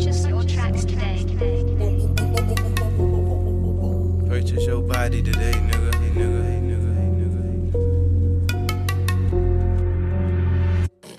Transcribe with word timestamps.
Purchase 0.00 0.26
your 0.26 0.42
tracks 0.44 0.86
today. 0.86 1.26
Purchase 4.26 4.64
your 4.64 4.80
body 4.80 5.22
today, 5.22 5.52
nigga. 5.52 5.94
Hey, 5.94 6.10
nigga. 6.16 6.42
Hey, 6.42 6.60
nigga. 6.64 6.90
Hey, 6.96 7.08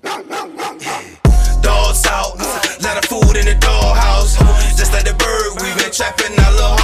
nigga. 0.01 1.61
Dogs 1.61 2.05
out, 2.07 2.39
lot 2.81 2.97
of 2.97 3.05
food 3.05 3.37
in 3.37 3.45
the 3.45 3.53
dollhouse. 3.61 4.39
Just 4.75 4.93
like 4.93 5.05
the 5.05 5.13
bird, 5.13 5.61
we 5.61 5.69
been 5.79 5.91
trapping 5.91 6.33
our 6.39 6.51
little 6.51 6.80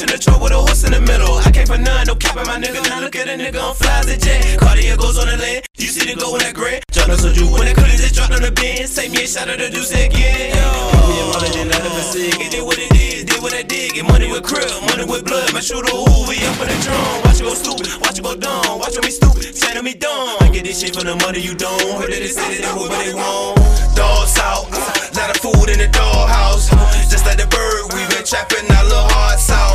nigga, 0.00 0.06
pushing 0.06 0.16
the 0.16 0.22
truck 0.22 0.40
with 0.42 0.52
a 0.52 0.56
horse 0.56 0.84
in 0.84 0.92
the 0.92 1.00
middle. 1.00 1.36
I 1.38 1.50
came 1.50 1.66
for 1.66 1.78
none, 1.78 2.06
no 2.06 2.14
capping 2.14 2.46
my 2.46 2.58
nigga. 2.58 2.82
Now 2.88 3.00
look 3.00 3.16
at 3.16 3.28
a 3.28 3.36
nigga 3.36 3.60
on 3.60 3.74
flies 3.74 4.08
a 4.08 4.16
jet. 4.16 4.58
Cartier 4.58 4.96
goes 4.96 5.18
on 5.18 5.26
the 5.26 5.36
land. 5.36 5.66
You 5.76 5.88
see 5.88 6.12
the 6.12 6.18
go 6.18 6.34
in 6.34 6.40
that 6.40 6.54
gray. 6.54 6.80
John 6.92 7.10
so 7.18 7.28
you 7.28 7.46
when 7.52 7.66
that 7.66 7.76
coulda 7.76 7.96
just 7.96 8.14
dropped 8.14 8.32
on 8.32 8.42
the 8.42 8.52
bench. 8.52 8.94
Take 8.94 9.12
me 9.12 9.24
a 9.24 9.28
shot 9.28 9.48
of 9.48 9.58
the 9.58 9.68
deuce 9.70 9.92
again. 9.92 10.56
Me 10.56 11.16
and 11.20 11.28
Molly 11.32 11.50
did 11.52 11.68
not 11.68 11.80
ever 11.80 12.04
sick. 12.04 12.34
It 12.40 12.50
did 12.50 12.64
what 12.64 12.78
it 12.78 12.92
is, 12.94 13.24
did 13.24 13.40
what 13.42 13.54
I 13.54 13.62
did. 13.62 13.92
Get 13.94 14.06
money 14.06 14.30
with 14.30 14.44
crib, 14.44 14.68
money 14.88 15.04
with 15.04 15.24
blood. 15.24 15.52
My 15.52 15.60
shooter 15.60 15.90
Hoover, 15.90 16.36
up 16.48 16.54
for 16.56 16.66
the 16.66 16.76
drum. 16.80 17.24
Watch 17.24 17.40
it 17.40 17.44
go 17.44 17.54
stupid, 17.54 17.88
watch 18.00 18.18
it 18.18 18.24
go 18.24 18.34
dumb. 18.36 18.78
Watch 18.78 18.96
me 19.00 19.10
stupid, 19.10 19.56
saying 19.56 19.84
me 19.84 19.94
dumb. 19.94 20.36
I 20.40 20.48
get 20.52 20.64
this 20.64 20.80
shit 20.80 20.94
for 20.94 21.04
the 21.04 21.16
money 21.24 21.40
you 21.40 21.54
don't. 21.54 22.00
Heard 22.00 22.12
that 22.12 22.20
they 22.20 22.32
say 22.32 22.60
that 22.60 22.62
they 22.62 22.72
who, 22.72 22.88
but 22.88 22.98
they 23.04 23.12
won't. 23.12 23.56
Dogs 23.96 24.38
out, 24.40 24.70
lot 25.16 25.30
of 25.32 25.38
food 25.42 25.68
in 25.68 25.78
the 25.78 25.88
doghouse. 25.92 26.70
Just 27.10 27.26
like 27.26 27.36
the 27.36 27.48
bird, 27.48 27.92
we 27.92 28.00
been 28.14 28.24
trapping 28.24 28.64
our 28.70 28.84
little 28.84 29.08
hearts 29.12 29.50
out. 29.50 29.69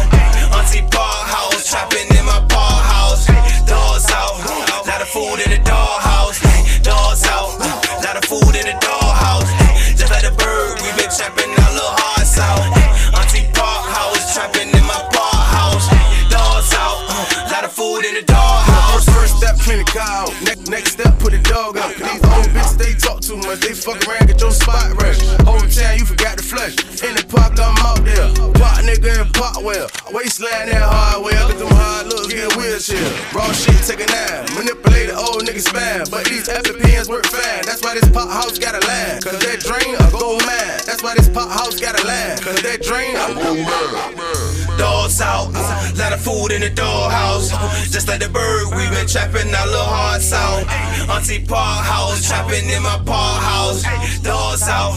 Dog. 21.73 21.95
Cause 21.95 21.97
these 21.97 22.23
old 22.25 22.45
bitches, 22.53 22.77
they 22.77 22.93
talk 22.93 23.21
too 23.21 23.37
much. 23.37 23.59
They 23.61 23.73
fuck 23.73 23.97
around, 24.07 24.27
get 24.27 24.41
your 24.41 24.51
spot 24.51 24.93
right. 25.01 25.17
Whole 25.41 25.65
town, 25.65 25.97
you 25.97 26.05
forgot 26.05 26.37
the 26.37 26.43
flesh. 26.43 26.75
In 27.01 27.15
the 27.15 27.25
park, 27.25 27.57
I'm 27.57 27.77
out 27.81 28.03
there. 28.05 28.29
Pot 28.59 28.83
nigga 28.83 29.25
in 29.25 29.27
pot 29.33 29.63
well. 29.63 29.87
Waistline 30.11 30.69
that 30.69 30.83
hardware. 30.83 31.33
Get 31.47 31.57
them 31.57 31.71
hard 31.71 32.07
looks, 32.07 32.33
get 32.33 32.55
wheelchair. 32.57 33.01
Raw 33.33 33.49
shit, 33.53 33.77
take 33.87 34.03
a 34.03 34.07
nine. 34.11 34.45
Manipulate 34.53 35.09
the 35.09 35.17
old 35.17 35.41
nigga 35.47 35.63
spam. 35.63 36.09
But 36.11 36.25
these 36.25 36.47
FPNs 36.47 37.09
work 37.09 37.25
fine. 37.25 37.65
That's 37.65 37.81
why 37.81 37.95
this 37.95 38.09
pot 38.09 38.29
house 38.29 38.59
got 38.59 38.75
a 38.75 38.81
line. 38.85 39.21
Cause 39.21 39.39
that 39.39 39.59
drain, 39.63 39.95
I 39.95 40.05
go 40.11 40.37
mad. 40.45 40.85
That's 40.85 41.01
why 41.01 41.15
this 41.15 41.29
pot 41.29 41.49
house 41.49 41.79
got 41.79 41.97
a 41.97 42.03
line. 42.05 42.37
Cause 42.41 42.61
that 42.61 42.81
drain, 42.83 43.15
I 43.15 43.33
go 43.33 43.55
mad. 43.55 44.77
Dogs 44.77 45.21
out, 45.21 45.53
lot 45.95 46.11
of 46.11 46.19
food 46.19 46.51
in 46.51 46.59
the 46.61 46.69
doghouse. 46.69 47.49
Just 47.89 48.07
like 48.09 48.19
the 48.19 48.27
bird, 48.27 48.75
we 48.75 48.83
been 48.91 49.07
trapping 49.07 49.47
our 49.55 49.67
little 49.67 49.87
hearts 49.87 50.33
out. 50.33 50.67
Auntie 51.09 51.45
Park 51.45 51.85
house, 51.85 52.27
trapping 52.27 52.69
in 52.69 52.81
my 52.81 52.97
park 53.05 53.41
house. 53.41 53.83
Dogs 54.21 54.67
out, 54.67 54.93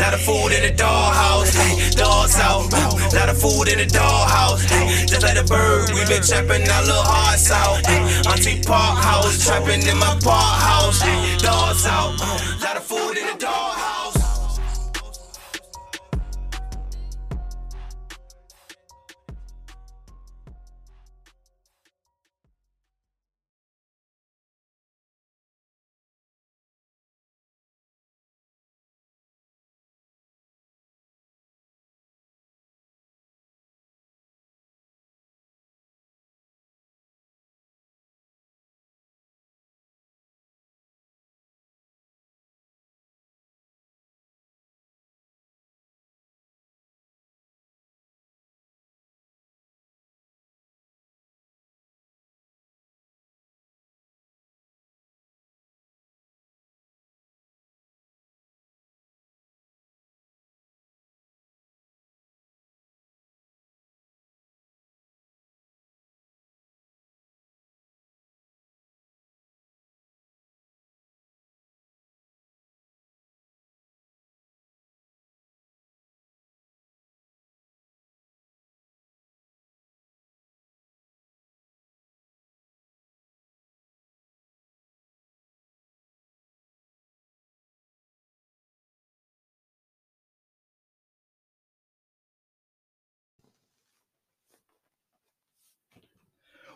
lot 0.00 0.14
of 0.14 0.20
food 0.20 0.52
in 0.52 0.62
the 0.62 0.74
doghouse. 0.76 1.52
Dogs 1.94 2.36
out, 2.40 2.72
lot 3.12 3.28
of 3.28 3.40
food 3.40 3.68
in 3.68 3.78
the 3.78 3.86
doghouse. 3.86 4.64
Just 5.06 5.22
like 5.22 5.36
the 5.36 5.44
bird, 5.44 5.90
we 5.90 6.04
been 6.08 6.22
trapping 6.22 6.68
our 6.68 6.82
little 6.82 7.04
hearts 7.04 7.50
out. 7.50 7.84
Auntie 8.26 8.62
Park 8.62 8.98
house, 9.04 9.44
trapping 9.44 9.82
in 9.86 9.98
my 9.98 10.16
park 10.22 10.60
house. 10.60 11.00
Dogs 11.42 11.86
out, 11.86 12.16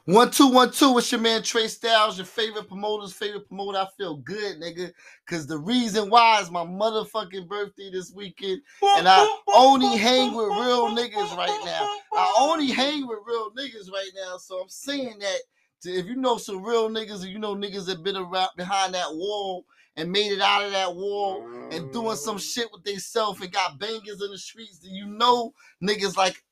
One 0.07 0.31
two 0.31 0.49
one 0.49 0.71
two. 0.71 0.99
It's 0.99 1.11
your 1.11 1.21
man 1.23 1.43
Trey 1.43 1.67
Styles, 1.67 2.19
your 2.19 2.27
favorite 2.27 2.69
promoter's 2.69 3.15
favorite 3.15 3.49
promoter. 3.49 3.79
I 3.79 3.87
feel 3.97 4.17
good, 4.17 4.61
nigga, 4.61 4.93
because 5.25 5.47
the 5.47 5.57
reason 5.57 6.11
why 6.11 6.43
is 6.43 6.51
my 6.51 6.63
motherfucking 6.63 7.49
birthday 7.49 7.91
this 7.91 8.13
weekend, 8.13 8.61
and 8.99 9.09
I 9.09 9.27
only 9.55 9.97
hang 9.97 10.35
with 10.35 10.49
real 10.49 10.89
niggas 10.89 11.35
right 11.35 11.59
now. 11.65 11.89
I 12.13 12.37
only 12.39 12.67
hang 12.67 13.07
with 13.07 13.21
real 13.27 13.51
niggas 13.53 13.91
right 13.91 14.11
now, 14.15 14.37
so 14.37 14.61
I'm 14.61 14.69
saying 14.69 15.21
that 15.21 15.39
to, 15.85 15.91
if 15.91 16.05
you 16.05 16.17
know 16.17 16.37
some 16.37 16.63
real 16.63 16.91
niggas, 16.91 17.25
or 17.25 17.29
you 17.29 17.39
know 17.39 17.55
niggas 17.55 17.87
that 17.87 18.05
been 18.05 18.17
around 18.19 18.51
behind 18.59 18.93
that 18.93 19.09
wall 19.15 19.65
and 19.97 20.13
made 20.13 20.33
it 20.33 20.41
out 20.43 20.67
of 20.67 20.73
that 20.73 20.95
wall 20.95 21.49
and 21.71 21.91
doing 21.95 22.17
some 22.17 22.37
shit 22.37 22.69
with 22.75 22.85
themselves 22.85 23.41
and 23.41 23.53
got 23.53 23.79
bangers 23.79 24.21
in 24.21 24.31
the 24.31 24.37
streets, 24.37 24.81
then 24.81 24.93
you 24.93 25.07
know 25.07 25.55
niggas 25.83 26.19
like 26.19 26.45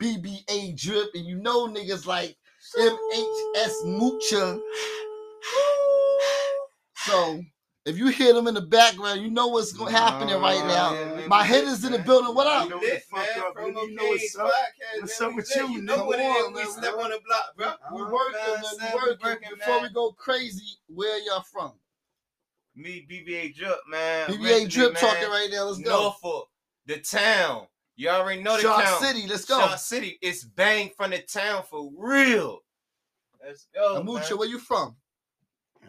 BBA 0.00 0.74
Drip, 0.80 1.10
and 1.12 1.26
you 1.26 1.36
know 1.36 1.68
niggas 1.68 2.06
like 2.06 2.34
MHS 2.78 3.84
Muxha. 3.86 4.60
So 7.06 7.42
if 7.84 7.98
you 7.98 8.08
hear 8.08 8.32
them 8.32 8.46
in 8.46 8.54
the 8.54 8.62
background, 8.62 9.20
you 9.20 9.30
know 9.30 9.48
what's 9.48 9.72
going 9.72 9.92
happening 9.92 10.40
right 10.40 10.64
now. 10.66 11.26
My 11.28 11.44
head 11.44 11.64
is 11.64 11.84
in 11.84 11.92
the 11.92 11.98
building. 11.98 12.34
What 12.34 12.46
up? 12.46 12.64
You 12.64 12.70
know 12.70 12.76
what 12.78 13.38
up, 13.38 13.56
man. 13.56 13.66
You 13.88 13.94
know 13.94 14.04
what's 14.08 14.36
up. 14.36 14.50
What's 15.00 15.20
up 15.20 15.34
with 15.34 15.50
you, 15.54 15.68
You 15.68 15.82
know 15.82 15.98
nigga? 15.98 16.06
what 16.06 16.18
it 16.18 16.22
Come 16.22 16.36
is. 16.36 16.44
on, 16.46 16.52
We 16.54 16.64
step 16.64 16.94
on 16.94 17.10
the 17.10 17.20
block, 17.26 17.56
bro. 17.56 17.72
We 17.92 17.98
You 18.00 18.06
working, 18.08 18.40
man. 18.40 18.62
We 18.62 18.86
We 18.86 18.94
working. 18.94 19.18
working, 19.28 19.48
Before 19.58 19.82
we 19.82 19.88
go 19.90 20.12
crazy, 20.12 20.78
where 20.88 21.18
y'all 21.26 21.42
from? 21.52 21.72
Me, 22.74 23.06
BBA 23.08 23.54
Drip, 23.54 23.78
man. 23.88 24.28
BBA 24.30 24.40
Originally, 24.40 24.66
Drip 24.68 24.96
talking 24.96 25.28
right 25.28 25.48
now. 25.52 25.64
Let's 25.64 25.78
go. 25.80 25.90
Norfolk, 25.90 26.48
the 26.86 26.98
town. 27.00 27.66
You 27.96 28.08
already 28.08 28.42
know 28.42 28.56
the 28.56 28.62
Shark 28.62 28.82
town. 28.82 29.00
City. 29.02 29.26
Let's 29.28 29.44
go. 29.44 29.60
Shark 29.60 29.78
City. 29.78 30.18
It's 30.20 30.42
bang 30.42 30.90
from 30.96 31.10
the 31.12 31.18
town 31.18 31.62
for 31.70 31.90
real. 31.96 32.60
Let's 33.46 33.66
go. 33.74 34.02
Muxha, 34.02 34.30
man. 34.30 34.38
where 34.38 34.48
you 34.48 34.58
from? 34.58 34.96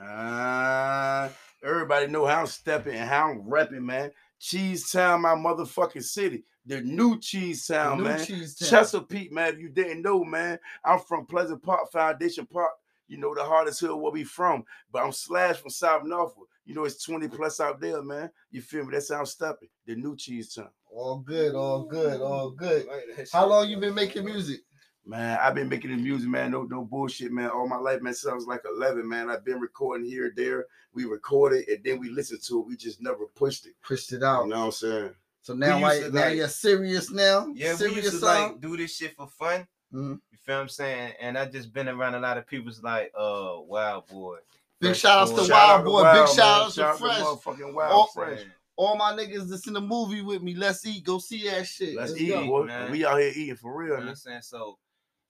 Ah, 0.02 1.30
everybody 1.64 2.08
know 2.08 2.26
how 2.26 2.42
I'm 2.42 2.48
stepping 2.48 2.96
and 2.96 3.10
how 3.10 3.32
I'm 3.32 3.44
repping, 3.44 3.84
man. 3.84 4.12
Cheese 4.40 4.92
Town, 4.92 5.22
my 5.22 5.36
motherfucking 5.36 6.04
city. 6.04 6.44
The 6.66 6.82
new 6.82 7.20
Cheese 7.20 7.68
Town, 7.68 8.00
New 8.00 8.06
man. 8.06 8.26
Cheese 8.26 8.56
Town. 8.56 8.70
Chesapeake, 8.70 9.32
man. 9.32 9.54
If 9.54 9.60
you 9.60 9.70
didn't 9.70 10.02
know, 10.02 10.24
man, 10.24 10.60
I'm 10.84 11.00
from 11.00 11.26
Pleasant 11.26 11.64
Park, 11.64 11.92
Foundation 11.92 12.46
Park. 12.46 12.72
You 13.08 13.18
know, 13.18 13.36
the 13.36 13.44
hardest 13.44 13.82
hill 13.82 14.00
where 14.00 14.12
we 14.12 14.24
from. 14.24 14.66
But 14.92 15.04
I'm 15.04 15.12
slash 15.12 15.58
from 15.58 15.70
South 15.70 16.04
Norfolk. 16.04 16.50
You 16.66 16.74
know, 16.74 16.86
it's 16.86 17.04
20 17.04 17.28
plus 17.28 17.60
out 17.60 17.80
there, 17.80 18.02
man. 18.02 18.32
You 18.50 18.62
feel 18.62 18.84
me? 18.84 18.94
That's 18.94 19.12
how 19.12 19.20
I'm 19.20 19.26
stepping. 19.28 19.70
The 19.86 19.96
new 19.96 20.16
Cheese 20.16 20.56
Town. 20.56 20.70
All 20.92 21.20
good, 21.20 21.54
all 21.54 21.84
good, 21.84 22.20
all 22.20 22.50
good. 22.50 22.88
How 23.32 23.46
long 23.46 23.70
you 23.70 23.78
been 23.78 23.94
making 23.94 24.26
music? 24.26 24.62
Man, 25.08 25.38
I've 25.40 25.54
been 25.54 25.70
making 25.70 25.92
the 25.92 25.98
music, 25.98 26.28
man. 26.30 26.50
No, 26.52 26.64
no 26.64 26.84
bullshit, 26.84 27.32
man. 27.32 27.50
All 27.50 27.68
my 27.68 27.78
life, 27.78 28.02
man. 28.02 28.14
Since 28.14 28.32
I 28.32 28.36
was 28.36 28.48
like 28.48 28.64
11, 28.76 29.08
man. 29.08 29.30
I've 29.30 29.46
been 29.46 29.60
recording 29.60 30.06
here 30.08 30.26
and 30.28 30.36
there. 30.36 30.66
We 30.94 31.06
recorded 31.06 31.68
and 31.68 31.84
then 31.84 32.00
we 32.00 32.10
listened 32.10 32.42
to 32.48 32.60
it. 32.62 32.66
We 32.68 32.76
just 32.76 33.02
never 33.02 33.26
pushed 33.36 33.68
it. 33.68 33.74
Pushed 33.84 34.14
it 34.14 34.24
out. 34.24 34.46
You 34.46 34.50
know 34.52 34.60
what 34.62 34.66
I'm 34.66 34.72
saying? 34.72 35.12
So 35.44 35.54
now, 35.54 35.76
We 35.78 35.84
why, 35.84 36.00
now 36.12 36.22
like- 36.26 36.36
you're 36.38 36.48
serious 36.48 37.12
now. 37.12 37.48
Yeah, 37.54 37.76
we 37.80 37.96
used 37.96 38.12
to 38.14 38.18
song? 38.18 38.52
like 38.54 38.62
do 38.62 38.76
this 38.78 38.96
shit 38.96 39.16
for 39.16 39.28
fun. 39.28 39.68
Mhm. 39.94 40.20
You 40.32 40.38
feel 40.44 40.56
what 40.56 40.62
I'm 40.64 40.70
saying? 40.70 41.14
And 41.20 41.38
I 41.38 41.46
just 41.46 41.72
been 41.72 41.88
around 41.88 42.16
a 42.16 42.20
lot 42.20 42.40
of 42.40 42.48
people's 42.48 42.82
like, 42.82 43.12
uh, 43.16 43.58
wow, 43.60 44.04
boy. 44.10 44.38
Big 44.80 44.96
shout 44.96 45.20
outs 45.20 45.32
to 45.32 45.38
Boy. 45.38 45.48
Wild 45.54 45.86
Boy. 45.86 46.02
Wild, 46.04 46.28
Big 46.28 46.36
shout 46.36 46.38
man. 46.38 46.62
outs 46.66 46.76
to 46.76 46.82
Shout 46.82 47.00
Fresh. 47.00 47.58
to 47.58 47.74
Wild 47.74 47.92
All- 47.92 48.08
Fresh. 48.08 48.40
All 48.78 48.98
my 48.98 49.14
niggas 49.14 49.48
that's 49.50 49.68
in 49.68 49.74
the 49.74 49.80
movie 49.82 50.22
with 50.22 50.42
me. 50.42 50.54
Let's 50.56 50.86
eat. 50.86 51.04
Go 51.06 51.18
see 51.20 51.48
that 51.50 51.66
shit. 51.66 51.96
Let's, 51.96 52.12
Let's 52.12 52.22
eat, 52.22 52.30
go. 52.30 52.46
boy. 52.48 52.64
man. 52.66 52.92
We 52.92 53.06
out 53.06 53.20
here 53.20 53.32
eating 53.34 53.56
for 53.56 53.74
real, 53.74 53.92
You 53.92 53.94
know 53.98 54.04
what. 54.04 54.10
I'm 54.10 54.16
saying? 54.16 54.42
So 54.42 54.78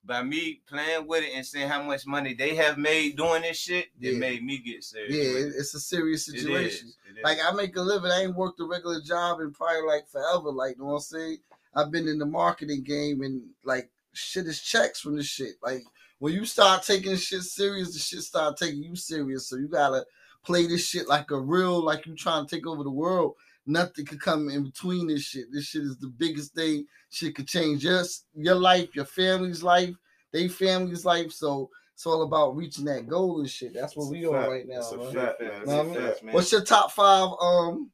by 0.06 0.22
me 0.24 0.62
playing 0.69 1.07
with 1.07 1.24
it 1.24 1.31
and 1.36 1.46
seeing 1.46 1.68
how 1.68 1.81
much 1.81 2.06
money 2.06 2.34
they 2.34 2.56
have 2.56 2.78
made 2.78 3.18
doing 3.18 3.42
this 3.42 3.57
shit, 3.57 3.88
Yeah. 4.00 4.12
it 4.12 4.18
made 4.18 4.44
me 4.44 4.60
get 4.60 4.84
serious. 4.84 5.16
Yeah, 5.16 5.24
it- 5.48 5.54
it's 5.57 5.74
a 5.74 5.80
serious 5.80 6.28
It 6.28 6.36
is. 6.36 6.42
situation. 6.44 6.94
It 7.10 7.18
is. 7.18 7.24
Like 7.24 7.40
I 7.44 7.52
make 7.52 7.75
a 7.75 7.81
living. 7.81 8.12
I 8.12 8.24
ain't 8.24 8.36
worked 8.36 8.60
a 8.60 8.66
regular 8.66 9.02
job 9.02 9.40
in 9.42 9.52
probably 9.52 9.81
like 9.88 10.07
forever. 10.10 10.52
Like, 10.52 10.75
you 10.75 10.84
know 10.84 10.90
what 10.90 10.96
I'm 10.96 11.02
saying? 11.02 11.38
I've 11.74 11.92
been 11.92 12.07
in 12.07 12.19
the 12.19 12.25
marketing 12.25 12.84
game 12.84 13.22
and 13.22 13.42
like 13.63 13.90
shit 14.13 14.46
is 14.48 14.62
checks 14.62 15.00
from 15.02 15.16
this 15.18 15.25
shit. 15.25 15.56
Like 15.63 15.84
when 16.19 16.34
you 16.34 16.46
start 16.46 16.84
taking 16.84 17.16
shit 17.18 17.42
serious, 17.42 17.94
the 17.94 18.00
shit 18.00 18.22
start 18.22 18.57
taking 18.57 18.84
you 18.84 18.96
serious. 18.96 19.50
So 19.50 19.56
you 19.57 19.68
gotta 19.68 20.06
play 20.44 20.68
this 20.68 20.86
shit 20.88 21.07
like 21.07 21.31
a 21.31 21.40
real, 21.40 21.84
like 21.84 22.06
you 22.06 22.16
trying 22.16 22.46
to 22.46 22.56
take 22.56 22.68
over 22.68 22.84
the 22.84 22.92
world. 22.92 23.34
Nothing 23.67 24.06
could 24.06 24.21
come 24.21 24.50
in 24.50 24.63
between 24.63 25.07
this 25.07 25.23
shit. 25.23 25.45
This 25.51 25.65
shit 25.65 25.81
is 25.83 25.97
the 25.97 26.07
biggest 26.07 26.53
thing. 26.53 26.85
Shit 27.09 27.35
could 27.35 27.47
change 27.47 27.83
your 27.83 28.03
your 28.35 28.56
life, 28.56 28.95
your 28.95 29.06
family's 29.06 29.63
life, 29.63 29.95
they 30.31 30.47
family's 30.47 31.03
life. 31.06 31.31
So 31.31 31.69
it's 31.94 32.06
all 32.06 32.23
about 32.23 32.56
reaching 32.56 32.85
that 32.85 33.07
goal 33.07 33.39
and 33.39 33.50
shit. 33.50 33.73
That's 33.73 33.95
what 33.95 34.03
It's 34.03 34.12
we 34.12 34.25
on 34.27 34.33
right 34.33 34.67
now. 34.67 34.81
Man. 34.91 35.13
fact, 35.13 35.41
man. 35.41 35.65
Know 35.65 35.71
a 35.81 35.83
what 35.83 35.97
I 35.97 36.25
mean? 36.25 36.33
What's 36.33 36.51
your 36.51 36.63
top 36.63 36.91
five 36.91 37.29
um 37.41 37.89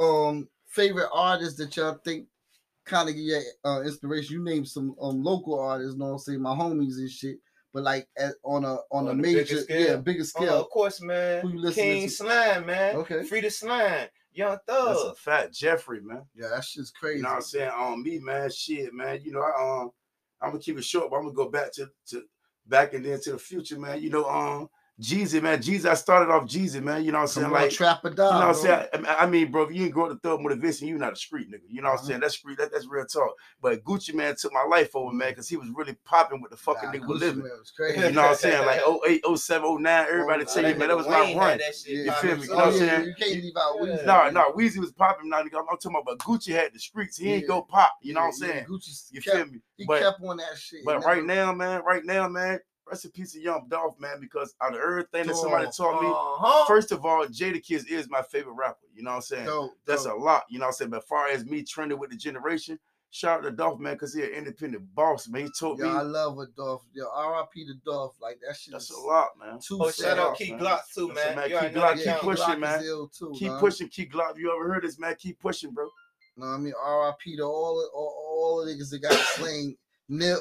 um 0.00 0.48
favorite 0.68 1.08
artists 1.12 1.58
that 1.58 1.76
y'all 1.76 1.98
think 2.04 2.26
kind 2.84 3.08
of 3.08 3.14
give 3.14 3.24
you 3.24 3.42
uh, 3.64 3.82
inspiration? 3.82 4.34
You 4.34 4.44
name 4.44 4.64
some 4.64 4.96
um 5.00 5.22
local 5.22 5.58
artists, 5.60 5.92
you 5.94 5.98
know 5.98 6.06
what 6.06 6.12
I'm 6.12 6.18
saying, 6.18 6.40
my 6.42 6.54
homies 6.54 6.96
and 6.96 7.10
shit. 7.10 7.36
But 7.72 7.82
like 7.84 8.08
at, 8.18 8.32
on 8.42 8.64
a 8.64 8.76
on, 8.90 9.06
a 9.06 9.10
On 9.10 9.20
bigger 9.20 9.38
major, 9.40 9.60
scale? 9.60 9.86
yeah, 9.88 9.96
bigger 9.96 10.22
Oh, 10.22 10.24
scale. 10.24 10.60
of 10.62 10.70
course, 10.70 11.00
man. 11.02 11.42
Who 11.42 11.50
you 11.50 11.60
listening 11.60 11.92
King 11.98 12.08
to? 12.08 12.14
Slime, 12.14 12.66
man. 12.66 12.96
Okay. 12.96 13.22
Free 13.24 13.42
the 13.42 13.50
Slime. 13.50 14.08
Young 14.36 14.58
That's 14.66 15.00
a 15.00 15.04
Thug. 15.04 15.16
fat 15.18 15.52
Jeffrey, 15.52 16.00
man. 16.00 16.22
Yeah, 16.34 16.48
that 16.48 16.64
shit's 16.64 16.90
crazy. 16.90 17.18
You 17.18 17.22
know 17.24 17.30
what 17.30 17.36
I'm 17.36 17.42
saying? 17.42 17.70
On 17.70 18.02
me, 18.02 18.18
man. 18.18 18.50
Shit, 18.50 18.92
man. 18.92 19.20
You 19.24 19.32
know, 19.32 19.40
I 19.42 19.80
um 19.82 19.90
I'm 20.40 20.50
gonna 20.50 20.62
keep 20.62 20.78
it 20.78 20.84
short, 20.84 21.10
but 21.10 21.16
I'm 21.16 21.22
gonna 21.24 21.34
go 21.34 21.48
back 21.50 21.72
to 21.74 21.88
to 22.08 22.22
back 22.66 22.94
and 22.94 23.04
then 23.04 23.20
to 23.22 23.32
the 23.32 23.38
future, 23.38 23.78
man. 23.78 24.02
You 24.02 24.10
know, 24.10 24.26
um 24.26 24.68
Jeezy, 25.00 25.42
man. 25.42 25.58
Jeezy, 25.58 25.84
I 25.84 25.92
started 25.94 26.32
off 26.32 26.44
Jeezy, 26.44 26.82
man. 26.82 27.04
You 27.04 27.12
know 27.12 27.18
what 27.20 27.36
I'm 27.36 27.42
Come 27.42 27.42
saying? 27.42 27.46
on, 27.46 27.52
Like 27.52 27.70
trap 27.70 28.02
or 28.02 28.08
You 28.08 28.16
know 28.16 28.24
what 28.30 28.42
I'm 28.42 28.54
saying? 28.54 28.86
I, 29.06 29.26
mean, 29.26 29.50
bro, 29.50 29.64
if 29.64 29.74
you 29.74 29.84
ain't 29.84 29.92
grow 29.92 30.06
up 30.06 30.12
to 30.12 30.18
thug 30.26 30.40
motivation, 30.40 30.88
you're 30.88 30.96
not 30.98 31.12
a 31.12 31.16
street 31.16 31.50
nigga. 31.50 31.60
You 31.68 31.82
know 31.82 31.88
what 31.90 31.96
Uh-huh. 31.96 32.02
I'm 32.02 32.08
saying? 32.08 32.20
That's 32.20 32.34
street, 32.36 32.56
that, 32.56 32.72
that's 32.72 32.86
real 32.88 33.04
talk. 33.04 33.34
But 33.60 33.84
Gucci 33.84 34.14
Mane 34.14 34.34
took 34.36 34.54
my 34.54 34.62
life 34.64 34.96
over, 34.96 35.12
man, 35.12 35.32
because 35.32 35.50
he 35.50 35.58
was 35.58 35.68
really 35.74 35.94
popping 36.06 36.40
with 36.40 36.50
the 36.50 36.56
fucking 36.56 36.88
Nah, 36.88 36.94
nigga 36.96 37.04
Gucci 37.08 37.20
living. 37.20 37.42
Man 37.42 37.52
was 37.58 37.70
crazy. 37.70 38.00
You 38.06 38.12
know 38.12 38.22
what 38.22 38.30
I'm 38.30 38.36
saying? 38.36 38.64
Like 38.64 38.80
08, 39.06 39.38
07, 39.38 39.82
09, 39.82 40.06
everybody 40.08 40.44
Oh, 40.48 40.54
tell 40.54 40.70
you, 40.70 40.74
man, 40.76 40.88
that 40.88 40.96
was 40.96 41.06
my 41.08 41.20
Wayne 41.20 41.36
run. 41.38 41.58
that 41.58 41.74
shit 41.74 41.92
Yeah. 41.92 42.04
You 42.04 42.12
feel 42.12 42.36
me? 42.36 42.42
You 42.44 42.48
know 42.48 42.56
what 42.56 42.64
I'm 42.64 42.72
oh, 42.72 42.76
yeah, 42.76 42.78
saying? 42.96 43.04
you 43.06 43.14
can't 43.18 43.42
leave 43.42 43.56
out 43.58 43.76
Weezy. 43.80 43.96
Yeah. 43.98 44.04
No, 44.06 44.30
no, 44.30 44.52
Weezy 44.52 44.78
was 44.78 44.92
popping 44.92 45.28
now. 45.28 45.40
I'm, 45.40 45.46
I'm 45.46 45.50
talking 45.76 45.90
about, 45.90 46.04
but 46.06 46.18
Gucci 46.20 46.52
had 46.54 46.72
the 46.72 46.78
streets. 46.78 47.18
He 47.18 47.32
ain't 47.34 47.46
go 47.46 47.60
pop. 47.60 47.92
You 48.00 48.14
know 48.14 48.22
what 48.22 48.34
I'm 48.36 48.40
Yeah, 48.40 48.46
yeah, 48.46 48.52
saying? 48.54 48.66
Gucci 48.70 49.08
You 49.12 49.20
feel 49.20 49.46
me? 49.46 49.60
He 49.76 49.84
But 49.84 50.00
kept 50.00 50.22
on 50.22 50.38
that 50.38 50.56
shit. 50.56 50.84
but 50.86 51.04
right 51.04 51.22
now, 51.22 51.52
man, 51.52 51.82
right 51.84 52.02
now, 52.04 52.28
man, 52.28 52.60
rest 52.88 53.04
in 53.04 53.10
peace 53.10 53.34
of 53.36 53.42
Young 53.42 53.66
Dolph, 53.68 53.98
man, 53.98 54.20
because 54.20 54.54
out 54.62 54.74
of 54.74 54.80
everything 54.80 55.26
that 55.26 55.36
somebody 55.36 55.64
Dog. 55.66 55.74
taught 55.76 56.00
me, 56.02 56.08
Uh-huh. 56.08 56.64
first 56.66 56.92
of 56.92 57.04
all, 57.04 57.26
Jadakiss 57.26 57.86
is 57.88 58.08
my 58.08 58.22
favorite 58.22 58.54
rapper. 58.54 58.86
You 58.94 59.02
know 59.02 59.10
what 59.10 59.16
I'm 59.16 59.22
saying? 59.22 59.46
Dope, 59.46 59.72
That's 59.86 60.04
dope. 60.04 60.20
a 60.20 60.22
lot. 60.22 60.44
You 60.48 60.58
know 60.58 60.64
what 60.64 60.68
I'm 60.68 60.72
saying? 60.74 60.90
But 60.90 60.98
as 60.98 61.04
far 61.04 61.28
as 61.28 61.44
me 61.44 61.62
trending 61.62 61.98
with 61.98 62.10
the 62.10 62.16
generation, 62.16 62.78
shout 63.10 63.38
out 63.40 63.42
to 63.44 63.50
Dolph, 63.50 63.80
man, 63.80 63.94
because 63.94 64.14
he 64.14 64.22
an 64.22 64.30
independent 64.30 64.94
boss, 64.94 65.26
man. 65.28 65.42
He 65.44 65.50
told 65.58 65.78
Yo, 65.78 65.88
I 65.88 66.02
love 66.02 66.38
a 66.38 66.46
Dolph. 66.46 66.82
Yo, 66.92 67.06
R.I.P. 67.12 67.66
to 67.66 67.74
Dolph. 67.84 68.14
Like 68.20 68.38
that 68.46 68.56
shit. 68.56 68.72
that's 68.72 68.90
is 68.90 68.96
a 68.96 69.00
lot, 69.00 69.28
man. 69.38 69.58
Too 69.58 69.78
Oh, 69.80 69.90
shout 69.90 70.18
out 70.18 70.24
Dolph, 70.26 70.38
Key. 70.38 70.52
Glock 70.52 70.80
too, 70.94 71.08
That's 71.14 71.20
a 71.24 71.28
man. 71.28 71.36
man. 71.36 71.50
You 71.50 71.56
already 71.56 71.74
Key 71.74 71.80
Glock, 71.80 71.88
that 71.88 71.96
keep 71.96 72.04
count. 72.06 72.22
pushing, 72.22 72.44
Glock 72.46 72.60
man. 72.60 72.80
is 72.80 72.86
ill 72.86 73.08
too, 73.08 73.32
Keep 73.38 73.48
man. 73.52 73.60
pushing, 73.60 73.88
keep 73.88 74.12
Glock. 74.12 74.38
You 74.38 74.54
ever 74.54 74.72
heard 74.72 74.84
this, 74.84 74.98
man? 74.98 75.14
Keep 75.18 75.40
pushing, 75.40 75.70
bro. 75.72 75.88
No, 76.36 76.46
I 76.46 76.56
mean 76.58 76.74
R.I.P. 76.80 77.36
to 77.36 77.42
all 77.44 77.90
all, 77.94 78.14
all 78.28 78.64
the 78.64 78.70
niggas 78.72 78.90
that 78.90 79.00
got 79.02 79.12
slain. 79.36 79.76
Nip, 80.08 80.38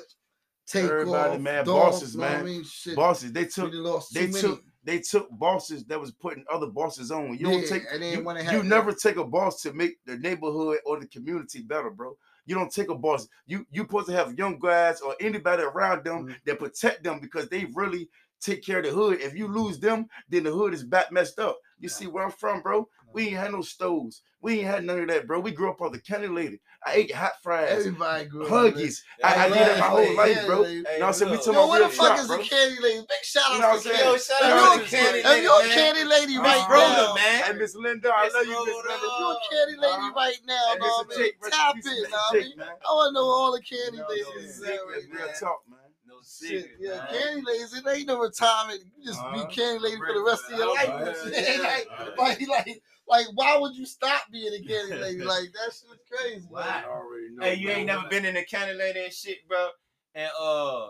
take 0.68 0.84
Everybody, 0.84 1.36
off, 1.36 1.42
man, 1.42 1.66
bosses, 1.66 2.16
know 2.16 2.26
I 2.26 2.30
man. 2.30 2.46
mean. 2.46 2.64
Bosses, 2.96 3.32
they 3.34 3.46
took 3.46 3.72
they 4.14 4.28
many. 4.28 4.42
took 4.42 4.64
they 4.84 5.00
took 5.00 5.30
bosses 5.32 5.84
that 5.86 6.00
was 6.00 6.12
putting 6.12 6.46
other 6.52 6.68
bosses 6.68 7.12
on. 7.12 7.38
You 7.38 7.46
don't 7.48 7.62
Yeah, 7.62 7.70
take 7.70 7.84
and 7.92 8.04
you, 8.04 8.52
you 8.52 8.64
never 8.64 8.92
take 8.94 9.18
a 9.18 9.24
boss 9.26 9.62
to 9.64 9.74
make 9.74 9.98
the 10.06 10.18
neighborhood 10.18 10.80
or 10.86 11.00
the 11.00 11.08
community 11.08 11.62
better, 11.62 11.90
bro. 11.90 12.16
You 12.46 12.54
don't 12.56 12.72
take 12.72 12.90
a 12.90 12.96
boss. 12.96 13.28
You 13.48 13.66
you 13.72 13.82
supposed 13.82 14.08
to 14.08 14.14
have 14.14 14.38
young 14.38 14.60
guys 14.60 15.02
or 15.02 15.16
anybody 15.20 15.64
around 15.64 16.06
them 16.06 16.28
Mhm. 16.28 16.36
that 16.46 16.60
protect 16.60 17.04
them 17.04 17.20
because 17.20 17.50
they 17.50 17.66
really 17.74 18.10
take 18.40 18.64
care 18.64 18.78
of 18.80 18.86
the 18.86 18.92
hood. 18.92 19.22
If 19.22 19.36
you 19.36 19.48
lose 19.48 19.80
them, 19.80 20.08
then 20.30 20.44
the 20.44 20.52
hood 20.52 20.74
is 20.74 20.84
back 20.84 21.12
messed 21.12 21.40
up. 21.40 21.58
You 21.80 21.90
see 21.90 22.06
where 22.06 22.24
I'm 22.24 22.32
from, 22.32 22.62
bro? 22.62 22.88
We 23.16 23.28
ain't 23.30 23.38
had 23.38 23.52
no 23.54 23.62
stoves. 23.62 24.22
We 24.42 24.60
ain't 24.60 24.68
had 24.68 24.84
none 24.84 25.00
of 25.00 25.08
that, 25.08 25.26
bro. 25.26 25.40
We 25.40 25.52
grew 25.52 25.72
up 25.72 25.82
on 25.82 25.94
the 25.94 26.00
county 26.00 26.28
lady. 26.28 26.60
I 26.86 26.94
ate 27.00 27.16
hot 27.16 27.32
fries, 27.42 27.72
Everybody 27.72 28.26
grew 28.26 28.44
up 28.46 28.52
huggies. 28.76 29.00
I, 29.24 29.46
I 29.46 29.50
did 29.50 29.58
that 29.58 29.80
my 29.80 29.86
whole 29.88 30.04
Yeah, 30.06 30.20
life, 30.22 30.46
bro. 30.46 30.62
yeah, 30.62 30.68
You 30.70 30.84
know 30.84 30.90
what 31.00 31.02
I'm 31.08 31.14
saying? 31.14 31.32
We 31.32 31.38
look. 31.38 31.46
talking 31.46 31.54
Yo, 31.58 31.64
about 31.66 31.70
what 31.70 31.80
the 31.90 31.96
fuck 31.96 32.08
shop, 32.14 32.20
is 32.20 32.28
bro. 32.28 32.36
a 32.36 32.44
candy 32.44 32.82
lady? 32.84 33.00
Big 33.08 33.24
shout 33.24 33.44
You 33.56 33.60
know 33.62 33.66
out 33.72 33.82
to 33.82 33.90
I'm 33.90 33.96
Candy. 33.96 33.98
saying? 33.98 34.12
Yo, 34.12 34.18
shout 34.20 34.38
If 34.38 34.46
out 34.46 34.52
you're 34.52 34.76
to 34.78 34.86
a- 34.86 34.90
Candy 35.00 35.20
if 35.20 35.26
Lady, 35.26 35.42
you're 35.48 35.64
a 35.64 35.70
candy 35.74 36.04
lady 36.04 36.38
right 36.38 36.68
now, 36.70 37.16
man. 37.16 37.44
Hey, 37.46 37.54
Miss 37.58 37.74
Linda, 37.76 38.12
I 38.14 38.26
Miss 38.26 38.34
love 38.36 38.46
you, 38.46 38.66
Miss 38.66 38.76
Rhoda. 38.76 38.88
Linda. 38.92 39.08
if 39.08 39.14
you're 39.18 39.32
a 39.32 39.48
candy 39.50 39.78
lady 39.82 40.06
Uh-huh. 40.06 40.20
right 40.20 40.42
now, 40.46 40.66
Hey, 40.76 40.78
know 40.78 40.86
what 40.86 41.06
I 41.06 41.10
mean? 41.10 41.18
Jake, 41.18 41.36
rest 41.42 41.56
in 41.56 41.58
tap 41.58 41.76
in, 41.76 41.82
Mr. 41.82 42.12
know 42.12 42.18
what 42.20 42.36
I 42.36 42.38
mean? 42.44 42.58
man. 42.60 42.68
I 42.68 42.90
want 42.94 43.08
to 43.10 43.14
know 43.16 43.26
all 43.26 43.52
the 43.56 43.64
candy 43.64 44.02
ladies. 44.04 44.28
no, 44.28 44.42
is 44.44 44.60
Jake, 44.60 44.78
out 44.78 44.86
that's 44.92 45.06
right 45.08 45.16
real 45.26 45.34
talk, 45.40 45.60
man. 45.72 45.80
No 46.06 46.16
Shit, 46.22 46.70
secret, 46.70 46.78
yeah, 46.78 47.02
man. 47.02 47.08
candy 47.10 47.42
ladies. 47.50 47.74
It 47.74 47.84
ain't 47.90 48.08
no 48.08 48.20
retirement. 48.20 48.82
You 48.94 49.02
just 49.10 49.20
Uh-huh. 49.26 49.34
be 49.34 49.56
candy 49.56 49.80
lady 49.80 49.98
for 49.98 50.14
the 50.14 50.22
rest 50.22 50.44
of 50.52 50.54
your 50.60 50.70
life. 50.76 50.90
Uh-huh. 50.94 51.14
Like, 51.66 51.88
like, 52.18 52.48
like, 52.48 52.82
like, 53.08 53.26
why 53.36 53.58
would 53.58 53.76
you 53.76 53.86
stop 53.86 54.24
being 54.32 54.54
a 54.54 54.68
candy 54.68 54.96
lady? 54.96 55.20
Like 55.26 55.52
that 55.54 55.66
shit's 55.74 55.86
crazy. 56.12 56.48
Wow. 56.50 56.60
man. 56.62 56.68
I 56.70 56.84
already 56.90 57.30
know, 57.32 57.46
Hey, 57.46 57.56
you 57.56 57.70
ain't 57.70 57.88
never 57.88 58.08
been 58.10 58.26
in 58.26 58.38
a 58.38 58.44
county 58.46 58.74
lady 58.74 59.04
and 59.04 59.14
shit, 59.14 59.48
bro. 59.48 59.70
And 60.16 60.30
uh, 60.40 60.88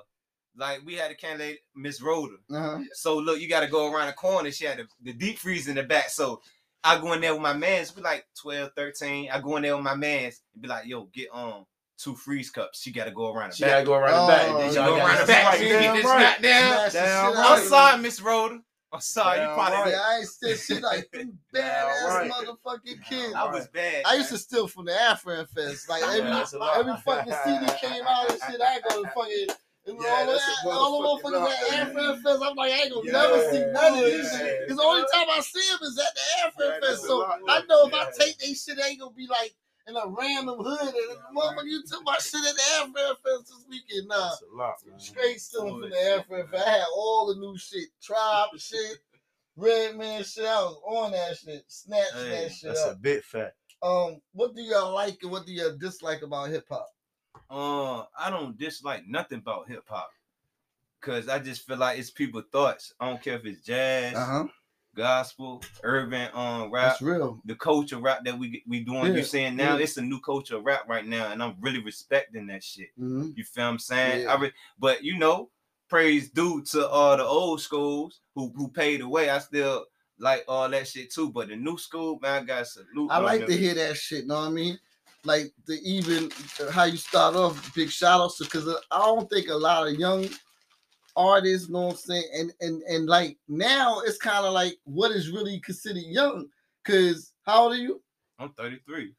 like 0.58 0.82
we 0.86 0.96
had 0.96 1.12
a 1.12 1.16
candidate, 1.16 1.60
Miss 1.76 2.02
Rhoda. 2.02 2.36
Uh-huh. 2.54 2.80
So 2.94 3.18
look, 3.18 3.40
you 3.40 3.50
got 3.50 3.62
to 3.62 3.68
go 3.68 3.92
around 3.92 4.08
the 4.08 4.14
corner. 4.14 4.52
She 4.52 4.66
had 4.66 4.78
the, 4.78 4.86
the 5.04 5.14
deep 5.14 5.38
freeze 5.40 5.68
in 5.68 5.76
the 5.76 5.84
back. 5.84 6.10
So 6.10 6.42
I 6.84 7.00
go 7.00 7.14
in 7.14 7.22
there 7.22 7.34
with 7.34 7.42
my 7.42 7.54
mans. 7.54 7.96
We 7.96 8.02
like 8.04 8.26
12, 8.42 8.72
13. 8.76 9.30
I 9.32 9.40
go 9.42 9.58
in 9.58 9.64
there 9.64 9.76
with 9.76 9.84
my 9.84 9.96
mans 9.96 10.42
and 10.54 10.62
be 10.62 10.68
like, 10.70 10.86
yo, 10.86 11.06
get 11.14 11.28
um 11.34 11.66
two 11.98 12.14
freeze 12.16 12.50
cups. 12.52 12.82
She 12.82 12.92
got 12.92 13.06
to 13.06 13.12
go 13.12 13.34
around 13.34 13.52
the 13.52 13.56
She 13.56 13.64
back. 13.64 13.70
She 13.70 13.74
gotta 13.74 13.86
go 13.86 13.94
around 13.96 14.28
the 14.28 14.34
back. 14.34 14.48
Oh, 14.50 14.58
then 14.60 14.74
y'all 14.74 14.86
go 14.86 14.98
around 14.98 15.20
the 15.22 15.26
back. 15.28 15.46
right, 15.46 15.60
She 15.60 15.70
damn 15.70 15.82
get 15.82 15.96
this 15.96 16.06
right. 16.06 16.36
goddamn. 16.36 16.72
Smash 16.72 16.92
the 16.94 17.00
Damn 17.00 17.34
right. 17.34 17.46
I'm 17.60 17.68
sorry, 17.68 18.02
Miss 18.02 18.22
Rhoda. 18.22 18.60
I'm 18.94 19.02
sorry. 19.02 19.40
You 19.42 19.48
probably. 19.54 19.94
right. 19.94 20.02
I 20.02 20.18
ain't 20.20 20.28
still 20.28 20.56
shit 20.56 20.82
like 20.82 21.10
you 21.14 21.34
badass 21.54 22.08
right. 22.08 22.32
motherfucking 22.32 23.04
kid. 23.04 23.34
I 23.36 23.46
was 23.52 23.68
bad. 23.68 24.04
I 24.06 24.16
used 24.16 24.30
to 24.30 24.38
steal 24.38 24.68
from 24.68 24.86
the 24.86 24.92
AFR'AM 24.94 25.50
Fest. 25.50 25.90
Like 25.90 26.04
every 26.04 26.20
Yeah, 26.20 26.36
that's 26.38 26.54
a 26.54 26.60
lot. 26.60 26.78
every 26.78 26.96
fucking 27.04 27.34
CD 27.44 27.66
came 27.82 28.04
out 28.08 28.32
and 28.32 28.40
shit, 28.50 28.62
I 28.62 28.80
go 28.88 29.04
to 29.04 29.10
fucking 29.10 29.48
it 29.86 29.96
was 29.96 30.06
Yeah, 30.06 30.14
all, 30.14 30.26
that, 30.26 30.42
all 30.66 31.20
the 31.22 31.30
motherfuckers 31.30 31.52
at 31.52 31.88
AFR'AM 31.90 32.24
Fest. 32.24 32.44
I'm 32.44 32.56
like, 32.56 32.72
I 32.72 32.76
ain't 32.84 32.94
gonna 32.94 33.06
Yeah. 33.06 33.12
never 33.12 33.40
see 33.52 33.66
none 33.72 33.94
of 34.00 34.06
this 34.06 34.32
Yeah. 34.34 34.40
shit. 34.40 34.60
Because 34.62 34.78
the 34.78 34.84
only 34.84 35.06
time 35.14 35.28
I 35.30 35.40
see 35.42 35.70
them 35.72 35.80
is 35.82 36.00
at 36.00 36.16
the 36.16 36.64
AFR'AM 36.64 36.80
Fest. 36.82 37.02
So. 37.04 37.26
I 37.50 37.62
know 37.68 37.88
if 37.88 37.94
I 37.94 38.12
take 38.18 38.38
they 38.40 38.54
shit, 38.54 38.78
they 38.78 38.84
ain't 38.84 39.00
gonna 39.00 39.12
be 39.12 39.28
like 39.28 39.54
in 39.88 39.96
a 39.96 40.08
random 40.08 40.58
hood. 40.60 40.80
And 40.82 41.38
motherfucker, 41.38 41.66
you 41.66 41.84
took 41.84 42.04
my 42.04 42.18
shit 42.18 42.42
at 42.42 42.56
the 42.56 42.62
AFR'AM 42.80 43.16
Fest 43.24 43.48
this 43.48 43.66
weekend. 43.70 44.08
Nah. 44.08 44.30
That's 44.30 44.42
a 44.52 44.56
lot, 44.56 44.76
man. 44.88 45.00
Straight 45.00 45.40
stealing 45.42 45.82
from 45.82 45.90
the 45.90 45.96
AFR'AM 45.96 46.50
Fest. 46.50 46.68
I 46.68 46.70
had 46.72 46.86
all 46.96 47.28
the 47.34 47.40
new 47.40 47.58
shit. 47.58 47.90
Tribe 48.02 48.50
shit. 48.58 48.98
Redman 49.56 50.24
shit. 50.24 50.46
I 50.46 50.56
was 50.62 50.78
on 50.86 51.12
that 51.12 51.38
shit. 51.38 51.64
Snatch 51.68 52.04
Hey, 52.14 52.30
that 52.30 52.52
shit 52.52 52.70
That's 52.70 52.86
up. 52.86 52.94
a 52.94 52.98
big 52.98 53.24
fact. 53.24 53.54
Um, 53.82 54.22
what 54.34 54.56
do 54.56 54.62
y'all 54.62 54.94
like 54.94 55.20
and 55.22 55.32
what 55.32 55.46
do 55.46 55.54
y'all 55.54 55.78
dislike 55.78 56.22
about 56.24 56.50
hip 56.50 56.66
hop? 56.70 56.88
Uh, 57.50 58.06
I 58.18 58.30
don't 58.30 58.58
dislike 58.58 59.04
nothing 59.08 59.40
about 59.40 59.70
hip 59.70 59.84
hop. 59.88 60.10
Cause 61.02 61.30
I 61.30 61.38
just 61.38 61.68
feel 61.68 61.78
like 61.78 62.00
it's 62.00 62.10
people 62.10 62.42
thoughts. 62.52 62.92
I 63.00 63.08
don't 63.08 63.22
care 63.22 63.36
if 63.36 63.46
it's 63.46 63.62
jazz, 63.62 64.16
huh. 64.16 64.46
Gospel, 64.96 65.62
urban, 65.84 66.30
um, 66.34 66.72
rap. 66.72 66.92
That's 66.92 67.02
real. 67.02 67.40
the 67.46 67.56
culture 67.56 67.98
rap 67.98 68.24
that 68.26 68.38
we 68.38 68.64
we 68.68 68.80
doing. 68.80 69.08
Yeah, 69.08 69.20
You 69.20 69.24
saying 69.24 69.56
now 69.56 69.76
yeah. 69.76 69.84
it's 69.84 69.98
a 69.98 70.02
new 70.02 70.20
culture 70.20 70.58
of 70.58 70.66
rap 70.66 70.88
right 70.88 71.06
now, 71.06 71.32
and 71.32 71.44
I'm 71.44 71.56
really 71.60 71.84
respecting 71.84 72.48
that 72.48 72.64
shit. 72.64 72.90
Mm-hmm. 73.00 73.32
You 73.36 73.44
feel 73.44 73.66
what 73.66 73.72
I'm 73.72 73.80
saying? 73.80 74.24
Yeah. 74.24 74.34
I 74.34 74.40
re- 74.40 74.54
but 74.80 75.04
you 75.04 75.18
know, 75.18 75.50
praise 75.90 76.30
due 76.30 76.64
to 76.72 76.88
all 76.88 77.18
the 77.18 77.26
old 77.26 77.62
schools 77.62 78.22
who 78.34 78.52
who 78.56 78.70
paid 78.70 79.02
the 79.02 79.08
way. 79.08 79.30
I 79.30 79.40
still 79.40 79.86
like 80.20 80.44
all 80.48 80.70
that 80.70 80.88
shit 80.88 81.12
too. 81.12 81.32
But 81.32 81.50
the 81.50 81.56
new 81.56 81.78
school, 81.78 82.20
man, 82.22 82.44
I 82.44 82.46
got 82.46 82.68
salute. 82.68 83.12
I 83.12 83.16
them 83.18 83.26
like 83.26 83.46
to 83.46 83.58
hear 83.58 83.74
that 83.76 83.98
shit. 83.98 84.28
Know 84.28 84.36
what 84.36 84.48
I 84.48 84.52
mean? 84.52 84.80
Like 85.24 85.52
the 85.66 85.80
even 85.84 86.32
uh, 86.62 86.72
how 86.72 86.84
you 86.86 86.98
start 86.98 87.36
off. 87.36 87.74
Big 87.76 87.90
shout 87.90 88.22
outs 88.22 88.40
because 88.40 88.68
I 88.92 89.00
don't 89.00 89.30
think 89.30 89.50
a 89.50 89.56
lot 89.56 89.88
of 89.88 89.96
young 89.96 90.28
artists. 91.16 91.70
Know 91.70 91.82
what 91.88 91.92
I'm 91.92 91.98
saying? 91.98 92.24
And 92.34 92.54
and 92.62 92.82
and 92.84 93.06
like 93.08 93.38
now 93.48 94.00
it's 94.06 94.18
kind 94.18 94.46
of 94.46 94.54
like 94.54 94.76
what 94.84 95.12
is 95.12 95.30
really 95.32 95.60
considered 95.60 96.04
young. 96.04 96.48
Cause 96.86 97.34
how 97.44 97.64
old 97.64 97.74
are 97.74 97.78
you? 97.78 98.02
I'm 98.40 98.50
33. 98.54 99.14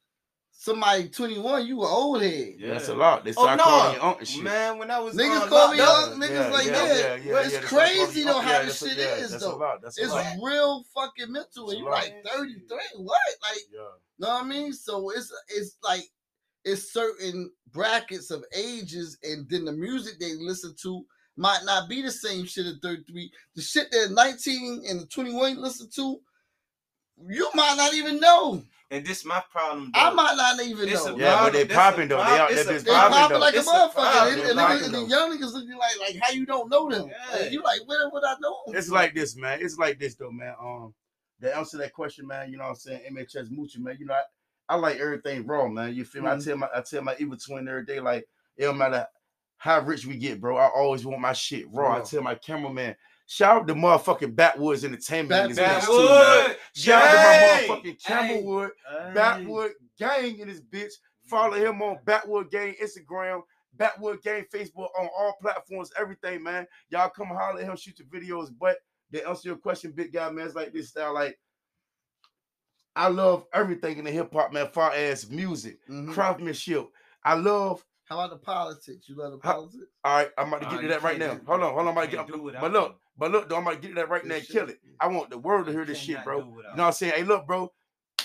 Somebody 0.59 1.09
21. 1.11 1.67
You 1.67 1.83
an 1.83 1.89
old 1.91 2.23
head. 2.23 2.55
Yeah, 2.59 2.73
That's 2.73 2.89
a 2.89 2.95
lot. 2.95 3.25
They 3.25 3.31
Oh 3.31 3.43
start 3.43 3.61
calling 3.61 3.93
you 3.95 3.99
no, 4.01 4.05
uncle 4.09 4.25
shit. 4.27 4.43
man! 4.43 4.79
When 4.79 4.91
I 4.91 4.99
was 4.99 5.15
Niggas 5.15 5.43
um, 5.43 5.49
call 5.51 5.73
me 5.73 5.79
locked 5.79 5.91
up- 6.05 6.11
young 6.11 6.21
niggas 6.21 6.51
like 6.51 6.67
that. 6.67 7.21
But 7.31 7.45
it's 7.47 7.55
they 7.59 7.61
crazy 7.61 8.25
calling 8.25 8.27
though 8.27 8.41
how 8.41 8.51
Yeah, 8.53 8.63
this 8.65 8.81
that's 8.81 8.83
a- 8.83 8.89
shit 8.95 8.99
yeah, 8.99 9.15
is 9.25 9.31
that's 9.33 9.45
though. 9.45 9.55
A 9.55 9.57
lot. 9.57 9.83
That's 9.83 9.99
a 9.99 10.03
It's 10.03 10.13
lot. 10.13 10.27
real 10.43 10.85
fucking 10.95 11.31
mental. 11.31 11.71
And 11.71 11.79
you 11.79 11.89
a 11.89 11.91
like 11.91 12.15
33. 12.25 12.79
What? 12.97 13.19
Like 13.43 13.59
Yeah. 13.73 13.81
Know 14.19 14.29
what 14.29 14.45
I 14.45 14.47
mean? 14.49 14.73
So 14.73 15.11
it's 15.11 15.31
it's 15.49 15.77
like 15.85 16.05
it's 16.65 16.91
certain 16.93 17.51
brackets 17.73 18.31
of 18.31 18.43
ages, 18.55 19.19
and 19.23 19.49
then 19.51 19.67
the 19.67 19.73
music 19.73 20.19
they 20.19 20.35
listen 20.37 20.75
to 20.83 21.05
might 21.37 21.61
not 21.65 21.89
be 21.89 22.03
the 22.03 22.11
same 22.11 22.45
shit 22.47 22.67
at 22.67 22.81
33. 22.83 23.31
The 23.55 23.63
shit 23.63 23.91
that 23.91 24.11
19 24.13 24.85
and 24.89 25.01
the 25.01 25.07
21 25.07 25.61
listen 25.61 25.89
to, 25.97 26.21
you 27.29 27.49
might 27.55 27.77
not 27.77 27.95
even 27.95 28.21
know. 28.21 28.63
and 28.91 29.05
this 29.05 29.25
my 29.25 29.43
problem. 29.51 29.91
I 29.95 30.11
might 30.11 30.35
not 30.37 30.61
even 30.65 30.89
It's 30.89 31.05
know. 31.07 31.17
Yeah, 31.17 31.43
but 31.45 31.53
they 31.53 31.65
That's 31.65 31.75
popping 31.75 32.09
though. 32.09 32.19
They 32.19 32.23
prob- 32.25 32.41
out 32.41 32.51
there 32.51 32.61
a 32.61 32.65
bitch 32.65 32.85
They 32.85 32.91
popping 32.91 33.13
popping 33.17 33.35
though. 33.35 33.41
like 33.41 33.55
a 33.55 33.59
It's 33.59 33.69
a 33.69 33.71
motherfucker. 33.71 33.93
problem. 33.95 34.33
And, 34.35 34.43
They 34.43 34.51
and, 34.51 34.85
and 34.85 34.95
the 34.95 35.05
young 35.05 35.33
niggas 35.33 35.53
looking 35.53 35.77
like, 35.79 35.99
like 36.01 36.17
how 36.23 36.31
you 36.33 36.47
don't 36.47 36.71
know 36.71 36.89
them. 36.91 37.09
Yeah. 37.09 37.39
Like, 37.41 37.53
you 37.53 37.63
like, 37.63 37.81
where 37.87 38.09
would 38.11 38.25
I 38.25 38.35
know 38.41 38.57
them? 38.67 38.77
It's 38.77 38.91
like 38.91 39.15
this, 39.15 39.37
man. 39.37 39.59
It's 39.63 39.77
like 39.79 39.99
this 39.99 40.15
though, 40.15 40.31
man. 40.31 40.55
Um, 40.61 40.95
to 41.43 41.57
answer 41.57 41.79
that 41.79 41.93
question, 41.93 42.27
man. 42.27 42.51
You 42.51 42.59
know 42.59 42.65
what 42.65 42.71
I'm 42.71 42.77
saying? 42.77 43.01
MHS 43.13 43.51
Moochie, 43.51 43.79
man. 43.79 43.97
You 43.99 44.07
know, 44.07 44.15
I, 44.15 44.75
I 44.75 44.77
like 44.77 44.99
everything 44.99 45.47
raw, 45.47 45.69
man. 45.69 45.95
You 45.95 46.05
feel 46.05 46.23
me? 46.23 46.29
Mhm. 46.29 46.41
I 46.41 46.45
tell 46.45 46.57
my 46.57 46.69
I 46.75 46.81
tell 46.83 47.03
my 47.03 47.15
evil 47.19 47.37
twin 47.37 47.69
every 47.69 47.85
day, 47.85 48.01
like 48.01 48.27
it 48.57 48.65
don't 48.65 48.79
matter 48.79 49.07
how 49.59 49.81
rich 49.81 50.07
we 50.07 50.17
get, 50.17 50.41
bro. 50.41 50.57
I 50.57 50.69
always 50.69 51.05
want 51.07 51.21
my 51.21 51.33
shit 51.33 51.67
raw. 51.73 51.97
I 51.97 52.01
tell 52.01 52.23
my 52.23 52.35
cameraman, 52.35 52.95
shout 53.27 53.63
out 53.63 53.67
to 53.69 53.75
motherfucking 53.75 54.35
Backwoods 54.37 54.85
Entertainment. 54.85 55.31
Back- 55.31 55.51
in 55.51 55.57
this 55.57 55.59
bitch, 55.59 56.47
too, 56.47 56.55
Shout 56.75 57.03
out 57.03 57.13
to 57.63 57.69
my 57.69 57.77
motherfucking 57.77 58.03
Camelwood. 58.03 58.71
Backwood 59.15 59.73
Gang 59.99 60.39
in 60.39 60.49
this 60.49 60.61
bitch. 60.61 60.93
Follow 61.27 61.55
him 61.57 61.83
on 61.83 61.99
Backwood 62.05 62.51
Gang 62.51 62.75
Instagram, 62.83 63.43
Backwood 63.75 64.23
Gang 64.23 64.45
Facebook 64.55 64.89
on 64.99 65.09
all 65.19 65.37
platforms, 65.43 65.91
everything, 65.99 66.43
man. 66.43 66.67
Y'all 66.91 67.09
come 67.09 67.29
holler 67.29 67.61
at 67.61 67.67
him, 67.67 67.77
shoot 67.77 67.99
your 67.99 68.07
videos. 68.09 68.51
But 68.57 68.77
to 69.13 69.27
answer 69.29 69.49
your 69.49 69.57
question, 69.57 69.91
big 69.93 70.13
guy, 70.13 70.31
man, 70.31 70.47
it's 70.47 70.55
like 70.55 70.73
this 70.73 70.91
style. 70.91 71.15
Like, 71.15 71.37
I 72.95 73.09
love 73.09 73.45
everything 73.53 73.99
in 73.99 74.05
the 74.05 74.11
hip 74.11 74.33
hop, 74.33 74.53
man, 74.53 74.69
far 74.73 74.93
as 74.93 75.29
music, 75.31 75.79
Mhm. 75.89 76.13
craftsmanship. 76.13 76.87
I 77.25 77.35
love. 77.35 77.85
How 78.07 78.21
about 78.21 78.31
the 78.31 78.37
politics? 78.45 79.09
You 79.09 79.17
love 79.17 79.33
the 79.33 79.39
How- 79.47 79.55
politics? 79.55 79.85
All 80.05 80.17
right, 80.17 80.31
I'm 80.39 80.49
about 80.49 80.59
to 80.61 80.65
Nah, 80.67 80.71
get 80.73 80.77
to 80.79 80.83
you 80.85 80.89
that 80.91 81.03
right 81.03 81.19
now. 81.19 81.35
do- 81.35 81.45
Hold 81.47 81.63
on, 81.63 81.69
hold 81.75 81.81
on, 81.81 81.87
I'm 81.89 81.93
about 81.93 82.01
to 82.03 82.07
get 82.09 82.17
can't 82.19 82.33
do 82.33 82.43
without 82.43 82.61
But 82.63 82.73
look, 82.73 82.89
them. 82.91 82.99
but 83.19 83.31
look, 83.33 83.49
though, 83.49 83.57
I'm 83.57 83.63
about 83.63 83.75
to 83.75 83.81
get 83.81 83.89
to 83.89 83.95
that 83.97 84.09
right 84.09 84.25
now 84.25 84.35
and 84.37 84.43
This 84.45 84.51
kill 84.51 84.69
it. 84.69 84.81
I 85.01 85.09
want 85.09 85.31
the 85.31 85.39
world 85.39 85.67
to 85.67 85.73
hear 85.73 85.81
You 85.81 85.87
this 85.87 85.99
shit, 85.99 86.23
bro. 86.25 86.39
You 86.39 86.45
know 86.45 86.55
what 86.55 86.81
I'm 86.81 86.93
saying? 86.93 87.13
Hey, 87.15 87.25
look, 87.25 87.47
bro. 87.47 87.73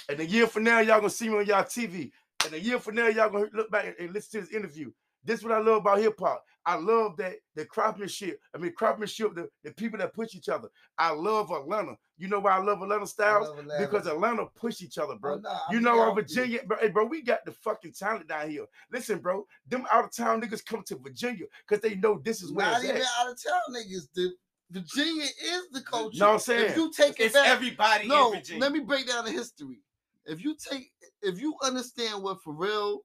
And 0.07 0.19
a 0.19 0.25
year 0.25 0.45
from 0.47 0.63
now, 0.63 0.79
y'all 0.79 0.97
gonna 0.99 1.09
see 1.09 1.29
me 1.29 1.37
on 1.39 1.45
y'all 1.45 1.63
TV. 1.63 2.11
And 2.45 2.53
a 2.53 2.59
year 2.59 2.79
from 2.79 2.95
now, 2.95 3.07
y'all 3.07 3.29
gonna 3.29 3.49
look 3.53 3.69
back 3.71 3.85
and- 3.85 3.95
and 3.99 4.13
listen 4.13 4.39
to 4.41 4.45
this 4.47 4.55
interview. 4.55 4.91
This 5.23 5.39
is 5.39 5.45
what 5.45 5.53
I 5.53 5.59
love 5.59 5.77
about 5.77 5.99
hip 5.99 6.15
hop. 6.19 6.43
I 6.65 6.75
love 6.75 7.17
that 7.17 7.37
the 7.55 7.65
craftsmanship. 7.65 8.39
I 8.53 8.59
mean, 8.59 8.73
craftsmanship, 8.77 9.33
the, 9.33 9.49
the 9.63 9.71
people 9.71 9.97
that 9.97 10.13
push 10.13 10.35
each 10.35 10.47
other. 10.47 10.67
I 10.97 11.09
love 11.11 11.49
Atlanta. 11.51 11.95
You 12.19 12.27
know 12.27 12.39
why 12.39 12.51
I 12.51 12.61
love 12.61 12.83
Atlanta 12.83 13.07
Styles? 13.07 13.47
love 13.49 13.57
Atlanta. 13.59 13.83
Because 13.87 14.05
Atlanta 14.07 14.45
push 14.55 14.81
each 14.83 14.99
other, 14.99 15.15
bro. 15.15 15.35
Oh, 15.35 15.37
nah, 15.39 15.57
You 15.71 15.77
I'm 15.77 15.83
know 15.83 15.99
our. 15.99 16.13
Virginia, 16.13 16.59
bro, 16.67 16.77
hey, 16.79 16.89
bro, 16.89 17.05
we 17.05 17.23
got 17.23 17.43
the 17.45 17.51
fucking 17.51 17.93
talent 17.93 18.27
down 18.27 18.49
here. 18.51 18.65
Listen, 18.91 19.17
bro, 19.17 19.45
them 19.67 19.87
out 19.91 20.05
of 20.05 20.15
town 20.15 20.39
niggas 20.39 20.63
come 20.63 20.83
to 20.85 20.97
Virginia 20.97 21.45
because 21.67 21.81
they 21.81 21.95
know 21.95 22.21
this 22.23 22.43
is 22.43 22.51
where 22.51 22.67
Not 22.67 22.75
it's 22.81 22.89
even 22.89 22.97
at. 22.97 23.07
out 23.19 23.31
of 23.31 23.41
town 23.43 23.61
niggas. 23.75 24.07
The 24.13 24.31
Virginia 24.69 25.23
is 25.23 25.67
the 25.71 25.81
culture. 25.81 26.13
You 26.13 26.19
know 26.19 26.27
what 26.27 26.33
I'm 26.33 26.39
saying? 26.41 26.69
If 26.71 26.77
you 26.77 26.91
take 26.91 27.19
it 27.19 27.23
It's 27.25 27.33
back, 27.33 27.47
everybody 27.47 28.07
no. 28.07 28.31
in 28.33 28.37
Virginia. 28.39 28.61
Let 28.61 28.71
me 28.71 28.79
break 28.81 29.07
down 29.07 29.25
the 29.25 29.31
history. 29.31 29.81
If 30.25 30.43
you 30.43 30.55
take, 30.55 30.91
if 31.23 31.41
you 31.41 31.55
understand 31.63 32.21
what 32.21 32.37
Pharrell 32.45 32.99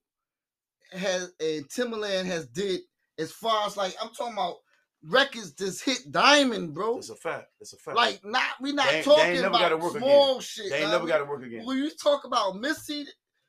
has 0.92 1.32
and 1.40 1.68
Timbaland 1.68 2.26
has 2.26 2.46
did, 2.48 2.80
as 3.18 3.32
far 3.32 3.66
as 3.66 3.76
like 3.76 3.94
I'm 4.02 4.10
talking 4.10 4.34
about 4.34 4.56
records 5.02 5.52
just 5.52 5.84
hit 5.84 5.98
diamond, 6.10 6.74
bro. 6.74 6.98
It's 6.98 7.10
a 7.10 7.14
fact. 7.16 7.46
It's 7.60 7.72
a 7.72 7.76
fact. 7.76 7.96
Like 7.96 8.20
not 8.24 8.44
we 8.60 8.72
not 8.72 8.88
They 8.90 8.96
they 8.98 9.02
talking 9.02 9.34
never 9.34 9.46
about 9.48 9.60
gotta 9.60 9.76
work 9.76 9.90
again. 9.96 10.02
small 10.02 10.40
shit. 10.40 10.70
they 10.70 10.82
ain't 10.82 10.90
never 10.90 11.04
we- 11.04 11.10
got 11.10 11.18
to 11.18 11.24
work 11.24 11.44
again. 11.44 11.64
when 11.64 11.78
you 11.78 11.90
talk 12.02 12.24
about 12.24 12.56
Missy, 12.56 13.06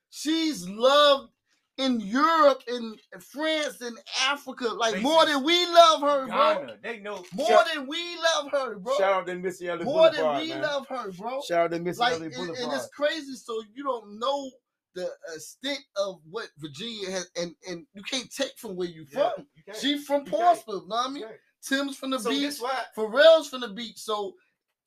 she's 0.09 0.67
loved 0.67 1.31
in 1.79 1.99
Europe, 1.99 2.63
in 2.67 2.95
France, 3.19 3.81
in 3.83 3.95
Africa, 4.23 4.65
like 4.67 4.99
more 4.99 5.27
than 5.27 5.43
we 5.43 5.63
love 5.67 6.01
her, 6.01 6.25
bro. 6.25 6.55
Ghana, 6.55 6.77
they 6.81 6.99
know. 6.99 7.23
More 7.35 7.47
Shout- 7.47 7.67
than 7.71 7.87
we 7.87 8.17
love 8.17 8.49
her, 8.51 8.79
bro. 8.79 8.97
Shout 8.97 9.13
out 9.13 9.27
to 9.27 9.35
Missy 9.35 9.67
Elliott 9.69 9.85
More 9.85 10.09
than 10.09 10.37
we 10.41 10.49
man. 10.49 10.61
love 10.63 10.87
her, 10.87 11.11
bro. 11.11 11.39
Shout 11.47 11.65
out 11.65 11.71
to 11.71 11.79
Missy 11.79 11.99
Like, 11.99 12.13
Elliott 12.13 12.35
and, 12.35 12.49
and 12.49 12.73
it's 12.73 12.87
crazy. 12.87 13.35
So 13.35 13.61
you 13.75 13.83
don't 13.83 14.17
know 14.19 14.49
the 14.97 15.09
extent 15.35 15.79
of 15.95 16.19
what 16.29 16.47
Virginia 16.57 17.11
has, 17.11 17.29
and 17.37 17.55
and 17.67 17.85
you 17.93 18.01
can't 18.03 18.31
take 18.33 18.57
from 18.57 18.75
where 18.75 18.87
you 18.87 19.05
Yeah, 19.11 19.31
from. 19.35 19.45
you 19.55 19.63
can't. 19.63 19.77
She 19.77 19.97
from 19.99 20.25
Portsmouth, 20.25 20.83
You 20.83 20.89
know 20.89 20.95
what 20.95 21.09
I 21.09 21.11
mean? 21.11 21.25
Tim's 21.63 21.97
from 21.97 22.11
the 22.11 22.19
So 22.19 22.29
beach. 22.29 22.59
Pharrell's 22.97 23.49
from 23.49 23.61
the 23.61 23.67
beach. 23.69 23.97
So 23.99 24.33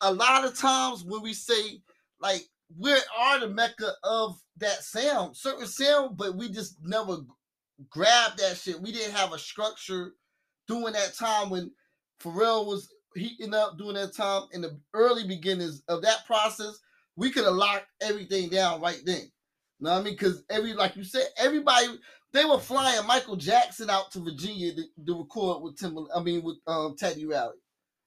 a 0.00 0.12
lot 0.12 0.45
of 0.45 0.59
times 0.59 1.05
when 1.05 1.23
we 1.23 1.33
say 1.35 1.81
like 2.21 2.43
we 2.79 2.93
are 3.19 3.40
the 3.40 3.49
mecca 3.49 3.93
of 4.05 4.38
that 4.59 4.83
sound, 4.83 5.37
certain 5.37 5.67
sound, 5.67 6.17
but 6.17 6.37
we 6.37 6.49
just 6.49 6.76
never 6.83 7.19
grabbed 7.88 8.38
that 8.38 8.57
shit. 8.57 8.81
We 8.81 8.93
didn't 8.93 9.14
have 9.14 9.33
a 9.33 9.38
structure 9.38 10.12
during 10.69 10.93
that 10.93 11.14
time 11.14 11.50
when 11.50 11.71
Pharrell 12.23 12.67
was 12.67 12.88
heating 13.14 13.55
up 13.55 13.76
during 13.79 13.95
that 13.95 14.14
time 14.14 14.45
in 14.52 14.61
the 14.61 14.79
early 14.95 15.26
beginnings 15.26 15.83
of 15.88 16.02
that 16.02 16.25
process. 16.26 16.79
We 17.17 17.31
could 17.31 17.45
have 17.45 17.55
locked 17.55 17.87
everything 18.00 18.49
down 18.50 18.81
right 18.81 19.00
then. 19.05 19.31
Know 19.81 19.93
what 19.93 20.01
I 20.01 20.03
mean? 20.03 20.15
Because 20.15 20.45
every 20.51 20.75
like 20.75 20.97
you 20.97 21.05
said, 21.05 21.27
everybody 21.39 21.87
they 22.33 22.45
were 22.45 22.59
flying 22.59 23.07
Michael 23.07 23.37
Jackson 23.37 23.91
out 23.91 24.11
to 24.13 24.21
Virginia 24.21 24.73
to, 24.75 24.83
to 25.07 25.19
record 25.19 25.63
with 25.63 25.77
Tim. 25.77 25.97
I 26.15 26.23
mean 26.23 26.43
with 26.43 26.59
um 26.67 26.97
Teddy 26.97 27.27
Riley. 27.27 27.55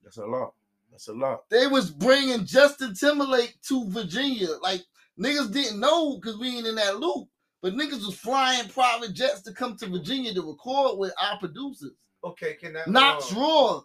That's 0.03 0.17
a 0.17 0.25
lot. 0.25 0.53
That's 0.91 1.07
a 1.07 1.13
lot. 1.13 1.49
They 1.49 1.67
was 1.67 1.89
bringing 1.89 2.45
Justin 2.45 2.93
Timberlake 2.93 3.57
to 3.67 3.89
Virginia. 3.89 4.49
Like 4.61 4.81
niggas 5.19 5.51
didn't 5.51 5.79
know 5.79 6.17
because 6.17 6.37
we 6.37 6.57
ain't 6.57 6.67
in 6.67 6.75
that 6.75 6.99
loop. 6.99 7.27
But 7.61 7.75
niggas 7.75 8.05
was 8.05 8.19
flying 8.19 8.67
private 8.67 9.13
jets 9.13 9.41
to 9.43 9.53
come 9.53 9.77
to 9.77 9.87
Virginia 9.87 10.33
to 10.33 10.41
record 10.41 10.99
with 10.99 11.13
our 11.21 11.39
producers. 11.39 11.93
Okay, 12.23 12.55
can 12.55 12.73
that 12.73 12.89
Knox 12.89 13.31
um, 13.31 13.39
Raw. 13.39 13.81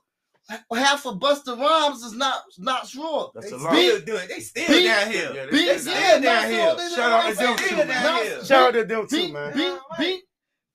Half 0.49 1.07
of 1.07 1.17
Busta 1.19 1.59
Rhymes 1.59 2.03
is 2.03 2.15
not 2.15 2.43
Nottz 2.59 2.97
Raw. 2.97 3.31
That's 3.35 3.51
They 3.51 3.57
a 3.57 3.59
still 3.59 3.95
lot. 3.97 4.07
doing. 4.07 4.29
They 4.29 4.41
still 4.41 4.67
Beat- 4.69 4.85
down 4.87 5.11
here. 5.11 5.33
Yeah, 5.35 5.45
they 5.45 5.51
Beat, 5.51 5.79
still 5.81 5.93
yeah, 5.93 6.11
down 6.13 6.23
down 6.23 6.51
here. 6.51 6.91
Shout 6.91 7.13
out 7.13 7.29
to 7.31 7.37
them 7.37 7.57
too, 7.57 7.77
man. 7.77 7.89
Down 7.89 8.23
here. 8.23 8.45
Shout 8.45 8.67
out 8.69 8.73
to 8.75 8.85
them 8.85 9.07
too, 9.09 9.33
man. 9.33 9.53
beat, 9.55 9.63
Yeah, 9.63 9.79
beat. 9.99 10.23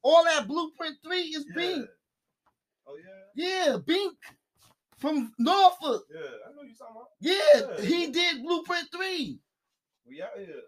All 0.04 0.24
that 0.26 0.48
Blueprint 0.48 0.98
3 1.04 1.22
is 1.22 1.46
Yeah. 1.50 1.56
Bink. 1.56 1.86
Oh 2.88 2.98
yeah. 3.36 3.66
Yeah, 3.68 3.78
Bink 3.78 4.16
from 5.00 5.34
Norfolk. 5.40 6.06
Yeah, 6.14 6.20
I 6.22 6.54
know 6.56 6.62
you 6.62 6.76
talking 6.78 6.96
about. 6.96 7.08
Yeah, 7.20 7.78
Yeah. 7.80 7.86
he 7.86 8.12
did 8.12 8.44
Blueprint 8.44 8.90
3. 8.92 9.40
We 10.06 10.22
out 10.22 10.30
here. 10.38 10.62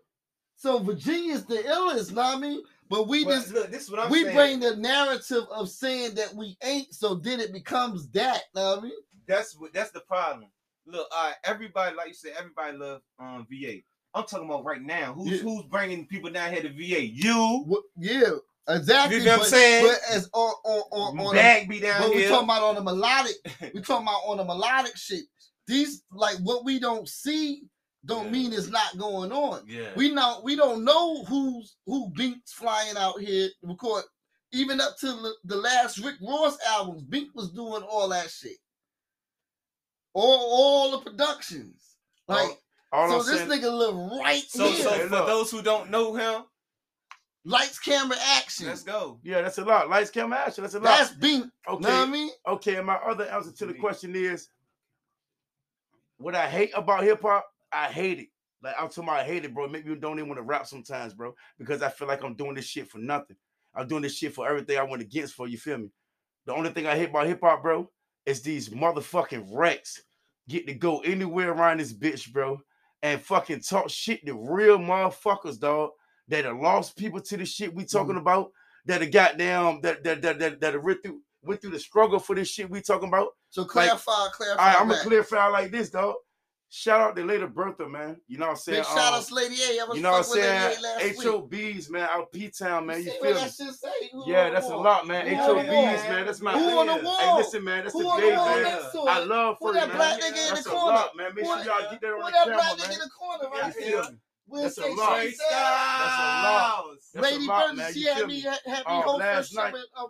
So 0.55 0.79
Virginia's 0.79 1.45
the 1.45 1.57
illest, 1.57 2.11
know 2.11 2.21
what 2.23 2.37
I 2.37 2.39
mean? 2.39 2.63
But 2.89 3.07
we 3.07 3.23
But 3.25 3.31
just 3.31 3.53
look, 3.53 3.71
this 3.71 3.83
is 3.83 3.91
what 3.91 3.99
I'm 3.99 4.11
we 4.11 4.23
saying. 4.23 4.35
bring 4.35 4.59
the 4.59 4.75
narrative 4.75 5.43
of 5.51 5.69
saying 5.69 6.15
that 6.15 6.33
we 6.35 6.55
ain't, 6.63 6.93
so 6.93 7.15
then 7.15 7.39
it 7.39 7.51
becomes 7.51 8.07
that. 8.09 8.43
Know 8.53 8.71
what 8.71 8.79
I 8.79 8.81
mean? 8.83 8.91
That's 9.27 9.55
what. 9.59 9.73
That's 9.73 9.91
the 9.91 10.01
problem. 10.01 10.49
Look, 10.85 11.07
all 11.15 11.25
right, 11.27 11.35
everybody, 11.43 11.95
like 11.95 12.09
you 12.09 12.13
said, 12.13 12.33
everybody 12.37 12.77
love 12.77 13.01
um 13.19 13.47
VA. 13.49 13.77
I'm 14.13 14.25
talking 14.25 14.45
about 14.47 14.63
right 14.63 14.81
now. 14.81 15.13
Who's 15.13 15.31
Yeah. 15.31 15.37
who's 15.39 15.63
bringing 15.63 16.05
people 16.05 16.29
down 16.29 16.53
here 16.53 16.61
to 16.61 16.69
VA? 16.69 17.05
You. 17.07 17.63
What, 17.65 17.83
yeah, 17.97 18.29
exactly. 18.69 19.17
You 19.17 19.25
know 19.25 19.37
what 19.37 19.45
I'm 19.45 19.49
saying? 19.49 19.85
But 19.87 19.99
as 20.15 20.29
on 20.33 20.53
on 20.63 20.83
on, 20.91 21.19
on 21.19 21.35
Bag 21.35 21.67
be 21.67 21.79
down 21.79 22.01
but 22.03 22.11
we 22.11 22.21
here. 22.21 22.29
talking 22.29 22.45
about 22.45 22.61
on 22.61 22.75
the 22.75 22.83
melodic. 22.83 23.35
we 23.73 23.81
talking 23.81 24.05
about 24.07 24.21
on 24.27 24.37
the 24.37 24.45
melodic 24.45 24.95
shit. 24.95 25.25
These 25.67 26.03
like 26.11 26.37
what 26.43 26.63
we 26.63 26.79
don't 26.79 27.09
see 27.09 27.63
don't 28.05 28.25
Yeah. 28.25 28.31
mean 28.31 28.53
it's 28.53 28.67
not 28.69 28.97
going 28.97 29.31
on. 29.31 29.63
yeah. 29.67 29.89
We 29.95 30.11
know 30.13 30.41
we 30.43 30.55
don't 30.55 30.83
know 30.83 31.23
who's 31.25 31.75
who 31.85 32.09
Bink's 32.11 32.53
flying 32.53 32.97
out 32.97 33.19
here 33.19 33.49
record. 33.63 34.03
Even 34.51 34.79
up 34.79 34.95
to 34.99 35.07
the, 35.07 35.33
the 35.45 35.55
last 35.57 35.97
Rick 35.97 36.15
Ross 36.21 36.57
albums, 36.67 37.03
Bink 37.03 37.29
was 37.35 37.51
doing 37.51 37.83
all 37.83 38.07
that 38.09 38.29
shit. 38.29 38.57
All 40.13 40.39
all 40.51 40.91
the 40.91 41.09
productions. 41.09 41.97
Like 42.27 42.57
All 42.91 43.09
so 43.09 43.19
I'm 43.19 43.25
this 43.25 43.47
saying, 43.47 43.49
nigga 43.61 43.71
live 43.77 44.19
right 44.21 44.43
so, 44.47 44.67
here. 44.71 44.83
so 44.83 44.89
Hey, 44.91 45.03
for 45.03 45.09
those 45.09 45.51
who 45.51 45.61
don't 45.61 45.89
know 45.91 46.13
him, 46.15 46.43
Lights, 47.47 47.77
camera, 47.77 48.17
action. 48.37 48.65
let's 48.65 48.81
go. 48.81 49.19
yeah, 49.23 49.41
that's 49.41 49.59
a 49.59 49.63
lot. 49.65 49.87
Lights, 49.89 50.09
camera, 50.09 50.39
action. 50.47 50.63
That's 50.63 50.73
a 50.73 50.79
lot. 50.79 50.97
That's 50.97 51.11
Bink. 51.11 51.45
okay. 51.67 51.83
Know 51.83 51.99
what 51.99 52.07
I 52.07 52.11
mean? 52.11 52.31
Okay, 52.47 52.75
and 52.75 52.87
my 52.87 52.95
other 52.95 53.25
answer 53.25 53.51
to 53.51 53.65
the 53.67 53.73
question 53.75 54.15
is 54.15 54.49
what 56.17 56.33
I 56.33 56.47
hate 56.49 56.71
about 56.75 57.03
hip 57.03 57.21
hop, 57.21 57.45
I 57.75 57.91
hate 57.91 58.19
it. 58.19 58.27
Like 58.63 58.75
I'm 58.79 58.87
talking 58.87 59.03
about 59.03 59.19
I 59.19 59.23
hate 59.25 59.45
it, 59.45 59.53
bro. 59.53 59.67
Maybe 59.67 59.89
you 59.89 59.95
don't 59.95 60.17
even 60.17 60.29
want 60.29 60.39
to 60.39 60.43
rap 60.43 60.65
sometimes, 60.65 61.13
bro, 61.13 61.35
because 61.59 61.81
I 61.81 61.89
feel 61.89 62.07
like 62.07 62.23
I'm 62.23 62.35
doing 62.35 62.55
this 62.55 62.65
shit 62.65 62.89
for 62.89 62.97
nothing. 62.97 63.37
I'm 63.75 63.87
doing 63.87 64.01
this 64.01 64.15
shit 64.15 64.33
for 64.33 64.47
everything 64.47 64.77
I 64.77 64.83
went 64.83 65.01
against 65.01 65.33
for, 65.33 65.47
you 65.47 65.57
feel 65.57 65.77
me? 65.77 65.89
The 66.45 66.53
only 66.53 66.69
thing 66.69 66.87
I 66.87 66.95
hate 66.95 67.09
about 67.09 67.27
hip 67.27 67.41
hop, 67.43 67.61
bro, 67.61 67.89
is 68.25 68.41
these 68.41 68.69
motherfucking 68.69 69.47
wrecks 69.51 70.01
get 70.47 70.65
to 70.67 70.73
go 70.73 70.99
anywhere 70.99 71.51
around 71.51 71.79
this 71.79 71.93
bitch, 71.93 72.31
bro, 72.31 72.59
and 73.03 73.21
fucking 73.21 73.61
talk 73.61 73.89
shit 73.89 74.25
to 74.25 74.33
real 74.33 74.77
motherfuckers, 74.77 75.59
dog, 75.59 75.91
that 76.27 76.45
have 76.45 76.57
lost 76.57 76.97
people 76.97 77.19
to 77.19 77.37
the 77.37 77.45
shit 77.45 77.73
we 77.73 77.83
mm-hmm. 77.83 77.97
talking 77.97 78.17
about, 78.17 78.51
that 78.85 79.01
have 79.01 79.11
got 79.11 79.37
down, 79.37 79.81
that 79.81 80.03
that 80.03 80.21
that 80.21 80.39
that, 80.39 80.61
that 80.61 80.73
have 80.73 80.83
went 80.83 81.03
through 81.03 81.21
went 81.41 81.61
through 81.61 81.71
the 81.71 81.79
struggle 81.79 82.19
for 82.19 82.35
this 82.35 82.47
shit 82.47 82.69
we 82.69 82.81
talking 82.81 83.09
about. 83.09 83.29
So 83.49 83.65
clarify, 83.65 84.27
clarify. 84.33 84.61
All 84.61 84.67
right, 84.67 84.81
I'm 84.81 84.87
gonna 84.87 85.01
clarify 85.01 85.47
like 85.47 85.71
this, 85.71 85.89
dog. 85.89 86.15
Shout 86.77 86.99
out 86.99 87.15
to 87.15 87.23
Later 87.23 87.47
Bertha, 87.47 87.87
man. 87.87 88.19
You 88.27 88.37
know 88.37 88.47
what 88.47 88.51
I'm 88.51 88.57
saying? 88.57 88.79
Big 88.79 88.85
shout 88.85 88.97
Um, 88.97 89.13
outs, 89.13 89.31
Lady 89.31 89.55
A. 89.63 89.79
I 89.79 89.85
was 89.85 89.95
you 89.95 90.03
know 90.03 90.11
what 90.11 90.25
I'm 90.25 90.31
Lady 90.31 90.41
saying? 90.41 90.77
A 90.77 90.81
last 90.81 91.17
week. 91.23 91.73
HOBs, 91.77 91.89
man, 91.89 92.09
out 92.11 92.31
P 92.33 92.49
Town, 92.49 92.85
man. 92.85 93.01
You 93.01 93.11
what 93.11 93.21
feel 93.21 93.33
me? 93.35 93.39
that? 93.39 94.27
Yeah, 94.27 94.49
that's 94.49 94.67
a 94.67 94.75
lot, 94.75 95.07
man. 95.07 95.25
Who 95.25 95.35
HOBs, 95.37 96.09
man. 96.09 96.25
That's 96.25 96.41
my 96.41 96.51
Who 96.51 96.77
on 96.79 96.87
the 96.87 96.93
Hey, 96.95 97.01
wall? 97.05 97.37
listen, 97.37 97.63
man. 97.63 97.83
That's 97.85 97.93
Who 97.93 98.03
the 98.03 98.17
day, 98.19 98.35
man. 98.35 98.91
to 98.91 98.99
I 99.07 99.19
love 99.19 99.55
Who 99.61 99.67
for 99.67 99.73
that 99.73 99.87
you, 99.87 99.93
black 99.93 100.19
man. 100.19 100.33
nigga 100.33 100.49
in 100.49 100.55
the 100.63 100.69
corner? 100.69 100.85
lot, 100.97 101.15
man. 101.15 101.33
Make 101.33 101.45
Who 101.45 101.53
sure 101.53 101.63
y'all 101.63 101.91
get 101.91 102.01
that 102.01 102.07
on 102.11 102.19
Who 102.19 102.25
the 102.25 102.31
that 102.31 102.43
camera, 102.43 102.55
black 102.57 102.77
nigga 102.77 102.93
in 102.93 102.99
the 102.99 103.09
corner 103.09 103.43
You 103.79 103.99
right? 104.01 104.09
We'll 104.47 104.63
That's 104.63 104.77
a 104.77 104.81
lot. 104.81 105.15
That's 105.15 105.39
a 105.39 105.53
lot. 105.55 106.85
That's 107.13 107.15
a 107.15 107.21
Lady 107.31 107.47
lot, 107.47 107.67
Bird, 107.69 107.77
man. 107.77 107.93
she 107.93 108.03
had 108.03 108.27
me, 108.27 108.41
had 108.41 108.59
me 108.67 108.83
whole 108.85 109.17
last 109.17 109.55
night- 109.55 109.71
with 109.73 109.85
uh, 109.95 110.05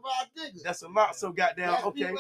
That's 0.64 0.82
a 0.82 0.88
lot. 0.88 1.16
So 1.16 1.32
goddamn. 1.32 1.72
That's 1.74 1.84
Okay. 1.86 2.14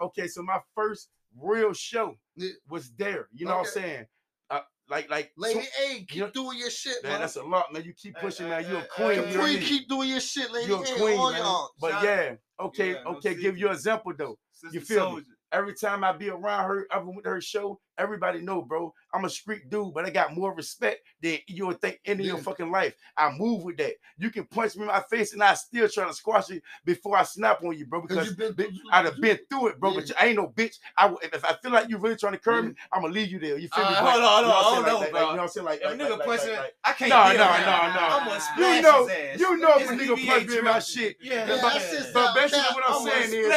Okay. 0.00 0.26
So 0.26 0.42
my 0.42 0.58
first 0.74 1.08
real 1.40 1.72
show 1.72 2.16
Yeah. 2.36 2.50
was 2.68 2.90
there. 2.92 3.28
You 3.32 3.46
know 3.46 3.56
what 3.58 3.66
I'm 3.66 3.72
saying? 3.72 4.06
Uh, 4.50 4.60
like, 4.88 5.10
like. 5.10 5.32
Lady 5.36 5.60
so- 5.62 5.66
A, 5.84 5.94
keep 6.00 6.14
you 6.14 6.20
know- 6.22 6.30
doing 6.30 6.58
your 6.58 6.70
shit, 6.70 7.02
Man, 7.02 7.12
man. 7.12 7.20
that's 7.20 7.36
a 7.36 7.42
lot, 7.42 7.72
man. 7.72 7.82
You 7.84 7.92
keep 7.94 8.14
pushing, 8.16 8.46
hey, 8.46 8.62
man. 8.62 8.70
You're 8.70 8.80
a 8.80 8.86
queen. 8.86 9.08
hey, 9.08 9.14
you 9.14 9.20
know 9.36 9.40
what 9.42 9.50
I 9.50 9.54
Queen, 9.54 9.62
keep 9.66 9.88
doing 9.88 10.08
your 10.08 10.20
shit, 10.20 10.50
Lady 10.52 10.68
You're 10.68 10.84
a 10.84 10.88
A. 10.88 10.96
queen, 10.98 11.18
all 11.18 11.32
man. 11.32 11.40
y'all. 11.40 11.70
But 11.80 11.90
Shout 11.92 12.04
yeah, 12.04 12.34
okay, 12.60 12.92
Yeah, 12.92 13.02
no 13.04 13.10
okay. 13.16 13.34
Give 13.34 13.58
you 13.58 13.66
an 13.68 13.74
example 13.74 14.12
though. 14.16 14.38
Sister 14.52 14.78
You 14.78 14.84
feel 14.84 15.16
me? 15.16 15.22
Every 15.52 15.74
time 15.74 16.02
I 16.04 16.12
be 16.12 16.28
around 16.28 16.68
her, 16.68 16.86
ever 16.92 17.06
with 17.10 17.24
her 17.24 17.40
show, 17.40 17.80
everybody 17.98 18.40
know, 18.40 18.62
bro. 18.62 18.92
I'm 19.12 19.24
a 19.24 19.30
street 19.30 19.70
dude, 19.70 19.94
but 19.94 20.04
I 20.04 20.10
got 20.10 20.34
more 20.34 20.52
respect 20.54 21.00
than 21.22 21.38
you 21.46 21.66
would 21.68 21.80
think 21.80 22.00
in 22.04 22.20
your 22.20 22.36
fucking 22.38 22.70
life. 22.70 22.94
I 23.16 23.30
move 23.36 23.62
with 23.62 23.78
that. 23.78 23.94
You 24.18 24.30
can 24.30 24.44
punch 24.44 24.76
me 24.76 24.82
in 24.82 24.88
my 24.88 25.02
face 25.10 25.32
and 25.32 25.42
I 25.42 25.54
still 25.54 25.88
try 25.88 26.06
to 26.06 26.12
squash 26.12 26.50
you 26.50 26.60
before 26.84 27.16
I 27.16 27.22
snap 27.22 27.62
on 27.64 27.76
you, 27.78 27.86
bro. 27.86 28.02
Because 28.02 28.34
been 28.34 28.78
I'd 28.92 29.06
have 29.06 29.20
been 29.20 29.38
through 29.48 29.68
it, 29.68 29.80
bro. 29.80 29.94
But 29.94 30.08
Yeah. 30.08 30.14
I 30.20 30.26
ain't 30.26 30.36
no 30.36 30.48
bitch. 30.48 30.78
I 30.96 31.06
would- 31.06 31.22
if, 31.24 31.44
I 31.44 31.54
feel 31.62 31.70
like 31.72 31.88
you 31.88 31.96
really 31.98 32.16
trying 32.16 32.32
to 32.34 32.38
curb 32.38 32.66
me, 32.66 32.74
I'm 32.92 33.02
gonna 33.02 33.14
leave 33.14 33.30
you 33.30 33.38
there. 33.38 33.56
You 33.58 33.68
feel 33.68 33.84
me? 33.84 33.90
Uh, 33.90 33.94
hold 33.94 34.22
on, 34.22 34.44
hold 34.44 34.46
on, 34.46 34.64
hold 34.64 34.76
on, 34.76 34.82
bro. 34.84 35.00
like, 35.00 35.06
You 35.06 35.20
know 35.20 35.26
what 35.26 35.40
I'm 35.40 35.48
saying? 35.48 35.66
Like, 35.66 35.80
If 35.80 35.84
like, 35.86 35.98
nigga 35.98 36.18
like, 36.18 36.26
punch 36.26 36.40
like, 36.42 36.56
like- 36.58 36.74
I 36.84 36.92
can't 36.92 37.10
No, 37.10 37.24
no, 37.24 37.32
no, 37.32 37.34
no. 37.36 38.06
I'm 38.16 38.26
gonna 38.28 38.76
You 38.76 38.82
know, 38.82 39.06
his 39.06 39.16
ass. 39.16 39.40
you 39.40 39.56
know 39.56 39.74
if 39.78 39.90
a 39.90 39.92
nigga 39.94 40.26
punch 40.26 40.46
me 40.48 40.58
in 40.58 40.64
my 40.64 40.78
shit. 40.80 41.16
Yeah, 41.20 41.34
Yeah, 41.34 41.58
but- 41.62 41.72
that's 41.72 41.90
just 41.90 42.12
but 42.12 42.26
out 42.28 42.34
basically 42.34 42.74
what 42.74 42.84
I'm 42.90 43.06
saying 43.06 43.40
is- 43.40 43.48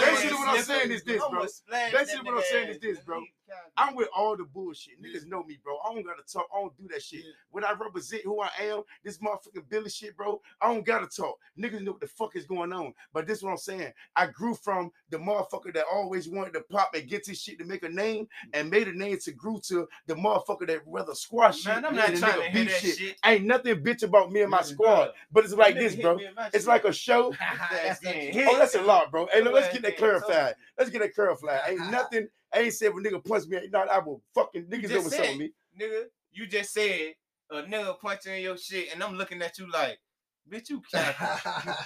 basically 0.00 0.36
what 0.36 0.48
I'm 0.48 0.62
saying 0.62 0.90
is 0.92 1.04
this, 1.04 1.22
bro. 1.30 1.46
Basically 1.92 2.30
what 2.30 2.38
I'm 2.38 2.44
saying 2.50 2.68
is 2.68 2.78
this, 2.78 2.98
bro. 3.00 3.24
I'm 3.76 3.94
with 3.94 4.08
all 4.16 4.36
the 4.36 4.44
bullshit. 4.44 5.02
Niggas 5.02 5.26
know 5.26 5.42
me, 5.42 5.58
bro. 5.62 5.78
I 5.78 5.94
don't 5.94 6.04
gotta 6.04 6.22
talk. 6.30 6.46
I 6.54 6.60
don't 6.60 6.76
do 6.76 6.88
that 6.92 7.02
shit. 7.02 7.24
When 7.50 7.64
I 7.64 7.72
represent 7.72 8.22
who 8.24 8.40
I 8.40 8.50
am, 8.62 8.82
this 9.04 9.18
motherfucking 9.18 9.68
Billy 9.68 9.90
shit, 9.90 10.16
bro. 10.16 10.40
I 10.60 10.72
don't 10.72 10.84
gotta 10.84 11.06
talk. 11.06 11.38
Niggas 11.58 11.82
know 11.82 11.92
what 11.92 12.00
the 12.00 12.06
fuck 12.06 12.36
is 12.36 12.46
going 12.46 12.72
on. 12.72 12.94
But 13.12 13.26
this 13.26 13.38
is 13.38 13.44
what 13.44 13.50
I'm 13.52 13.56
saying. 13.58 13.92
I 14.16 14.26
grew 14.26 14.54
from 14.54 14.90
the 15.10 15.18
motherfucker 15.18 15.72
that 15.74 15.86
always 15.92 16.28
wanted 16.28 16.52
to 16.54 16.60
pop 16.62 16.94
and 16.94 17.08
get 17.08 17.26
his 17.26 17.40
shit 17.40 17.58
to 17.58 17.64
make 17.64 17.82
a 17.82 17.88
name, 17.88 18.28
and 18.52 18.70
made 18.70 18.88
a 18.88 18.96
name 18.96 19.18
to 19.18 19.32
grew 19.32 19.60
to 19.68 19.88
the 20.06 20.14
motherfucker 20.14 20.66
that 20.66 20.80
rather 20.86 21.14
squash 21.14 21.64
Man, 21.64 21.76
shit. 21.76 21.84
I'm 21.84 21.96
not 21.96 22.14
trying 22.14 22.40
to 22.40 22.50
hear 22.50 22.64
that 22.66 22.80
shit. 22.80 23.16
Ain't 23.24 23.44
nothing 23.44 23.76
bitch 23.82 24.02
about 24.02 24.30
me 24.30 24.42
and 24.42 24.50
my 24.50 24.62
squad. 24.62 25.10
But 25.32 25.44
it's 25.44 25.54
like 25.54 25.76
this, 25.76 25.94
bro. 25.96 26.16
me 26.16 26.26
in 26.26 26.34
my 26.34 26.50
It's 26.52 26.66
like 26.66 26.84
a 26.84 26.92
show. 26.92 27.34
That's. 27.70 28.00
Oh, 28.06 28.58
that's 28.58 28.74
a 28.74 28.82
lot, 28.82 29.10
bro. 29.10 29.28
Hey, 29.32 29.42
look, 29.42 29.54
let's 29.54 29.72
get 29.72 29.82
that 29.82 29.96
clarified. 29.96 30.54
Let's 30.78 30.90
get 30.90 31.00
that 31.00 31.14
clarified. 31.14 31.60
Ain't 31.68 31.78
nothing. 31.90 32.28
I 32.54 32.60
ain't 32.60 32.74
said 32.74 32.88
if 32.88 32.94
a 32.94 32.96
nigga 32.96 33.24
punch 33.24 33.46
me. 33.46 33.60
Not. 33.72 33.88
I 33.88 33.98
will 33.98 34.22
fucking 34.34 34.64
niggas 34.64 34.82
just 34.88 34.94
over 34.94 35.08
said 35.10 35.16
something 35.18 35.38
me. 35.38 35.52
Nigga, 35.80 36.04
you 36.32 36.46
just 36.46 36.72
said 36.72 37.14
a 37.50 37.62
nigga 37.62 37.98
punching 38.00 38.42
your 38.42 38.56
shit, 38.56 38.92
and 38.92 39.02
I'm 39.02 39.14
looking 39.16 39.40
at 39.42 39.58
you 39.58 39.70
like, 39.70 39.98
bitch, 40.50 40.68
you 40.70 40.82
capping. 40.92 41.74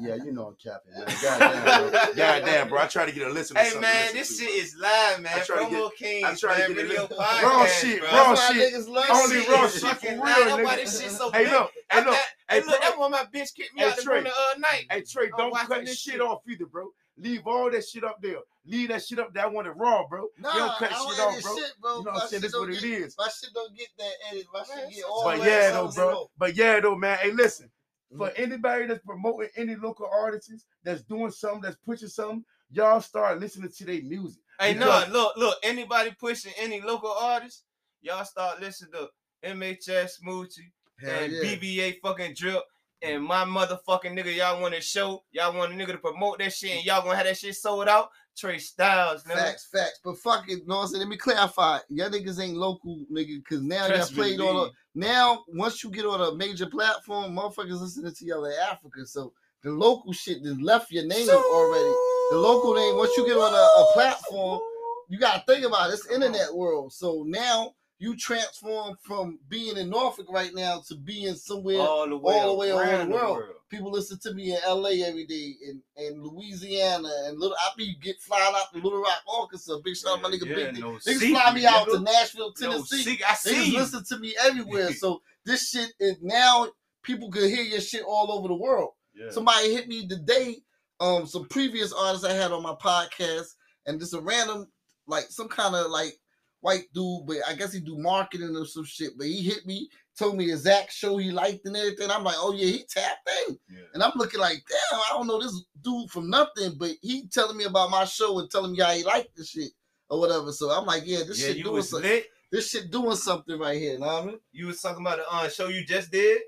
Yeah, 0.00 0.14
you 0.14 0.30
know 0.32 0.46
I'm 0.46 0.56
capping, 0.62 0.92
man. 0.94 1.06
Goddamn, 1.22 1.90
bro. 1.90 2.12
Goddamn, 2.14 2.68
bro. 2.68 2.78
I 2.80 2.86
try 2.86 3.04
to 3.04 3.10
get 3.12 3.26
a 3.26 3.30
listen. 3.30 3.56
to 3.56 3.62
Hey 3.62 3.80
man, 3.80 4.08
to 4.08 4.14
this 4.14 4.30
listen 4.30 4.46
shit 4.46 4.54
to, 4.54 4.60
is 4.62 4.76
live, 4.80 5.20
man. 5.20 5.32
I 5.34 5.40
try 5.40 5.56
to 5.58 5.64
Promo 5.64 5.86
I 5.86 5.90
Kings, 5.96 6.40
try 6.40 6.52
to 6.54 6.58
man. 6.60 6.68
get 6.68 6.78
it 6.78 6.82
Radio 6.88 7.02
lit. 7.02 7.10
podcast, 7.10 7.42
Raw 7.42 7.66
shit, 7.66 8.00
bro. 8.00 8.08
raw 8.10 8.34
shit. 8.36 8.74
niggas 8.74 8.88
love 8.88 9.06
This 9.08 9.16
Only 9.24 9.40
shit 9.42 9.48
raw 9.50 9.68
shit 9.68 9.98
for 9.98 10.06
real, 10.06 10.18
live. 10.20 10.64
Why 10.64 10.74
nigga. 10.74 10.76
this 10.84 11.00
shit 11.00 11.10
so 11.10 11.30
Hey, 11.32 11.44
big. 11.44 11.52
look, 11.52 11.70
hey, 11.90 11.98
look, 11.98 12.06
that- 12.06 12.14
hey, 12.14 12.54
Hey, 12.54 12.56
look, 12.60 12.66
bro. 12.66 12.76
that's 12.80 12.96
why 12.98 13.08
my 13.08 13.24
bitch 13.34 13.54
kicked 13.56 13.74
me 13.74 13.80
Hey, 13.82 13.88
out 13.88 13.96
the 13.96 14.02
Trey. 14.02 14.14
room 14.14 14.24
the 14.24 14.30
other 14.30 14.60
night. 14.60 14.86
Hey 14.90 15.02
Trey, 15.02 15.30
don't 15.36 15.54
cut 15.56 15.84
this 15.84 15.98
shit 15.98 16.12
shit. 16.14 16.20
off 16.20 16.42
either, 16.48 16.66
bro. 16.66 16.90
Leave 17.18 17.46
all 17.46 17.70
that 17.70 17.84
shit 17.86 18.04
up 18.04 18.20
there. 18.22 18.38
Leave 18.64 18.88
that 18.90 19.04
shit 19.04 19.18
up 19.18 19.32
there. 19.34 19.44
I 19.44 19.46
want 19.48 19.66
it 19.66 19.72
raw, 19.76 20.06
bro. 20.06 20.28
Nah, 20.38 20.52
you 20.52 20.58
don't 20.60 20.76
cut 20.78 20.92
I 20.92 20.94
don't 20.94 21.10
shit 21.14 21.20
off, 21.24 21.42
bro. 21.42 21.56
shit, 21.56 21.72
bro. 21.80 21.98
You 21.98 22.04
know 22.04 22.10
what 22.12 22.22
I'm 22.22 22.28
saying? 22.28 22.30
shit 22.30 22.42
This 22.42 22.52
what 22.58 22.66
don't 22.70 22.80
get- 22.80 22.84
is. 23.00 23.14
My 23.18 23.28
shit 23.28 23.50
don't 23.54 23.76
get 23.76 23.88
that 23.98 24.12
edit. 24.30 24.46
My 24.52 24.58
Man, 24.60 24.66
shit 24.88 24.96
get 24.96 25.04
all 25.04 25.24
But 25.24 25.34
the 25.36 25.40
way 25.42 25.46
yeah, 25.48 25.70
though, 25.72 25.90
zero. 25.90 26.08
bro. 26.10 26.30
But 26.38 26.56
yeah, 26.56 26.80
though, 26.80 26.96
man. 26.96 27.18
Hey, 27.18 27.32
listen. 27.32 27.70
For 28.16 28.28
Mm-hmm. 28.30 28.42
anybody 28.42 28.86
that's 28.86 29.04
promoting 29.04 29.48
any 29.56 29.74
local 29.76 30.08
artists 30.10 30.64
that's 30.82 31.02
doing 31.02 31.30
something, 31.30 31.60
that's 31.60 31.76
pushing 31.84 32.08
something, 32.08 32.42
y'all 32.70 33.00
start 33.02 33.38
listening 33.38 33.70
to 33.70 33.84
their 33.84 34.00
music. 34.02 34.40
Hey, 34.58 34.72
Because- 34.74 35.08
no, 35.08 35.12
look, 35.12 35.36
look. 35.36 35.58
Anybody 35.62 36.12
pushing 36.18 36.52
any 36.56 36.80
local 36.80 37.10
artists, 37.12 37.64
y'all 38.00 38.24
start 38.24 38.60
listening 38.60 38.92
to 38.92 39.08
MHS 39.44 40.20
Smoochie 40.24 40.70
Hell 41.00 41.10
and 41.24 41.32
yeah. 41.32 41.42
BBA 41.42 42.00
fucking 42.00 42.34
drip. 42.34 42.62
And 43.00 43.24
my 43.24 43.44
motherfucking 43.44 44.18
nigga, 44.18 44.34
y'all 44.34 44.60
want 44.60 44.74
to 44.74 44.80
show, 44.80 45.22
y'all 45.30 45.56
want 45.56 45.72
a 45.72 45.76
nigga 45.76 45.92
to 45.92 45.98
promote 45.98 46.38
that 46.38 46.52
shit, 46.52 46.76
and 46.76 46.84
y'all 46.84 47.02
gonna 47.02 47.16
have 47.16 47.26
that 47.26 47.36
shit 47.36 47.54
sold 47.54 47.88
out. 47.88 48.10
Trey 48.36 48.58
Styles, 48.58 49.24
nigga. 49.24 49.36
Facts, 49.36 49.68
facts. 49.72 50.00
But 50.04 50.18
fuck 50.18 50.48
it, 50.48 50.66
no, 50.66 50.84
so 50.86 50.98
let 50.98 51.08
me 51.08 51.16
clarify. 51.16 51.78
Y'all 51.88 52.10
niggas 52.10 52.40
ain't 52.40 52.56
local, 52.56 53.04
nigga, 53.12 53.38
because 53.38 53.62
now 53.62 53.86
y'all 53.86 54.06
played 54.06 54.40
on 54.40 54.56
a 54.56 54.68
B. 54.68 54.74
now 54.94 55.44
once 55.48 55.82
you 55.82 55.90
get 55.90 56.06
on 56.06 56.20
a 56.20 56.34
major 56.36 56.66
platform, 56.66 57.36
motherfuckers 57.36 57.80
listening 57.80 58.14
to 58.14 58.24
y'all 58.24 58.44
in 58.44 58.52
Africa. 58.70 59.06
So 59.06 59.32
the 59.62 59.70
local 59.70 60.12
shit 60.12 60.42
just 60.42 60.60
left 60.60 60.90
your 60.90 61.06
name 61.06 61.28
already. 61.28 61.94
The 62.30 62.38
local 62.38 62.74
name, 62.74 62.96
once 62.96 63.16
you 63.16 63.26
get 63.26 63.36
on 63.36 63.54
a, 63.54 63.56
a 63.56 63.92
platform, 63.92 64.60
you 65.08 65.18
gotta 65.18 65.42
think 65.46 65.64
about 65.64 65.90
it. 65.90 65.94
It's 65.94 66.10
internet 66.10 66.54
world. 66.54 66.92
So 66.92 67.24
now 67.26 67.74
you 68.00 68.16
transform 68.16 68.96
from 69.02 69.38
being 69.48 69.76
in 69.76 69.90
Norfolk 69.90 70.26
right 70.30 70.54
now 70.54 70.80
to 70.86 70.94
being 70.96 71.34
somewhere 71.34 71.80
all 71.80 72.08
the 72.08 72.16
way, 72.16 72.34
all 72.34 72.52
the 72.52 72.58
way 72.58 72.70
around 72.70 72.88
around 72.88 73.08
the 73.08 73.14
world. 73.14 73.42
People 73.70 73.90
listen 73.90 74.18
to 74.22 74.32
me 74.34 74.52
in 74.52 74.58
LA 74.66 75.04
every 75.04 75.26
day, 75.26 75.54
in, 75.68 75.82
in 75.96 76.22
Louisiana, 76.22 77.08
and 77.26 77.38
little 77.38 77.56
I 77.58 77.70
be 77.76 77.96
get 78.00 78.20
flying 78.20 78.54
out 78.54 78.72
to 78.72 78.78
Little 78.80 79.00
Rock, 79.00 79.20
Arkansas. 79.28 79.78
Big 79.84 79.96
shout 79.96 80.16
out 80.18 80.22
my 80.22 80.30
nigga 80.30 80.46
Yeah, 80.46 80.70
Big 80.70 80.80
no 80.80 80.98
secret, 80.98 81.30
fly 81.30 81.52
me 81.52 81.66
out 81.66 81.86
to. 81.88 81.98
Nashville, 82.00 82.54
No 82.60 82.70
Tennessee. 82.70 83.02
secret. 83.02 83.30
I 83.30 83.34
see 83.34 83.72
you. 83.72 83.78
listen 83.78 84.04
to 84.04 84.18
me 84.18 84.34
everywhere. 84.44 84.92
so 84.94 85.20
this 85.44 85.70
shit 85.70 85.90
is 85.98 86.16
now 86.22 86.68
people 87.02 87.30
can 87.30 87.48
hear 87.48 87.62
your 87.62 87.80
shit 87.80 88.04
all 88.06 88.30
over 88.32 88.48
the 88.48 88.54
world. 88.54 88.90
Yeah. 89.14 89.30
Somebody 89.30 89.72
hit 89.74 89.88
me 89.88 90.06
today. 90.06 90.56
Um, 91.00 91.26
some 91.26 91.46
previous 91.48 91.92
artists 91.92 92.24
I 92.24 92.32
had 92.32 92.52
on 92.52 92.62
my 92.62 92.74
podcast, 92.74 93.54
and 93.86 94.00
just 94.00 94.14
a 94.14 94.20
random, 94.20 94.66
like 95.06 95.24
some 95.30 95.48
kind 95.48 95.74
of 95.74 95.90
like 95.90 96.14
white 96.60 96.84
dude, 96.94 97.26
but 97.26 97.36
I 97.48 97.54
guess 97.54 97.72
he 97.72 97.80
do 97.80 97.98
marketing 97.98 98.54
or 98.56 98.64
some 98.66 98.84
shit. 98.84 99.12
But 99.16 99.26
he 99.26 99.42
hit 99.42 99.64
me, 99.66 99.88
told 100.18 100.36
me 100.36 100.50
exact 100.50 100.92
show 100.92 101.16
he 101.16 101.30
liked 101.30 101.64
and 101.66 101.76
everything. 101.76 102.10
I'm 102.10 102.24
like, 102.24 102.36
oh 102.38 102.52
yeah, 102.52 102.66
he 102.66 102.84
tapped 102.88 103.28
in, 103.48 103.58
Yeah. 103.70 103.82
and 103.94 104.02
I'm 104.02 104.12
looking 104.16 104.40
like, 104.40 104.62
damn, 104.68 105.00
I 105.00 105.08
don't 105.12 105.26
know 105.26 105.40
this 105.40 105.64
dude 105.82 106.10
from 106.10 106.30
nothing, 106.30 106.74
but 106.78 106.92
he 107.02 107.26
telling 107.28 107.56
me 107.56 107.64
about 107.64 107.90
my 107.90 108.04
show 108.04 108.38
and 108.38 108.50
telling 108.50 108.72
me 108.72 108.80
how 108.80 108.92
he 108.92 109.04
liked 109.04 109.34
the 109.36 109.44
shit 109.44 109.70
or 110.08 110.20
whatever. 110.20 110.52
So 110.52 110.70
I'm 110.70 110.86
like, 110.86 111.02
yeah, 111.06 111.18
this 111.26 111.40
yeah, 111.40 111.48
shit 111.48 111.56
you 111.58 111.64
doing 111.64 111.82
something. 111.82 112.22
This 112.50 112.70
shit 112.70 112.90
doing 112.90 113.14
something 113.16 113.58
right 113.58 113.76
here. 113.78 113.98
Know 113.98 114.06
what 114.06 114.22
I 114.22 114.26
mean? 114.26 114.38
You 114.52 114.68
was 114.68 114.80
talking 114.80 115.02
about 115.06 115.18
the 115.18 115.24
uh, 115.30 115.48
show 115.50 115.68
you 115.68 115.84
just 115.84 116.10
did. 116.10 116.40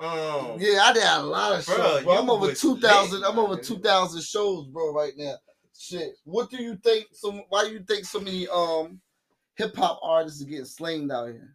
Um, 0.00 0.56
Yeah, 0.60 0.80
I 0.84 0.92
did 0.92 1.02
a 1.02 1.22
lot 1.24 1.58
of 1.58 1.64
shows, 1.64 2.04
bro. 2.04 2.16
I'm 2.18 2.30
over 2.30 2.52
two 2.54 2.78
thousand. 2.78 3.24
I'm 3.24 3.38
over 3.38 3.56
two 3.56 3.80
thousand 3.80 4.22
shows, 4.22 4.68
bro, 4.68 4.92
right 4.94 5.12
now. 5.16 5.34
Shit. 5.76 6.12
What 6.24 6.50
do 6.50 6.62
you 6.62 6.76
think? 6.76 7.06
Some 7.12 7.42
why 7.48 7.64
do 7.64 7.72
you 7.72 7.80
think 7.80 8.04
so 8.04 8.20
many 8.20 8.46
um 8.48 9.00
hip 9.58 9.76
hop 9.76 10.00
artists 10.02 10.40
are 10.42 10.46
getting 10.46 10.64
slain 10.64 11.10
out 11.10 11.26
here? 11.28 11.54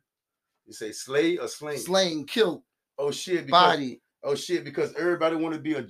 You 0.65 0.73
say 0.73 0.91
slay 0.91 1.37
or 1.37 1.47
slang? 1.47 1.77
Slain, 1.77 2.25
killed, 2.25 2.61
Oh 2.97 3.09
shit, 3.11 3.45
because 3.47 3.51
body. 3.75 4.01
oh 4.23 4.35
shit, 4.35 4.63
because 4.63 4.93
everybody 4.95 5.35
want 5.35 5.55
to 5.55 5.61
be 5.61 5.73
a 5.73 5.85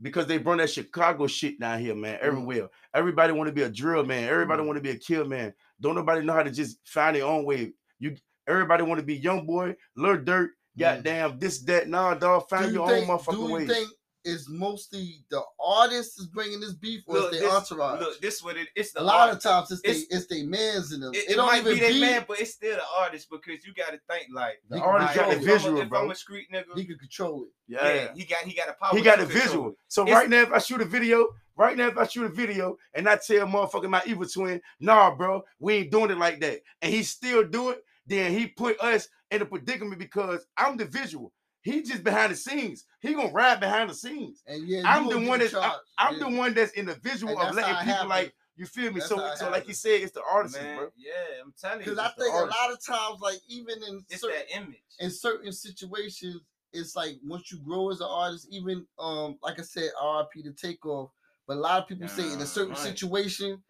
because 0.00 0.26
they 0.26 0.36
run 0.38 0.58
that 0.58 0.68
Chicago 0.68 1.26
shit 1.28 1.58
down 1.60 1.80
here, 1.80 1.94
man. 1.94 2.16
Mm. 2.16 2.22
Everywhere, 2.22 2.68
everybody 2.92 3.32
want 3.32 3.46
to 3.48 3.52
be 3.54 3.62
a 3.62 3.70
drill 3.70 4.04
man. 4.04 4.28
Everybody 4.28 4.62
Mhm. 4.62 4.66
want 4.66 4.76
to 4.76 4.82
be 4.82 4.90
a 4.90 4.96
kill 4.96 5.24
man. 5.24 5.54
Don't 5.80 5.94
nobody 5.94 6.24
know 6.26 6.32
how 6.32 6.42
to 6.42 6.50
just 6.50 6.78
find 6.84 7.14
their 7.16 7.24
own 7.24 7.44
way. 7.44 7.72
You 8.00 8.16
everybody 8.48 8.82
want 8.82 8.98
to 9.00 9.06
be 9.06 9.16
young 9.16 9.46
boy, 9.46 9.76
Lil 9.96 10.18
Durk, 10.18 10.48
goddamn 10.76 11.38
this 11.38 11.62
that. 11.62 11.88
Nah, 11.88 12.14
dog, 12.14 12.42
Mm. 12.42 12.48
Do 12.48 12.56
find 12.56 12.66
you 12.66 12.72
your 12.80 12.88
think? 12.88 13.08
own 13.08 13.18
motherfucking 13.18 13.50
way. 13.50 13.66
think 13.66 13.88
it's 14.24 14.48
mostly 14.48 15.24
the 15.30 15.40
artist 15.60 16.18
is 16.20 16.26
bringing 16.26 16.60
this 16.60 16.72
beef 16.72 17.02
or 17.06 17.14
Look, 17.14 17.32
it's 17.32 17.40
this, 17.40 17.48
their 17.50 17.58
entourage? 17.58 18.00
look, 18.00 18.20
this 18.20 18.42
what 18.42 18.56
it. 18.56 18.68
It's 18.76 18.92
the 18.92 19.02
a 19.02 19.04
lot 19.04 19.28
art. 19.28 19.36
of 19.36 19.42
times 19.42 19.70
it's 19.70 19.82
they 19.82 19.90
it's- 19.90 20.06
it's 20.10 20.26
they 20.26 20.42
mans 20.44 20.92
in 20.92 21.00
them. 21.00 21.12
It, 21.14 21.18
It, 21.18 21.30
it 21.30 21.34
don't 21.36 21.46
might 21.46 21.60
even 21.60 21.74
be 21.74 21.80
that 21.80 21.88
be 21.92 22.00
man, 22.00 22.24
but 22.28 22.40
it's 22.40 22.52
still 22.52 22.76
the 22.76 22.82
artist 23.00 23.28
because 23.30 23.64
you 23.64 23.74
got 23.74 23.90
to 23.90 24.00
think 24.08 24.28
like 24.32 24.62
The 24.70 24.80
artist 24.80 25.14
got 25.14 25.30
the 25.30 25.38
visual, 25.40 25.76
if 25.78 25.82
I'm, 25.84 25.88
bro. 25.88 25.98
If 26.00 26.04
I'm 26.04 26.10
a 26.10 26.14
street 26.14 26.46
nigga, 26.52 26.76
he 26.76 26.84
can 26.84 26.98
control 26.98 27.44
it. 27.44 27.50
yeah. 27.68 27.92
yeah. 27.94 28.08
he 28.14 28.24
got 28.24 28.38
he 28.40 28.54
got 28.54 28.68
a 28.68 28.74
power. 28.74 28.96
He 28.96 29.02
got 29.02 29.16
to 29.16 29.26
the 29.26 29.32
visual. 29.32 29.70
it. 29.70 29.74
So 29.88 30.02
It's- 30.02 30.16
right 30.16 30.28
now, 30.30 30.42
if 30.42 30.52
I 30.52 30.58
shoot 30.58 30.80
a 30.80 30.84
video, 30.84 31.26
right 31.56 31.76
now, 31.76 31.88
if 31.88 31.98
I 31.98 32.06
shoot 32.06 32.24
a 32.24 32.28
video 32.28 32.76
and 32.94 33.08
I 33.08 33.16
tell 33.16 33.46
motherfucking 33.46 33.90
my 33.90 34.02
evil 34.06 34.26
twin, 34.26 34.60
nah, 34.80 35.14
bro, 35.14 35.42
we 35.58 35.74
ain't 35.74 35.90
doing 35.90 36.10
it 36.10 36.18
like 36.18 36.40
that, 36.40 36.60
and 36.80 36.92
he 36.92 37.02
still 37.02 37.44
do 37.44 37.70
it, 37.70 37.84
then 38.06 38.32
he 38.32 38.46
put 38.46 38.78
us 38.80 39.08
in 39.30 39.42
a 39.42 39.46
predicament 39.46 39.98
because 39.98 40.46
I'm 40.56 40.76
the 40.76 40.84
visual. 40.84 41.32
He 41.62 41.82
just 41.82 42.02
behind 42.04 42.32
the 42.32 42.36
scenes. 42.36 42.84
He 43.00 43.14
gonna 43.14 43.32
ride 43.32 43.60
behind 43.60 43.90
the 43.90 43.94
scenes. 43.94 44.42
And 44.46 44.66
yeah, 44.66 44.82
I'm 44.84 45.08
the 45.08 45.18
one 45.20 45.38
that's 45.38 45.54
I'm. 45.54 45.72
I'm 45.98 46.18
Yeah. 46.18 46.30
the 46.30 46.36
one 46.36 46.54
that's 46.54 46.72
in 46.72 46.86
the 46.86 46.94
visual 46.94 47.32
And 47.38 47.40
of 47.40 47.54
letting 47.54 47.74
people 47.76 47.86
happen. 47.86 48.08
like 48.08 48.34
you 48.56 48.66
feel 48.66 48.92
me. 48.92 49.00
That's 49.00 49.08
so 49.08 49.16
so 49.16 49.44
like 49.46 49.54
happen. 49.54 49.68
you 49.68 49.74
said, 49.74 50.00
it's 50.02 50.12
the 50.12 50.22
artist, 50.30 50.58
bro. 50.58 50.90
Yeah, 50.96 51.12
I'm 51.42 51.54
telling 51.60 51.80
you. 51.80 51.84
Because 51.84 51.98
I 51.98 52.08
think 52.08 52.34
a 52.34 52.44
lot 52.44 52.72
of 52.72 52.84
times, 52.84 53.20
like 53.20 53.38
even 53.48 53.82
in 53.82 54.04
it's 54.10 54.20
certain, 54.20 54.36
that 54.38 54.56
image. 54.56 54.82
in 54.98 55.10
certain 55.10 55.52
situations, 55.52 56.40
it's 56.72 56.96
like 56.96 57.18
once 57.24 57.52
you 57.52 57.58
grow 57.58 57.90
as 57.90 58.00
an 58.00 58.08
artist, 58.10 58.48
even 58.50 58.86
um, 58.98 59.38
like 59.42 59.58
I 59.58 59.62
said, 59.62 59.90
RIP 60.02 60.44
to 60.44 60.52
Takeoff. 60.52 61.10
But 61.46 61.56
a 61.58 61.60
lot 61.60 61.82
of 61.82 61.88
people 61.88 62.08
say 62.08 62.32
in 62.32 62.40
a 62.40 62.46
certain 62.46 62.74
Right. 62.74 62.78
situation, 62.98 63.62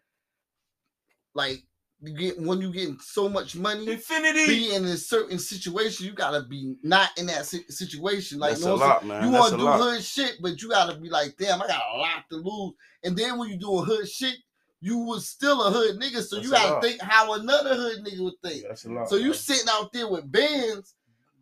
like 1.33 1.63
you 2.03 2.13
get 2.13 2.39
when 2.39 2.59
you 2.61 2.71
get 2.71 3.01
so 3.01 3.29
much 3.29 3.55
money, 3.55 3.89
Infinity. 3.89 4.45
be 4.45 4.73
in 4.75 4.83
a 4.85 4.97
certain 4.97 5.39
situation, 5.39 6.05
you 6.05 6.11
gotta 6.13 6.43
be 6.43 6.75
not 6.83 7.09
in 7.17 7.25
that 7.27 7.45
situation. 7.45 8.39
Like, 8.39 8.51
That's 8.51 8.61
you 8.61 8.67
know 8.67 8.73
a 8.75 8.77
what 8.77 8.83
I'm 8.83 8.99
saying? 9.01 9.09
lot, 9.09 9.21
man. 9.21 9.25
You 9.25 9.31
That's 9.31 9.41
want 9.41 9.53
a 9.53 9.57
to 9.57 9.61
do 9.61 9.65
lot. 9.65 9.79
hood 9.79 10.03
shit, 10.03 10.35
but 10.41 10.61
you 10.61 10.69
gotta 10.69 10.97
be 10.97 11.09
like, 11.09 11.35
damn, 11.37 11.61
I 11.61 11.67
got 11.67 11.81
a 11.93 11.97
lot 11.97 12.23
to 12.29 12.35
lose. 12.37 12.73
And 13.03 13.17
then 13.17 13.37
when 13.37 13.49
you 13.49 13.57
do 13.57 13.79
a 13.79 13.81
hood 13.83 14.07
shit, 14.09 14.35
you 14.81 14.97
was 14.97 15.29
still 15.29 15.63
a 15.63 15.71
hood 15.71 15.97
nigga, 15.99 16.21
so 16.21 16.35
That's 16.35 16.45
you 16.47 16.51
gotta 16.51 16.81
think 16.85 17.01
how 17.01 17.33
another 17.33 17.73
hood 17.75 18.03
nigga 18.05 18.19
would 18.19 18.41
think. 18.43 18.63
That's 18.67 18.83
a 18.85 18.89
lot. 18.91 19.09
So 19.09 19.15
you 19.15 19.27
man. 19.29 19.33
sitting 19.35 19.67
out 19.69 19.93
there 19.93 20.09
with 20.09 20.29
bands, 20.29 20.95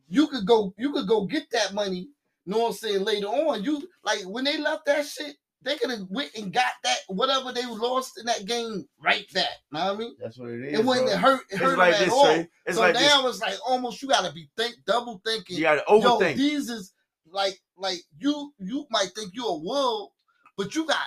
you 0.09 0.27
could 0.27 0.45
go, 0.45 0.73
you 0.77 0.91
could 0.93 1.07
go 1.07 1.25
get 1.25 1.49
that 1.51 1.73
money. 1.73 2.09
Know 2.45 2.59
what 2.59 2.67
I'm 2.67 2.73
saying? 2.73 3.03
Later 3.03 3.27
on, 3.27 3.63
you 3.63 3.87
like 4.03 4.23
when 4.25 4.43
they 4.43 4.57
left 4.57 4.85
that 4.85 5.05
shit, 5.07 5.37
they 5.63 5.77
could 5.77 5.89
have 5.91 6.07
went 6.09 6.31
and 6.35 6.51
got 6.51 6.71
that 6.83 6.97
whatever 7.07 7.51
they 7.51 7.65
lost 7.65 8.17
in 8.19 8.25
that 8.25 8.45
game 8.45 8.85
right 8.99 9.25
back. 9.33 9.45
You 9.71 9.79
know 9.79 9.85
what 9.85 9.95
I 9.95 9.97
mean? 9.99 10.15
That's 10.19 10.37
what 10.37 10.49
it 10.49 10.61
is. 10.65 10.79
It 10.79 10.85
wouldn't 10.85 11.07
bro. 11.07 11.17
hurt, 11.17 11.41
it 11.49 11.57
hurt 11.57 11.77
like 11.77 11.93
them 11.93 12.01
at 12.01 12.05
this, 12.05 12.13
all. 12.13 12.45
It's 12.65 12.75
so 12.75 12.81
like 12.81 12.93
this. 12.93 13.03
now 13.03 13.27
it's 13.27 13.41
like 13.41 13.55
almost 13.65 14.01
you 14.01 14.07
gotta 14.07 14.33
be 14.33 14.49
think 14.57 14.75
double 14.85 15.21
thinking. 15.25 15.57
You 15.57 15.63
gotta 15.63 15.83
overthink. 15.87 16.21
Yo, 16.31 16.33
these 16.35 16.69
is 16.69 16.93
like 17.27 17.59
like 17.77 17.99
you 18.19 18.53
you 18.59 18.85
might 18.89 19.09
think 19.15 19.31
you're 19.33 19.45
a 19.49 19.57
wolf, 19.57 20.11
but 20.57 20.73
you 20.75 20.85
got 20.87 20.97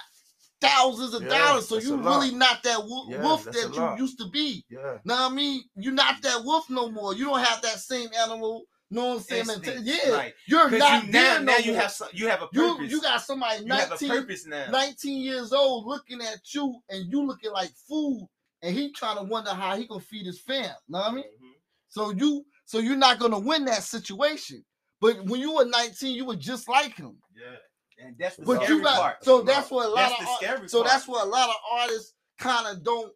thousands 0.60 1.14
of 1.14 1.22
Yeah, 1.22 1.28
dollars, 1.28 1.68
so 1.68 1.78
you 1.78 1.94
a 1.94 1.96
lot. 1.96 2.20
really 2.20 2.34
not 2.34 2.62
that 2.62 2.78
wolf, 2.84 3.08
Yeah, 3.10 3.22
wolf 3.22 3.44
that 3.44 3.74
you 3.74 3.82
lot. 3.82 3.98
used 3.98 4.18
to 4.18 4.28
be. 4.30 4.64
yeah. 4.70 4.98
Know 5.04 5.14
what 5.14 5.32
I 5.32 5.34
mean? 5.34 5.62
You're 5.76 5.92
not 5.92 6.22
that 6.22 6.42
wolf 6.44 6.70
no 6.70 6.90
more. 6.90 7.14
You 7.14 7.24
don't 7.26 7.44
have 7.44 7.60
that 7.62 7.78
same 7.80 8.08
animal. 8.18 8.64
Know 8.94 9.07
what 9.07 9.14
I'm 9.16 9.20
saying? 9.22 9.40
Instinct. 9.50 9.80
Yeah, 9.85 10.11
like, 10.12 10.37
you're 10.46 10.70
not 10.70 11.04
you 11.07 11.12
now, 11.12 11.38
no 11.38 11.44
now 11.44 11.57
you 11.59 11.74
have 11.74 11.90
some, 11.90 12.09
you 12.12 12.28
have 12.28 12.42
a 12.42 12.48
you 12.52 12.74
purpose. 12.76 12.90
you 12.92 13.02
got 13.02 13.22
somebody 13.22 13.64
You 13.64 13.72
have 13.72 13.87
a 13.88 13.90
19, 13.90 14.09
purpose 14.09 14.46
now. 14.46 14.70
19 14.70 15.20
years 15.22 15.52
old 15.52 15.87
looking 15.87 16.20
at 16.22 16.38
you 16.54 16.80
and 16.88 17.11
you 17.11 17.26
looking 17.26 17.50
like 17.50 17.70
food, 17.88 18.28
and 18.62 18.74
he 18.74 18.92
trying 18.92 19.16
to 19.16 19.24
wonder 19.24 19.50
how 19.50 19.76
he 19.76 19.87
gonna 19.87 20.00
feed 20.00 20.26
his 20.26 20.40
fam. 20.40 20.70
Know 20.88 20.98
what 21.00 21.11
I 21.11 21.14
mean? 21.14 21.24
Mhm. 21.24 21.52
So 21.88 22.11
you 22.11 22.44
so 22.66 22.78
you're 22.78 22.96
not 22.96 23.18
gonna 23.18 23.38
win 23.38 23.64
that 23.64 23.83
situation. 23.83 24.64
But 25.00 25.22
when 25.24 25.40
you 25.40 25.52
were 25.54 25.64
19, 25.66 26.14
you 26.14 26.24
were 26.24 26.37
just 26.37 26.68
like 26.68 26.96
him. 26.96 27.18
Yeah, 27.37 28.04
and 28.07 28.16
that's 28.16 28.37
the 28.37 28.44
But 28.44 28.68
you 28.68 28.80
got 28.83 29.00
part. 29.00 29.24
so 29.24 29.42
that's 29.42 29.70
what 29.70 29.87
a 29.87 29.88
lot 29.88 29.96
That's 30.18 30.22
of 30.22 30.70
so 30.70 30.78
part. 30.83 30.90
that's 30.92 31.09
what 31.09 31.24
a 31.26 31.28
lot 31.28 31.48
of 31.48 31.57
artists 31.72 32.14
kind 32.38 32.66
of 32.68 32.83
don't 32.85 33.12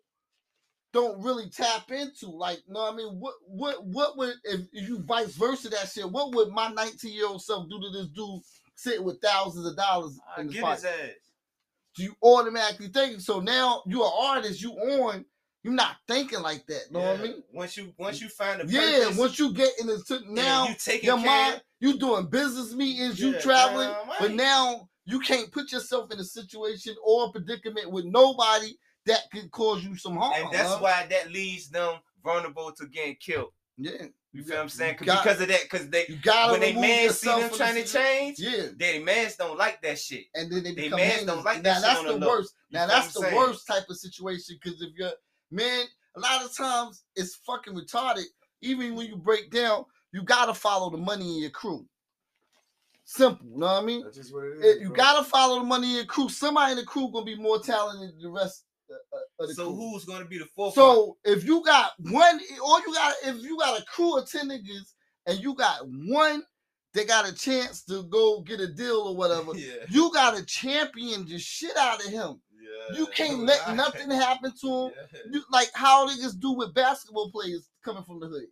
don't 0.92 1.22
really 1.22 1.48
tap 1.51 1.90
into. 1.90 2.31
Like, 2.31 2.62
know 2.68 2.81
what 2.81 2.94
I 2.94 2.96
mean? 2.96 3.20
What 3.20 3.35
what 3.46 3.85
what 3.85 4.16
would 4.16 4.35
if, 4.44 4.61
if 4.72 4.88
you 4.88 5.03
vice 5.03 5.35
versa 5.35 5.68
that 5.70 5.88
shit? 5.88 6.11
What 6.11 6.35
would 6.35 6.51
my 6.51 6.68
19 6.68 7.12
year 7.12 7.27
old 7.27 7.42
self 7.42 7.68
do 7.68 7.81
to 7.81 7.90
this 7.90 8.09
dude 8.09 8.40
sitting 8.74 9.05
with 9.05 9.20
thousands 9.20 9.66
of 9.66 9.77
dollars 9.77 10.18
I 10.37 10.40
in 10.40 10.46
the 10.48 10.53
get 10.55 10.62
fight? 10.62 10.77
his 10.77 10.85
ass. 10.85 11.11
Do 11.96 12.05
you 12.05 12.14
automatically 12.22 12.88
think 12.88 13.20
so? 13.20 13.40
Now 13.40 13.83
you're 13.87 14.07
an 14.07 14.12
artist. 14.20 14.62
You 14.62 14.72
on. 14.72 15.24
You're 15.64 15.74
not 15.74 15.96
thinking 16.07 16.40
like 16.40 16.64
that. 16.68 16.92
Know 16.92 17.01
what 17.01 17.18
I 17.18 17.22
mean? 17.22 17.42
Once 17.53 17.77
you 17.77 17.92
once 17.98 18.20
you 18.20 18.29
find 18.29 18.62
a 18.62 18.66
Yeah. 18.66 19.11
Once 19.16 19.38
you 19.38 19.53
get 19.53 19.72
in 19.81 19.88
the 19.88 20.03
and 20.11 20.35
now 20.35 20.68
you 20.68 20.74
taking 20.79 21.09
your 21.09 21.18
care, 21.18 21.27
mind, 21.27 21.62
you 21.81 21.98
doing 21.98 22.27
business 22.27 22.72
meetings, 22.74 23.20
you 23.20 23.38
traveling, 23.40 23.92
but 24.20 24.33
now 24.33 24.88
you 25.05 25.18
can't 25.18 25.51
put 25.51 25.72
yourself 25.72 26.12
in 26.12 26.20
a 26.20 26.24
situation 26.24 26.94
or 27.05 27.27
a 27.27 27.33
predicament 27.33 27.90
with 27.90 28.05
nobody 28.05 28.77
that 29.09 29.23
could 29.33 29.51
cause 29.51 29.83
you 29.85 29.97
some 29.97 30.16
harm. 30.16 30.33
and 30.37 30.53
that's 30.53 30.68
huh? 30.71 30.79
why 30.81 31.07
that 31.11 31.31
leaves 31.33 31.68
them 31.68 31.97
vulnerable 32.25 32.73
to 32.73 32.87
getting 32.87 33.16
killed. 33.16 33.53
yeah, 33.77 34.07
You 34.33 34.42
feel 34.44 34.57
what 34.57 34.62
I'm 34.62 34.68
saying? 34.68 34.97
Got- 35.03 35.23
because 35.25 35.40
of 35.40 35.49
that, 35.49 35.62
because 35.62 35.88
they 35.90 36.05
you 36.09 36.16
gotta 36.23 36.53
when 36.53 36.61
they 36.61 36.73
man 36.73 37.11
see 37.11 37.29
them 37.29 37.51
trying 37.53 37.75
the 37.75 37.83
to 37.83 37.92
change, 37.92 38.38
Yeah, 38.38 38.66
they 38.77 38.99
mans 39.03 39.37
don't 39.37 39.59
like 39.59 39.81
that 39.83 39.99
shit. 39.99 40.25
and 40.35 40.51
then 40.51 40.62
they 40.62 40.75
They 40.75 40.83
become 40.85 41.01
mans 41.01 41.25
don't 41.25 41.29
hangers. 41.38 41.44
like 41.44 41.62
that 41.64 41.68
now 41.68 41.75
shit 41.75 41.83
that's 41.83 41.99
on 42.01 42.07
the 42.07 42.18
the 42.18 42.27
worst. 42.27 42.55
Now 42.71 42.87
that's 42.87 43.07
what 43.14 43.23
the 43.23 43.27
I'm 43.29 43.33
saying? 43.35 43.49
worst 43.49 43.66
type 43.66 43.85
of 43.88 43.97
situation 43.97 44.59
because 44.62 44.81
if 44.83 44.90
you're 44.97 45.12
man, 45.51 45.85
a 46.16 46.21
lot 46.21 46.44
of 46.44 46.55
times 46.57 47.05
it's 47.16 47.37
fucking 47.37 47.75
retarded. 47.75 48.25
Even 48.61 48.94
when 48.97 49.07
you 49.07 49.16
break 49.16 49.51
down, 49.51 49.85
you 50.12 50.23
gotta 50.23 50.53
follow 50.55 50.90
the 50.90 50.97
money 50.99 51.37
in 51.37 51.40
your 51.42 51.51
crew. 51.51 51.87
Simple, 53.05 53.47
you 53.47 53.57
know 53.59 53.66
what 53.66 53.83
I 53.83 53.87
mean? 53.87 54.03
That's 54.05 54.16
just 54.16 54.35
what 54.35 54.44
it 54.44 54.59
is. 54.59 54.64
It- 54.77 54.81
you 54.83 54.88
bro. 54.88 54.97
gotta 54.97 55.25
follow 55.25 55.61
the 55.61 55.64
money 55.64 55.90
in 55.90 55.97
your 55.97 56.05
crew. 56.05 56.29
Somebody 56.29 56.73
in 56.73 56.79
the 56.79 56.85
crew 56.85 57.11
gonna 57.11 57.25
be 57.25 57.37
more 57.37 57.59
talented 57.61 58.11
than 58.16 58.21
the 58.23 58.31
rest 58.31 58.64
uh, 58.90 59.44
of 59.44 59.51
So 59.53 59.66
crew. 59.66 59.74
who's 59.77 60.05
gonna 60.05 60.24
be 60.24 60.38
the 60.38 60.46
forefront? 60.57 60.74
So 60.96 61.16
if 61.24 61.44
you 61.44 61.64
got 61.64 61.92
one, 61.98 62.40
or 62.64 62.81
you 62.81 62.94
got, 62.94 63.14
if 63.24 63.37
you 63.42 63.59
got 63.59 63.81
a 63.81 63.85
crew 63.85 64.16
of 64.18 64.31
ten 64.31 64.48
niggas 64.48 64.92
and 65.27 65.38
you 65.40 65.55
got 65.55 65.81
one 65.87 66.42
that 66.94 67.07
got 67.07 67.29
a 67.29 67.35
chance 67.35 67.85
to 67.85 68.03
go 68.05 68.40
get 68.40 68.61
a 68.61 68.66
deal 68.72 68.96
or 69.09 69.16
whatever, 69.16 69.53
yeah, 69.57 69.74
you 69.90 70.11
got 70.12 70.37
to 70.37 70.44
champion 70.46 71.27
the 71.27 71.38
shit 71.38 71.77
out 71.77 72.05
of 72.05 72.11
him. 72.11 72.40
yeah. 72.61 72.98
You 72.98 73.07
can't 73.09 73.40
let 73.40 73.74
nothing 73.77 74.11
happen 74.27 74.53
to 74.62 74.66
him. 74.87 74.92
Yeah. 75.12 75.20
You, 75.33 75.42
like 75.51 75.70
how 75.74 76.09
niggas 76.09 76.38
do 76.40 76.53
with 76.53 76.72
basketball 76.74 77.31
players 77.31 77.68
coming 77.85 78.03
from 78.05 78.20
the 78.20 78.27
hood. 78.29 78.46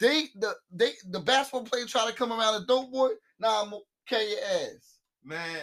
They 0.00 0.24
the 0.36 0.54
they 0.70 0.92
the 1.10 1.20
basketball 1.20 1.64
player 1.64 1.86
try 1.86 2.06
to 2.08 2.14
come 2.14 2.32
around 2.32 2.62
a 2.62 2.66
dope 2.66 2.92
boy. 2.92 3.10
Nah, 3.40 3.62
I'm 3.62 3.70
gonna 3.70 3.82
carry 4.08 4.30
your 4.30 4.38
ass. 4.44 4.98
Man, 5.24 5.58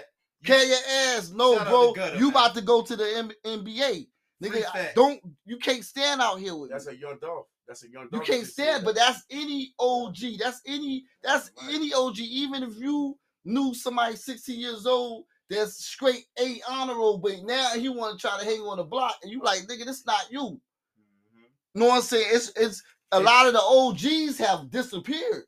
you- 0.48 0.56
your 0.68 0.78
ass. 1.18 1.30
No, 1.32 1.64
bro. 1.66 1.94
Gutter, 1.94 2.16
you 2.18 2.26
man. 2.26 2.30
about 2.32 2.56
to 2.56 2.62
go 2.62 2.82
to 2.82 2.96
the 2.96 3.18
M- 3.18 3.32
NBA. 3.46 4.08
Nigga, 4.44 4.66
I- 4.74 4.92
don't 4.96 5.22
you 5.46 5.58
can't 5.58 5.84
stand 5.86 6.22
out 6.22 6.40
here 6.40 6.56
with 6.56 6.72
That's 6.72 6.88
me. 6.88 6.94
a 6.94 6.98
young 6.98 7.18
dog. 7.20 7.46
That's 7.68 7.84
a 7.84 7.90
young. 7.90 8.10
Dog. 8.10 8.14
You 8.14 8.34
can't 8.34 8.46
stand, 8.48 8.82
that. 8.82 8.86
but 8.86 8.96
that's 8.96 9.24
any 9.30 9.74
OG. 9.80 10.38
That's 10.38 10.62
any 10.66 11.06
that's 11.24 11.50
Right. 11.62 11.74
any 11.76 11.94
OG. 11.94 12.20
Even 12.20 12.64
if 12.64 12.76
you 12.78 13.18
knew 13.46 13.74
somebody 13.74 14.16
16 14.16 14.60
years 14.60 14.86
old 14.86 15.26
that's 15.50 15.84
straight 15.86 16.26
A 16.40 16.62
honor 16.68 16.96
roll, 16.96 17.18
but 17.18 17.44
now 17.44 17.70
he 17.70 17.90
want 17.90 18.20
to 18.20 18.28
try 18.28 18.38
to 18.40 18.46
hang 18.46 18.62
on 18.62 18.78
the 18.78 18.84
block, 18.84 19.16
and 19.24 19.32
you 19.32 19.42
like, 19.42 19.62
nigga, 19.68 19.86
this 19.86 20.06
not 20.06 20.32
you. 20.32 20.60
Mhm. 21.40 21.50
know 21.76 21.86
what 21.88 21.96
I'm 21.98 22.02
saying? 22.02 22.28
It's 22.30 22.50
it's 22.56 22.84
a 23.12 23.20
lot 23.20 23.48
of 23.48 23.54
the 23.54 23.62
OGs 23.62 24.38
have 24.40 24.70
disappeared. 24.70 25.46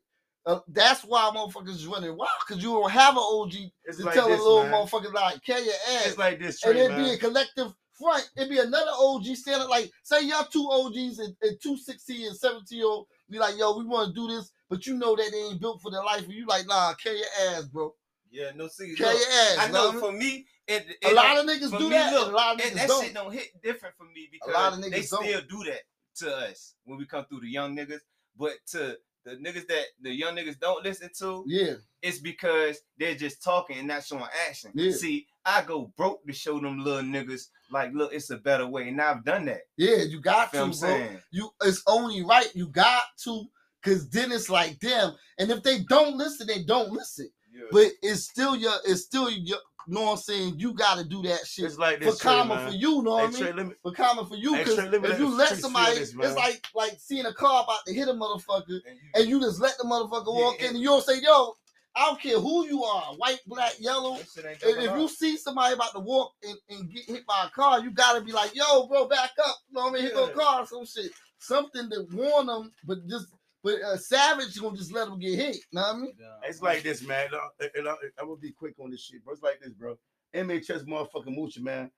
Uh, 0.48 0.60
that's 0.68 1.04
why 1.04 1.30
motherfuckers 1.34 1.76
is 1.76 1.86
running 1.86 2.16
wild 2.16 2.30
because 2.46 2.62
you 2.62 2.70
don't 2.70 2.90
have 2.90 3.14
an 3.18 3.22
OG 3.22 3.52
It's 3.84 3.98
to 3.98 4.04
like 4.04 4.14
tell 4.14 4.28
this, 4.28 4.40
a 4.40 4.42
little 4.42 4.62
man. 4.62 4.72
motherfucker 4.72 5.12
like 5.12 5.44
carry 5.44 5.62
your 5.64 5.74
ass. 5.92 6.06
It's 6.06 6.18
like 6.18 6.40
this, 6.40 6.64
and 6.64 6.74
it'd 6.74 6.96
be 6.96 7.10
a 7.10 7.18
collective 7.18 7.74
front. 7.92 8.30
It'd 8.34 8.48
be 8.48 8.58
another 8.58 8.90
OG 8.98 9.26
standing 9.36 9.68
like, 9.68 9.90
say 10.04 10.24
y'all 10.24 10.46
two 10.50 10.66
OGs 10.70 11.18
and, 11.18 11.36
and 11.42 11.58
two 11.62 11.76
16 11.76 12.28
and 12.28 12.34
17 12.34 12.78
year 12.78 12.86
old 12.86 13.08
be 13.28 13.38
like, 13.38 13.58
yo, 13.58 13.76
we 13.76 13.84
want 13.84 14.08
to 14.08 14.14
do 14.14 14.26
this, 14.26 14.50
but 14.70 14.86
you 14.86 14.94
know 14.94 15.14
that 15.16 15.28
they 15.30 15.38
ain't 15.38 15.60
built 15.60 15.82
for 15.82 15.90
their 15.90 16.02
life. 16.02 16.24
And 16.24 16.32
you 16.32 16.46
like, 16.46 16.66
nah, 16.66 16.94
carry 16.94 17.18
your 17.18 17.50
ass, 17.50 17.64
bro. 17.64 17.94
Yeah, 18.30 18.52
no 18.56 18.68
see. 18.68 18.94
Carry 18.94 19.12
look, 19.12 19.20
your 19.20 19.30
ass. 19.30 19.58
I 19.58 19.70
know 19.70 20.00
for 20.00 20.12
me, 20.12 20.46
it, 20.66 20.86
a 21.04 21.12
lot 21.12 21.36
of 21.36 21.44
niggas 21.44 21.76
do 21.78 21.84
me, 21.84 21.90
that. 21.90 22.14
look, 22.14 22.32
a 22.32 22.34
lot 22.34 22.54
of 22.54 22.60
niggas 22.62 22.74
that 22.74 22.88
don't. 22.88 23.04
shit 23.04 23.12
don't 23.12 23.32
hit 23.34 23.48
different 23.62 23.94
for 23.96 24.04
me 24.04 24.30
because 24.32 24.54
a 24.54 24.58
lot 24.58 24.72
of 24.72 24.80
they 24.80 24.88
niggas 24.88 25.10
don't. 25.10 25.24
still 25.24 25.42
do 25.48 25.70
that 25.70 25.80
to 26.16 26.34
us 26.34 26.74
when 26.84 26.98
we 26.98 27.04
come 27.04 27.26
through 27.26 27.40
the 27.40 27.48
young 27.48 27.76
niggas. 27.76 28.00
But 28.38 28.52
to 28.68 28.96
the 29.28 29.36
niggas 29.36 29.66
that 29.68 29.84
the 30.00 30.12
young 30.12 30.36
niggas 30.36 30.58
don't 30.58 30.84
listen 30.84 31.10
to, 31.18 31.44
Yeah, 31.46 31.74
it's 32.02 32.18
because 32.18 32.78
they're 32.98 33.14
just 33.14 33.42
talking 33.42 33.78
and 33.78 33.88
not 33.88 34.04
showing 34.04 34.24
action. 34.48 34.72
Yeah. 34.74 34.92
See, 34.92 35.26
I 35.44 35.62
go 35.62 35.92
broke 35.96 36.26
to 36.26 36.32
show 36.32 36.58
them 36.60 36.84
little 36.84 37.02
niggas 37.02 37.48
like, 37.70 37.92
look, 37.94 38.12
it's 38.12 38.30
a 38.30 38.36
better 38.38 38.66
way, 38.66 38.88
and 38.88 39.00
I've 39.00 39.24
done 39.24 39.44
that. 39.46 39.62
yeah, 39.76 40.02
you 40.02 40.20
got 40.20 40.52
You 40.52 40.58
to. 40.60 40.64
I'm 40.64 40.72
saying? 40.72 41.18
You 41.30 41.50
it's 41.62 41.82
only 41.86 42.22
right. 42.24 42.50
You 42.54 42.68
got 42.68 43.02
to, 43.24 43.44
cause 43.84 44.08
then 44.10 44.32
it's 44.32 44.48
like 44.50 44.78
them. 44.80 45.12
And 45.38 45.50
if 45.50 45.62
they 45.62 45.80
don't 45.88 46.16
listen, 46.16 46.46
they 46.46 46.64
don't 46.64 46.90
listen. 46.90 47.30
Yeah. 47.52 47.64
But 47.70 47.88
it's 48.02 48.24
still 48.24 48.56
your, 48.56 48.74
it's 48.86 49.02
still 49.02 49.30
your. 49.30 49.58
Know 49.90 50.02
what 50.02 50.10
I'm 50.12 50.16
saying? 50.18 50.54
You 50.58 50.74
got 50.74 50.98
to 50.98 51.04
do 51.04 51.22
that 51.22 51.46
shit 51.46 51.64
It's 51.64 51.78
like 51.78 51.98
for 51.98 52.10
this, 52.10 52.18
Trey, 52.18 52.30
karma 52.32 52.58
for 52.58 52.72
you. 52.76 53.02
Know 53.02 53.12
what 53.12 53.24
I 53.24 53.26
mean? 53.32 53.72
For 53.82 53.92
common 53.92 54.26
for 54.26 54.36
you 54.36 54.54
because 54.56 54.78
if 55.12 55.18
you 55.18 55.34
let 55.34 55.48
somebody, 55.62 55.98
this, 56.00 56.10
it's 56.10 56.36
like 56.36 56.66
like 56.74 56.92
seeing 56.98 57.24
a 57.26 57.32
car 57.32 57.64
about 57.64 57.78
to 57.86 57.94
hit 57.94 58.06
a 58.08 58.12
motherfucker, 58.12 58.80
And 58.86 58.96
you- 59.00 59.10
and 59.14 59.28
you 59.28 59.40
just 59.40 59.60
let 59.60 59.78
the 59.78 59.84
motherfucker 59.84 60.26
Yeah, 60.26 60.42
walk 60.44 60.60
in, 60.60 60.68
and- 60.68 60.78
you 60.78 60.88
don't 60.88 61.04
say, 61.04 61.20
"Yo, 61.20 61.54
I 61.96 62.06
don't 62.06 62.20
care 62.20 62.38
who 62.38 62.66
you 62.66 62.84
are, 62.84 63.14
white, 63.14 63.40
black, 63.46 63.74
yellow." 63.80 64.16
that 64.18 64.46
And 64.46 64.60
jumping 64.60 64.84
if 64.84 64.96
you 64.96 65.08
see 65.08 65.36
somebody 65.38 65.72
about 65.74 65.92
to 65.94 66.00
walk 66.00 66.34
and, 66.42 66.58
and 66.68 66.92
get 66.92 67.06
hit 67.06 67.26
by 67.26 67.46
a 67.46 67.50
car, 67.50 67.80
you 67.80 67.90
gotta 67.90 68.20
be 68.20 68.32
like, 68.32 68.54
"Yo, 68.54 68.86
bro, 68.86 69.06
back 69.08 69.30
up!" 69.42 69.56
You 69.70 69.74
know 69.76 69.84
what 69.84 69.98
I 69.98 70.02
mean? 70.02 70.12
Go 70.12 70.24
a 70.26 70.30
car, 70.32 70.62
or 70.62 70.66
some 70.66 70.84
shit, 70.84 71.12
something 71.38 71.88
to 71.90 72.06
warn 72.12 72.46
them. 72.46 72.72
But 72.84 73.06
just, 73.08 73.28
but 73.62 73.74
a 73.84 73.98
savage 73.98 74.60
gonna 74.60 74.76
just 74.76 74.92
let 74.92 75.08
them 75.08 75.18
get 75.18 75.38
hit. 75.38 75.56
Know 75.72 75.82
what 75.82 75.94
I 75.94 75.98
mean? 75.98 76.12
It's 76.44 76.62
like 76.62 76.82
this, 76.82 77.02
man. 77.02 77.28
Uh, 77.34 77.66
and 77.74 77.88
I, 77.88 77.94
I'm 78.18 78.26
gonna 78.26 78.36
be 78.36 78.52
quick 78.52 78.74
on 78.78 78.90
this 78.90 79.02
shit, 79.02 79.24
bro. 79.24 79.34
It's 79.34 79.42
like 79.42 79.60
this, 79.60 79.72
bro. 79.72 79.98
MHS 80.34 80.84
motherfucking 80.84 81.36
Moochie, 81.36 81.60
man. 81.60 81.90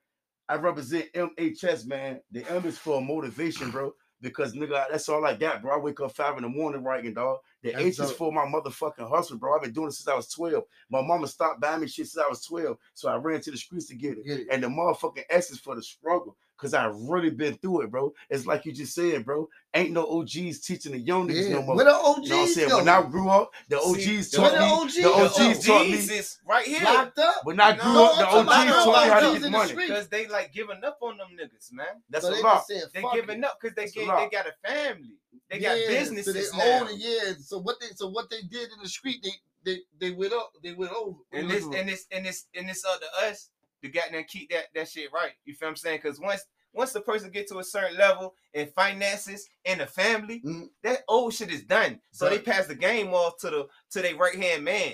I 0.49 0.55
represent 0.55 1.11
MHS, 1.13 1.85
man. 1.85 2.19
The 2.31 2.45
M 2.49 2.65
is 2.65 2.77
for 2.77 3.01
motivation, 3.01 3.71
bro. 3.71 3.93
Because 4.21 4.53
nigga, 4.53 4.85
that's 4.91 5.09
all 5.09 5.25
I 5.25 5.33
got, 5.33 5.63
bro. 5.63 5.75
I 5.75 5.79
wake 5.79 5.99
up 5.99 6.11
five 6.15 6.37
in 6.37 6.43
the 6.43 6.49
morning 6.49 6.83
writing, 6.83 7.13
dog. 7.13 7.39
The 7.63 7.71
That's 7.71 7.83
H 7.83 7.99
is 7.99 8.11
for 8.11 8.31
my 8.31 8.45
motherfucking 8.45 9.09
hustle, 9.09 9.37
bro. 9.37 9.55
I've 9.55 9.63
been 9.63 9.73
doing 9.73 9.87
it 9.87 9.93
since 9.93 10.07
I 10.07 10.15
was 10.15 10.27
12. 10.29 10.63
My 10.91 11.01
mama 11.01 11.27
stopped 11.27 11.59
buying 11.59 11.81
me 11.81 11.87
shit 11.87 12.07
since 12.07 12.23
I 12.23 12.29
was 12.29 12.45
12. 12.45 12.77
So 12.93 13.09
I 13.09 13.15
ran 13.15 13.41
to 13.41 13.51
the 13.51 13.57
streets 13.57 13.87
to 13.87 13.95
get 13.95 14.19
it. 14.19 14.25
Get 14.25 14.39
it. 14.41 14.47
And 14.51 14.61
the 14.61 14.67
motherfucking 14.67 15.23
S 15.29 15.49
is 15.49 15.59
for 15.59 15.75
the 15.75 15.81
struggle. 15.81 16.37
Cause 16.61 16.75
I've 16.75 16.93
really 16.95 17.31
been 17.31 17.55
through 17.55 17.81
it, 17.81 17.89
bro. 17.89 18.13
It's 18.29 18.45
like 18.45 18.67
you 18.67 18.71
just 18.71 18.93
said, 18.93 19.25
bro. 19.25 19.49
Ain't 19.73 19.91
no 19.93 20.05
OGs 20.05 20.59
teaching 20.59 20.91
the 20.91 20.99
young 20.99 21.27
niggas 21.27 21.49
Yeah. 21.49 21.55
no 21.55 21.61
more. 21.63 21.75
Where 21.77 21.85
the 21.85 21.91
OGs 21.95 22.27
You 22.27 22.29
know 22.29 22.35
what 22.37 22.41
I'm 22.41 22.47
saying? 22.53 22.69
go? 22.69 22.77
When 22.77 22.87
I 22.89 23.01
grew 23.09 23.29
up, 23.29 23.51
the 23.67 23.79
OGs 23.81 24.29
the- 24.29 24.37
taught 24.37 24.51
me. 24.53 24.57
the 24.59 24.63
OGs 24.65 24.95
The 24.95 25.01
go? 25.01 25.25
OGs 25.25 25.65
taught 25.65 25.85
me. 25.87 25.93
is 25.93 26.37
right 26.45 26.65
here. 26.67 26.83
locked 26.83 27.17
up. 27.17 27.35
When 27.45 27.59
I 27.59 27.71
grew 27.75 27.93
No, 27.93 28.05
up, 28.05 28.17
the 28.17 28.25
I'm 28.27 28.29
talking 28.29 28.41
about 28.43 28.57
OGs 28.59 28.65
real 28.71 28.83
taught 28.83 29.03
me 29.05 29.09
how 29.09 29.19
to 29.19 29.25
OGs 29.25 29.33
get 29.33 29.41
the 29.41 29.49
money. 29.49 29.69
street. 29.71 29.87
Because 29.87 30.07
they 30.09 30.27
like 30.27 30.53
giving 30.53 30.83
up 30.83 30.97
on 31.01 31.17
them 31.17 31.27
niggas, 31.35 31.73
man. 31.73 31.85
That's 32.11 32.25
So 32.25 32.31
a 32.31 32.35
they 32.35 32.41
lot. 32.43 32.55
just 32.57 32.67
said, 32.67 32.83
They 32.93 33.03
giving 33.13 33.39
it." 33.39 33.45
up 33.45 33.57
because 33.59 33.75
they 33.75 33.85
get 33.87 33.95
they 33.95 34.29
got 34.37 34.45
a 34.45 34.53
family. 34.67 35.15
They 35.49 35.57
got 35.59 35.79
Yeah, 35.79 35.87
businesses 35.87 36.51
so 36.51 36.57
now. 36.57 36.63
they 36.63 36.79
own 36.93 36.99
yeah. 36.99 37.33
So 37.41 37.57
what 37.57 37.79
they 37.79 37.87
so 37.95 38.07
what 38.09 38.29
they 38.29 38.41
did 38.43 38.69
in 38.71 38.83
the 38.83 38.87
street, 38.89 39.23
they 39.23 39.31
they 39.63 39.79
they 39.99 40.11
went 40.11 40.33
up, 40.33 40.51
they 40.63 40.73
went 40.73 40.91
over. 40.93 41.17
and 41.33 41.49
this 41.49 41.63
and 41.65 41.89
this 41.89 42.05
and 42.11 42.23
this 42.25 42.45
and 42.55 42.69
this 42.69 42.85
up 42.85 42.99
to 42.99 43.27
us 43.27 43.49
to 43.83 43.89
get 43.89 44.11
them 44.11 44.23
keep 44.27 44.49
that 44.51 44.65
that 44.75 44.87
shit 44.89 45.11
right. 45.13 45.31
You 45.45 45.53
feel 45.53 45.67
what 45.67 45.71
I'm 45.71 45.75
saying? 45.77 45.99
Because 46.03 46.19
once 46.19 46.45
once 46.73 46.93
the 46.93 47.01
person 47.01 47.29
get 47.31 47.47
to 47.49 47.59
a 47.59 47.63
certain 47.63 47.97
level 47.97 48.33
in 48.53 48.67
finances 48.67 49.47
and 49.65 49.81
the 49.81 49.85
family, 49.87 50.41
Mhm. 50.45 50.69
that 50.83 51.03
old 51.07 51.33
shit 51.33 51.51
is 51.51 51.63
done. 51.63 51.99
So 52.11 52.29
they 52.29 52.39
pass 52.39 52.67
the 52.67 52.75
game 52.75 53.13
off 53.13 53.37
to 53.39 53.49
the 53.49 53.67
to 53.91 54.01
their 54.01 54.15
right 54.15 54.35
hand 54.35 54.63
man, 54.63 54.93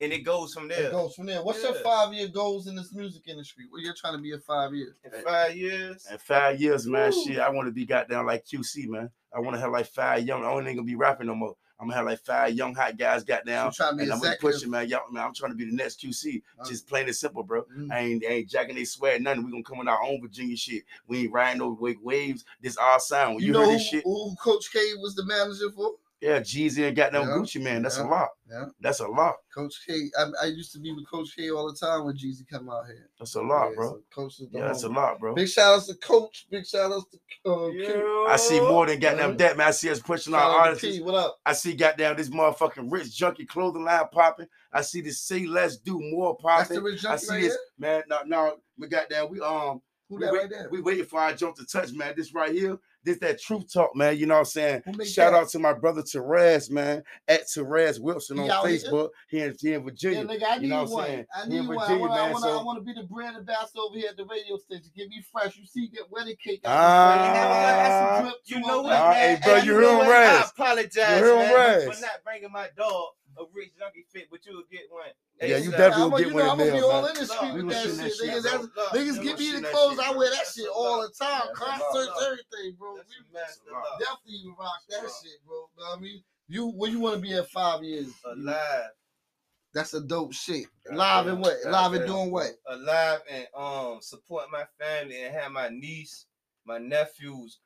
and 0.00 0.12
it 0.12 0.20
goes 0.24 0.52
from 0.52 0.68
there. 0.68 0.88
It 0.88 0.90
goes 0.92 1.14
from 1.14 1.26
there. 1.26 1.42
What's 1.42 1.62
your 1.62 1.74
five 1.74 2.12
year 2.12 2.28
goals 2.28 2.66
in 2.66 2.76
this 2.76 2.92
music 2.92 3.22
industry? 3.28 3.64
What 3.70 3.80
you're 3.82 3.94
trying 3.94 4.16
to 4.16 4.22
be 4.22 4.32
in 4.32 4.40
five 4.40 4.74
years? 4.74 4.96
in 5.04 5.10
five 5.22 5.56
years. 5.56 6.06
In 6.10 6.18
five 6.18 6.60
years, 6.60 6.86
man, 6.86 7.10
Woo. 7.12 7.24
shit, 7.24 7.38
I 7.38 7.48
want 7.48 7.66
to 7.68 7.72
be 7.72 7.86
goddamn 7.86 8.26
like 8.26 8.44
QC, 8.44 8.86
man. 8.86 9.10
I 9.32 9.40
want 9.40 9.54
to 9.54 9.60
have 9.60 9.72
like 9.72 9.86
five 9.86 10.26
young. 10.26 10.44
I 10.44 10.50
ain't 10.54 10.66
gonna 10.66 10.82
be 10.82 10.96
rapping 10.96 11.28
no 11.28 11.34
more. 11.34 11.56
I'm 11.78 11.88
gonna 11.88 11.96
have 11.96 12.06
like 12.06 12.20
five 12.20 12.54
young 12.54 12.74
hot 12.74 12.96
guys. 12.96 13.22
So 13.26 13.84
trying 13.84 13.90
to 13.92 13.96
be 13.96 14.02
and 14.04 14.12
I'm 14.12 14.20
gonna 14.20 14.36
push 14.40 14.62
it, 14.62 14.68
man. 14.68 14.88
Y'all, 14.88 15.10
man, 15.10 15.24
I'm 15.24 15.34
trying 15.34 15.52
to 15.52 15.56
be 15.56 15.66
the 15.66 15.76
next 15.76 16.00
QC. 16.00 16.42
Uh, 16.58 16.64
Just 16.64 16.88
plain 16.88 17.06
and 17.06 17.14
simple, 17.14 17.42
bro. 17.42 17.64
Mm. 17.76 17.92
I 17.92 17.98
ain't, 17.98 18.24
I 18.24 18.28
ain't 18.28 18.48
jacking 18.48 18.76
they 18.76 18.84
sweat 18.84 19.20
nothing. 19.20 19.44
We 19.44 19.50
gonna 19.50 19.62
come 19.62 19.78
with 19.78 19.88
our 19.88 20.02
own 20.02 20.20
Virginia 20.22 20.56
shit. 20.56 20.84
We 21.06 21.24
ain't 21.24 21.32
riding 21.32 21.58
no 21.58 21.76
wake 21.78 21.98
waves. 22.02 22.44
This 22.62 22.78
our 22.78 22.98
sound. 22.98 23.36
When 23.36 23.44
You, 23.44 23.48
you, 23.48 23.52
know 23.52 23.60
heard 23.70 23.72
who, 23.72 23.78
shit, 23.78 24.04
who 24.04 24.34
Coach 24.36 24.72
K 24.72 24.78
was 25.00 25.14
the 25.14 25.26
manager 25.26 25.70
for? 25.74 25.92
Yeah, 26.26 26.40
Jeezy 26.40 26.86
and 26.88 26.96
goddamn 26.96 27.22
Yeah, 27.28 27.34
Gucci, 27.34 27.62
man. 27.62 27.82
That's 27.82 27.98
yeah, 27.98 28.04
a 28.04 28.08
lot. 28.08 28.28
yeah. 28.50 28.64
That's 28.80 29.00
a 29.00 29.06
lot. 29.06 29.34
Coach 29.54 29.74
K. 29.86 30.10
I, 30.18 30.26
I 30.42 30.46
used 30.46 30.72
to 30.72 30.80
be 30.80 30.92
with 30.92 31.08
Coach 31.08 31.30
K 31.36 31.50
all 31.50 31.70
the 31.72 31.78
time 31.78 32.04
when 32.04 32.16
Jeezy 32.16 32.46
come 32.50 32.68
out 32.68 32.86
here. 32.86 33.08
That's 33.18 33.34
a 33.36 33.40
lot, 33.42 33.68
Yeah, 33.70 33.74
bro. 33.76 33.88
so 33.90 34.00
Coach 34.14 34.40
is 34.40 34.48
the 34.50 34.58
Yeah, 34.58 34.66
that's 34.66 34.82
a 34.82 34.88
lot, 34.88 35.18
bro. 35.20 35.34
Big 35.34 35.48
shout 35.48 35.74
outs 35.76 35.86
to 35.86 35.94
Coach. 35.94 36.46
Big 36.50 36.66
shout 36.66 36.90
outs 36.92 37.06
to 37.44 37.50
uh, 37.50 37.70
Q. 37.70 38.26
I 38.28 38.36
see 38.36 38.60
more 38.60 38.86
than 38.86 38.98
goddamn 38.98 39.34
Mhm. 39.34 39.38
that, 39.38 39.56
man. 39.56 39.68
I 39.68 39.70
see 39.70 39.88
us 39.90 40.00
pushing 40.00 40.32
Shout 40.32 40.42
our 40.42 40.50
out 40.50 40.62
to 40.64 40.68
artists. 40.70 40.96
T. 40.98 41.02
What 41.02 41.14
up? 41.14 41.38
I 41.46 41.52
see 41.52 41.74
goddamn 41.74 42.16
this 42.16 42.28
motherfucking 42.28 42.90
rich 42.92 43.14
junkie 43.16 43.46
clothing 43.46 43.84
line 43.84 44.04
popping. 44.12 44.48
I 44.72 44.82
see 44.82 45.00
this 45.00 45.20
say 45.20 45.46
let's 45.46 45.76
do 45.76 45.98
more 46.00 46.36
That's 46.44 46.68
the 46.68 46.74
popping. 46.76 46.84
rich 46.92 47.04
I 47.04 47.16
see 47.16 47.30
right 47.32 47.40
this 47.42 47.52
here. 47.52 47.58
man. 47.78 48.02
No, 48.08 48.18
no, 48.26 48.56
we 48.76 48.88
got 48.88 49.08
that. 49.10 49.30
We 49.30 49.40
um 49.40 49.80
Who 50.08 50.16
we, 50.16 50.24
that 50.24 50.32
wait- 50.32 50.38
right 50.42 50.50
there? 50.50 50.68
we 50.70 50.80
waiting 50.82 51.04
for 51.06 51.20
our 51.20 51.32
jump 51.32 51.56
to 51.56 51.64
touch, 51.66 51.92
man. 51.92 52.14
This 52.16 52.34
right 52.34 52.52
here, 52.52 52.78
this 53.06 53.18
that 53.20 53.40
truth 53.40 53.72
talk, 53.72 53.94
man. 53.96 54.18
You 54.18 54.26
know 54.26 54.34
what 54.34 54.40
I'm 54.40 54.44
saying? 54.46 54.82
Shout 55.04 55.32
that? 55.32 55.34
out 55.34 55.48
to 55.50 55.58
my 55.58 55.72
brother 55.72 56.02
Therese, 56.02 56.68
man, 56.68 57.02
at 57.28 57.48
Therese 57.48 57.98
Wilson 57.98 58.38
on 58.40 58.50
out 58.50 58.68
here? 58.68 58.78
Facebook. 58.78 59.08
He 59.28 59.40
in, 59.40 59.54
he 59.58 59.72
in 59.72 59.84
Virginia. 59.84 60.18
Yeah, 60.18 60.24
nigga, 60.24 60.42
I 60.44 60.54
you 60.56 60.60
need 60.62 60.68
know 60.68 60.82
what 60.82 60.86
I'm 60.86 60.90
one. 60.92 61.06
saying? 61.06 61.26
I 61.34 61.48
need 61.48 61.58
in 61.58 61.66
one. 61.68 61.78
I 61.78 61.96
want, 61.96 62.12
I 62.12 62.30
want, 62.32 62.42
so- 62.42 62.74
to 62.74 62.80
be 62.80 62.92
the 62.92 63.04
brand 63.04 63.36
ambassador 63.36 63.80
over 63.80 63.96
here 63.96 64.10
at 64.10 64.16
the 64.16 64.24
radio 64.24 64.58
station. 64.58 64.90
Get 64.94 65.08
me 65.08 65.22
fresh. 65.32 65.56
You 65.56 65.64
see, 65.64 65.88
get 65.88 66.10
wedding 66.10 66.36
cake. 66.42 66.60
Ah. 66.64 68.32
You 68.44 68.60
know 68.60 68.82
what, 68.82 68.90
man? 68.90 69.12
hey, 69.14 69.38
bro, 69.42 69.56
you 69.56 69.72
know 69.72 69.80
hear 69.80 69.90
him, 69.90 69.96
what? 69.98 70.08
Raz? 70.10 70.44
I 70.44 70.50
apologize, 70.62 70.94
You 71.20 71.24
hear 71.24 71.32
him, 71.32 71.38
man, 71.38 71.54
Raz? 71.54 71.84
for 71.84 72.00
not 72.02 72.24
bringing 72.24 72.52
my 72.52 72.68
dog 72.76 73.08
a 73.38 73.44
rich 73.54 73.70
junkie 73.78 74.06
fit, 74.12 74.28
but 74.30 74.44
you 74.46 74.54
will 74.56 74.68
get 74.70 74.82
one. 74.90 75.06
Yeah, 75.40 75.58
you 75.58 75.70
ASAP. 75.70 75.76
definitely 75.76 76.02
I'm 76.04 76.10
gonna 76.10 76.10
gonna, 76.10 76.24
get 76.24 76.34
one 76.34 76.42
know, 76.42 76.46
in 76.46 76.50
I'm 76.50 76.58
gonna 76.58 76.70
be 76.72 76.76
mail, 76.80 76.90
all 76.90 77.06
in 77.06 77.14
the 77.14 77.26
street 77.26 77.54
with 77.54 77.68
that 77.68 77.84
gonna 77.84 78.08
shit. 78.08 78.14
send 78.16 78.30
that 78.30 78.36
Niggas, 78.36 78.42
that's, 78.42 78.66
bro. 78.66 78.84
Niggas 79.00 79.16
you 79.16 79.22
give 79.22 79.38
me 79.38 79.52
the 79.52 79.68
clothes. 79.68 79.96
shit, 79.96 80.06
I 80.06 80.16
wear 80.16 80.30
that 80.30 80.36
That's 80.36 80.54
shit 80.54 80.68
all 80.74 81.02
the 81.02 81.08
time. 81.12 81.42
That's 81.48 81.60
a 81.60 81.64
lot. 81.64 81.80
Concerts, 81.80 82.24
everything, 82.24 82.76
bro. 82.78 82.94
We 82.94 83.00
a 83.00 83.32
mess, 83.32 83.60
a 83.68 83.72
lot. 83.72 83.82
lot. 83.84 84.00
definitely 84.00 84.54
rock 84.58 84.80
that 84.90 85.10
shit, 85.22 85.38
bro. 85.46 85.68
I 85.92 86.00
mean, 86.00 86.22
you 86.48 86.68
where 86.70 86.90
you 86.90 87.00
want 87.00 87.16
to 87.16 87.20
be 87.20 87.32
in 87.32 87.44
five 87.44 87.82
years? 87.82 88.08
Alive. 88.24 88.90
That's 89.74 89.92
a 89.92 90.00
dope 90.00 90.32
shit. 90.32 90.64
God 90.88 90.96
Live 90.96 91.26
and 91.26 91.40
what? 91.42 91.56
God 91.64 91.92
Live 91.92 92.00
and 92.00 92.06
doing 92.06 92.30
what? 92.30 92.52
alive 92.66 93.20
and 93.30 93.46
um 93.54 93.98
support 94.00 94.46
my 94.50 94.64
family 94.80 95.22
and 95.22 95.34
have 95.34 95.52
my 95.52 95.68
niece, 95.68 96.24
my 96.64 96.78
nephews. 96.78 97.58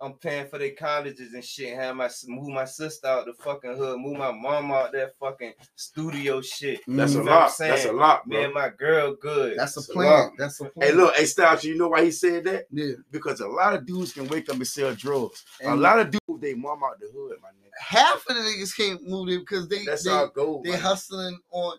I'm 0.00 0.12
paying 0.14 0.46
for 0.48 0.58
their 0.58 0.72
colleges 0.72 1.32
and 1.32 1.42
shit. 1.44 1.74
Have 1.74 1.96
my 1.96 2.10
move 2.26 2.48
my 2.48 2.64
sister 2.66 3.06
out 3.06 3.24
the 3.26 3.32
fucking 3.42 3.76
hood, 3.76 3.98
move 3.98 4.18
my 4.18 4.30
mom 4.30 4.70
out 4.72 4.92
that 4.92 5.12
fucking 5.18 5.52
studio 5.74 6.40
shit. 6.40 6.80
That's 6.86 7.14
You 7.14 7.20
a 7.20 7.22
what 7.24 7.32
I'm 7.32 7.38
lot. 7.40 7.52
That's 7.58 7.84
a 7.86 7.92
lot, 7.92 8.26
Me 8.26 8.44
and 8.44 8.52
bro. 8.52 8.62
my 8.62 8.68
girl 8.70 9.14
good. 9.14 9.58
That's 9.58 9.76
a 9.76 9.80
That's 9.80 9.86
plan. 9.88 10.10
lot. 10.10 10.32
That's 10.38 10.60
a 10.60 10.64
plan. 10.66 10.88
Hey, 10.90 10.94
look, 10.94 11.14
hey, 11.16 11.24
Styles, 11.24 11.64
you 11.64 11.76
know 11.78 11.88
why 11.88 12.04
he 12.04 12.10
said 12.10 12.44
that? 12.44 12.66
yeah. 12.70 12.92
Because 13.10 13.40
a 13.40 13.48
lot 13.48 13.74
of 13.74 13.86
dudes 13.86 14.12
can 14.12 14.28
wake 14.28 14.48
up 14.50 14.56
and 14.56 14.66
sell 14.66 14.94
drugs. 14.94 15.44
a 15.64 15.74
lot 15.74 15.98
of 15.98 16.10
dudes, 16.10 16.40
they 16.42 16.54
mom 16.54 16.84
out 16.84 17.00
the 17.00 17.08
hood, 17.14 17.38
my 17.42 17.48
nigga. 17.48 17.70
half 17.78 18.24
of 18.28 18.36
the 18.36 18.42
niggas 18.42 18.76
can't 18.76 19.02
move 19.08 19.28
it 19.30 19.40
because 19.40 19.66
they 19.68 19.84
That's 19.84 20.04
they, 20.04 20.10
our 20.10 20.28
goal. 20.28 20.62
they 20.62 20.76
hustling 20.76 21.38
on. 21.52 21.78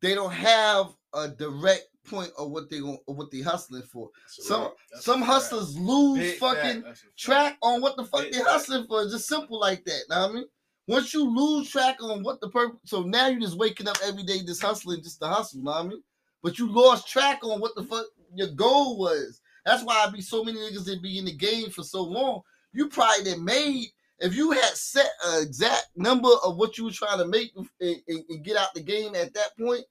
They 0.00 0.14
don't 0.14 0.32
have 0.32 0.86
a 1.12 1.28
direct 1.28 1.88
point 2.06 2.30
of 2.38 2.50
what 2.50 2.68
they 2.70 2.80
gon- 2.80 2.98
what 3.06 3.30
they 3.30 3.40
hustling 3.40 3.82
for. 3.82 4.08
That's 4.22 4.48
Some. 4.48 4.72
That's 4.92 5.04
some 5.04 5.22
hustlers 5.22 5.78
lose 5.78 6.18
Big 6.18 6.38
fucking 6.38 6.60
fact. 6.82 6.84
That's 6.84 7.02
a 7.04 7.06
track 7.16 7.58
on 7.62 7.80
what 7.80 7.96
the 7.96 8.04
fuck 8.04 8.22
Big 8.22 8.32
they 8.32 8.38
hustling 8.40 8.86
for. 8.86 9.02
It's 9.02 9.12
just 9.12 9.28
simple 9.28 9.58
like 9.60 9.84
that. 9.84 10.02
Know 10.08 10.20
what 10.22 10.30
I 10.30 10.34
mean? 10.34 10.44
Once 10.88 11.14
you 11.14 11.24
lose 11.28 11.70
track 11.70 12.02
on 12.02 12.22
what 12.22 12.40
the 12.40 12.48
purpose, 12.48 12.78
so 12.84 13.02
now 13.02 13.28
you 13.28 13.40
just 13.40 13.56
waking 13.58 13.86
up 13.86 13.98
every 14.04 14.22
day 14.24 14.40
just 14.42 14.62
hustling 14.62 15.02
just 15.02 15.20
to 15.20 15.26
hustle. 15.28 15.62
Know 15.62 15.70
what 15.72 15.84
I 15.84 15.88
mean? 15.88 16.02
But 16.42 16.58
you 16.58 16.70
lost 16.72 17.06
track 17.06 17.44
on 17.44 17.60
what 17.60 17.74
the 17.76 17.84
fuck 17.84 18.06
your 18.34 18.48
goal 18.48 18.98
was. 18.98 19.40
That's 19.64 19.84
why 19.84 20.04
I 20.04 20.10
be 20.10 20.22
so 20.22 20.42
many 20.42 20.58
niggas 20.58 20.86
that 20.86 21.02
be 21.02 21.18
in 21.18 21.26
the 21.26 21.34
game 21.36 21.70
for 21.70 21.82
so 21.84 22.02
long. 22.02 22.40
You 22.72 22.88
probably 22.88 23.24
done 23.24 23.44
made 23.44 23.88
if 24.20 24.34
you 24.34 24.50
had 24.50 24.74
set 24.74 25.10
an 25.26 25.42
exact 25.42 25.88
number 25.96 26.28
of 26.44 26.56
what 26.56 26.76
you 26.76 26.84
were 26.84 26.90
trying 26.90 27.18
to 27.18 27.26
make 27.26 27.52
and, 27.56 27.68
and- 28.08 28.24
and 28.28 28.44
get 28.44 28.56
out 28.56 28.72
the 28.74 28.80
game 28.82 29.14
at 29.14 29.32
that 29.34 29.56
point, 29.58 29.84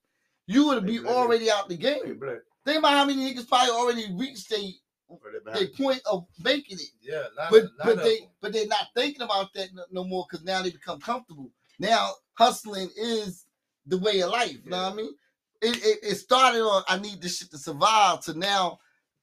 you 0.49 0.67
would 0.67 0.85
be 0.85 0.99
already 1.05 1.49
out 1.51 1.69
the 1.69 1.77
game. 1.77 2.19
Think 2.65 2.79
about 2.79 2.91
how 2.91 3.05
many 3.05 3.33
niggas 3.33 3.47
probably 3.47 3.71
already 3.71 4.07
reached 4.13 4.49
their 4.49 4.59
Put 5.09 5.53
their 5.53 5.67
point 5.69 6.01
of 6.12 6.27
making 6.43 6.77
it. 6.77 6.89
Yeah, 7.01 7.23
lot 7.35 7.49
But 7.49 7.63
lot 7.63 7.71
but 7.83 8.03
they 8.03 8.19
them. 8.19 8.27
but 8.41 8.53
they're 8.53 8.67
not 8.67 8.88
thinking 8.95 9.23
about 9.23 9.51
that 9.55 9.69
no, 9.73 9.83
no 9.91 10.03
more 10.03 10.25
because 10.29 10.45
now 10.45 10.62
they 10.62 10.69
become 10.69 10.99
comfortable. 10.99 11.49
Now 11.79 12.12
hustling 12.35 12.89
is 12.95 13.45
the 13.88 13.97
way 13.97 14.19
of 14.21 14.29
life. 14.29 14.57
You 14.63 14.69
know 14.69 14.83
what 14.83 14.93
I 14.93 14.95
mean? 14.95 15.13
It, 15.62 15.77
it 15.83 15.99
it 16.03 16.15
started 16.15 16.62
on 16.62 16.83
I 16.88 16.99
need 16.99 17.21
this 17.23 17.39
shit 17.39 17.49
to 17.51 17.57
survive 17.57 18.21
to 18.25 18.38
now 18.38 18.77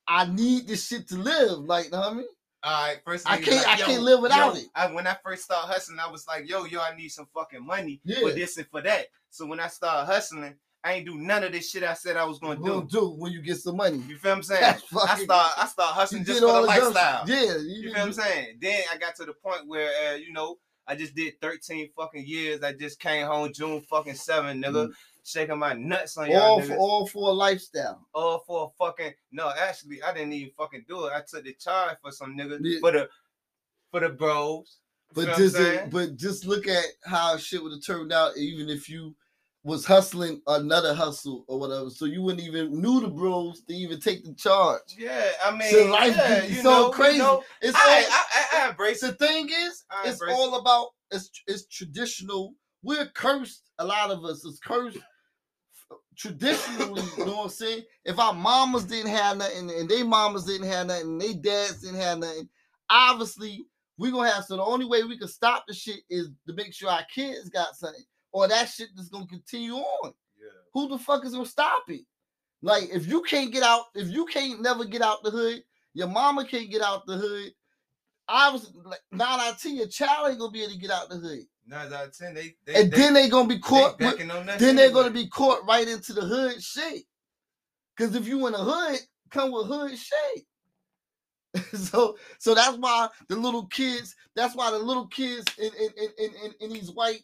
I 0.09 0.27
need 0.27 0.67
this 0.67 0.89
shit 0.89 1.07
to 1.09 1.17
live. 1.17 1.59
Like 1.61 1.85
you 1.87 1.91
know 1.93 2.01
what 2.01 2.13
I 2.13 2.15
mean? 2.15 2.27
All 2.65 2.83
right, 2.89 3.01
first 3.05 3.31
I 3.31 3.37
can't- 3.41 3.65
like, 3.65 3.81
I 3.81 3.85
can't 3.85 4.03
live 4.03 4.21
without 4.23 4.55
yo, 4.57 4.61
it. 4.61 4.67
I, 4.75 4.91
when 4.93 5.07
I 5.07 5.17
first 5.25 5.45
started 5.45 5.73
hustling, 5.73 6.01
I 6.01 6.11
was 6.11 6.27
like, 6.27 6.49
yo, 6.49 6.65
yo, 6.65 6.81
I 6.81 6.97
need 6.97 7.11
some 7.11 7.29
fucking 7.33 7.65
money 7.65 8.01
Yeah. 8.03 8.21
for 8.23 8.33
this 8.33 8.57
and 8.57 8.67
for 8.67 8.83
that. 8.83 9.07
So 9.31 9.47
when 9.47 9.61
I 9.61 9.69
started 9.69 10.07
hustling, 10.13 10.57
I 10.87 10.93
ain't 10.95 11.07
do 11.07 11.17
none 11.17 11.43
of 11.45 11.53
this 11.53 11.71
shit 11.71 11.83
I 11.83 11.95
said 11.95 12.17
I 12.17 12.25
was 12.25 12.39
gonna 12.39 12.61
We'll 12.61 12.83
do. 12.83 13.01
do 13.01 13.09
when 13.11 13.33
you 13.33 13.43
get 13.43 13.57
some 13.59 13.77
money. 13.77 13.99
You 14.09 14.17
feel 14.19 14.31
what 14.33 14.37
I'm 14.37 14.43
saying? 14.51 14.61
That's 14.61 14.83
I 14.97 15.19
start 15.25 15.53
I 15.59 15.67
start 15.67 15.95
hustling 15.95 16.25
just 16.25 16.41
for 16.41 16.47
the 16.47 16.53
all 16.53 16.67
dumb 16.67 16.67
lifestyle. 16.95 17.25
Yeah, 17.29 17.57
You 17.59 17.83
feel 17.83 17.93
what 17.93 18.01
I'm 18.03 18.13
saying? 18.13 18.59
Then 18.61 18.81
I 18.93 18.97
got 18.97 19.17
to 19.17 19.25
the 19.25 19.33
point 19.33 19.67
where 19.67 19.91
uh, 20.13 20.17
you 20.17 20.33
know 20.33 20.59
I 20.87 20.95
just 20.95 21.15
did 21.17 21.41
13 21.41 21.91
fucking 21.97 22.25
years. 22.27 22.63
I 22.63 22.73
just 22.73 23.01
came 23.01 23.27
home 23.27 23.53
June 23.53 23.81
fucking 23.91 24.15
seven, 24.15 24.63
nigga, 24.63 24.93
shaking 25.25 25.59
my 25.59 25.73
nuts 25.73 26.17
on 26.17 26.31
y'all 26.31 26.41
all 26.41 26.61
niggas. 26.61 26.67
for 26.69 26.77
all 26.77 27.07
for 27.09 27.31
a 27.31 27.33
lifestyle. 27.33 28.07
all 28.15 28.45
for 28.47 28.67
a 28.73 28.85
fucking 28.85 29.13
no. 29.33 29.51
Actually, 29.59 30.01
I 30.03 30.13
didn't 30.15 30.33
even 30.35 30.53
fucking 30.57 30.85
do 30.89 31.07
it. 31.07 31.13
I 31.13 31.23
took 31.29 31.43
the 31.45 31.55
charge 31.55 31.97
for 32.01 32.13
some 32.13 32.37
niggas 32.39 32.61
Yeah. 32.63 32.79
for 32.81 32.93
the 32.93 33.09
for 33.91 34.01
the 34.01 34.11
bros. 34.11 34.79
But 35.15 35.23
feel 35.25 35.31
what 35.31 35.39
I'm 35.41 35.49
just 35.51 35.91
but 35.91 36.17
just 36.17 36.45
look 36.47 36.69
at 36.69 36.85
how 37.05 37.37
shit 37.39 37.63
would 37.63 37.73
have 37.73 37.85
turned 37.85 38.13
out 38.13 38.37
even 38.37 38.69
if 38.69 38.89
you 38.89 39.15
was 39.67 39.85
hustling 39.85 40.41
another 40.47 40.95
hustle 40.95 41.45
or 41.49 41.59
whatever. 41.59 41.91
So 41.91 42.05
you 42.05 42.23
wouldn't 42.23 42.47
even 42.47 42.81
knew 42.81 43.01
the 43.01 43.09
bros 43.09 43.63
to 43.63 43.75
even 43.75 43.99
take 43.99 44.25
the 44.25 44.33
charge. 44.35 44.95
yeah, 44.97 45.29
I 45.45 45.51
mean, 45.51 45.69
So 45.71 45.91
life 45.91 46.15
yeah, 46.17 46.45
you 46.45 46.63
so 46.63 46.71
know, 46.71 46.91
crazy. 46.91 47.17
You 47.17 47.23
know, 47.25 47.43
It's 47.61 47.77
I, 47.77 47.81
all, 47.81 47.89
I, 47.89 48.23
I, 48.63 48.67
I 48.67 48.69
embrace 48.71 49.01
the 49.01 49.09
it. 49.09 49.19
thing 49.19 49.49
is, 49.51 49.85
I 49.91 50.09
it's 50.09 50.23
all 50.23 50.55
about 50.61 50.89
it's 51.11 51.31
it's 51.49 51.67
traditional. 51.67 52.55
We're 52.85 53.07
cursed. 53.07 53.71
A 53.79 53.85
lot 53.85 54.13
of 54.13 54.25
us 54.25 54.45
is 54.45 54.61
cursed 54.61 54.99
traditionally. 56.17 57.03
you 57.19 57.25
know 57.25 57.37
what 57.39 57.43
I'm 57.45 57.49
saying? 57.51 57.83
If 58.05 58.19
our 58.19 58.33
mamas 58.33 58.85
didn't 58.85 59.11
have 59.11 59.37
nothing 59.37 59.71
and 59.71 59.89
they 59.89 60.03
mamas 60.05 60.45
didn't 60.45 60.69
have 60.69 60.87
nothing, 60.87 61.09
and 61.09 61.21
they 61.21 61.35
dads 61.35 61.83
didn't 61.83 62.01
have 62.01 62.19
nothing, 62.19 62.49
obviously 62.89 63.67
we 63.99 64.11
gonna 64.11 64.31
have. 64.31 64.45
So 64.45 64.57
the 64.57 64.63
only 64.65 64.87
way 64.87 65.03
we 65.03 65.19
can 65.19 65.29
stop 65.29 65.65
the 65.67 65.75
shit 65.75 66.01
is 66.09 66.29
to 66.47 66.55
make 66.55 66.73
sure 66.73 66.91
our 66.91 67.05
kids 67.13 67.49
got 67.49 67.75
something, 67.75 68.05
or 68.37 68.47
that 68.47 68.69
shit 68.69 68.91
is 68.99 69.09
gonna 69.09 69.27
continue 69.27 69.77
on. 69.77 70.13
Yeah. 70.39 70.51
Who 70.75 70.89
the 70.89 70.99
fuck 70.99 71.25
is 71.25 71.33
gonna 71.33 71.47
stop 71.47 71.85
it? 71.89 72.03
Like 72.61 72.91
if 72.93 73.07
you 73.07 73.23
can't 73.23 73.51
get 73.51 73.63
out, 73.63 73.85
if 73.95 74.09
you 74.09 74.27
can't 74.27 74.61
never 74.61 74.85
get 74.85 75.01
out 75.01 75.23
the 75.23 75.31
hood, 75.31 75.63
your 75.95 76.09
mama 76.09 76.45
can't 76.45 76.71
get 76.71 76.83
out 76.83 77.07
the 77.07 77.17
hood. 77.17 77.53
I 78.29 78.51
was 78.51 78.75
like 78.85 79.01
nine 79.11 79.41
out 79.41 79.55
of 79.55 79.59
ten, 79.63 79.77
your 79.77 79.87
child 79.87 80.29
ain't 80.29 80.39
gonna 80.39 80.51
be 80.51 80.65
able 80.65 80.75
to 80.75 80.79
get 80.79 80.91
out 80.91 81.09
the 81.09 81.17
hood, 81.17 81.47
Nine 81.67 81.91
out 81.91 82.09
of 82.09 82.19
ten, 82.19 82.35
they, 82.35 82.55
they 82.67 82.75
and 82.75 82.91
they, 82.93 82.97
then 82.99 83.15
they 83.15 83.31
gonna 83.31 83.49
be 83.49 83.55
they 83.55 83.61
caught. 83.61 83.99
with- 83.99 84.21
on 84.31 84.45
that 84.45 84.59
then 84.59 84.77
they're 84.77 84.91
gonna 84.91 85.11
be 85.11 85.29
caught 85.29 85.67
right 85.67 85.89
into 85.89 86.13
the 86.13 86.21
hood 86.21 86.63
shit. 86.63 87.05
Cause 87.97 88.15
if 88.15 88.29
you 88.29 88.47
in 88.47 88.53
the 88.53 88.59
hood, 88.59 89.01
come 89.31 89.51
with 89.51 89.67
hood 89.67 89.97
shit. 89.97 91.65
so 91.73 92.19
so 92.39 92.55
that's 92.55 92.77
why 92.77 93.09
the 93.31 93.37
little 93.37 93.65
kids, 93.69 94.15
that's 94.35 94.55
why 94.55 94.71
the 94.71 94.79
little 94.79 95.07
kids 95.07 95.47
in 95.57 95.71
in, 95.81 95.89
in, 95.97 96.11
in, 96.19 96.31
in, 96.45 96.53
in 96.61 96.73
these 96.75 96.91
white 96.91 97.23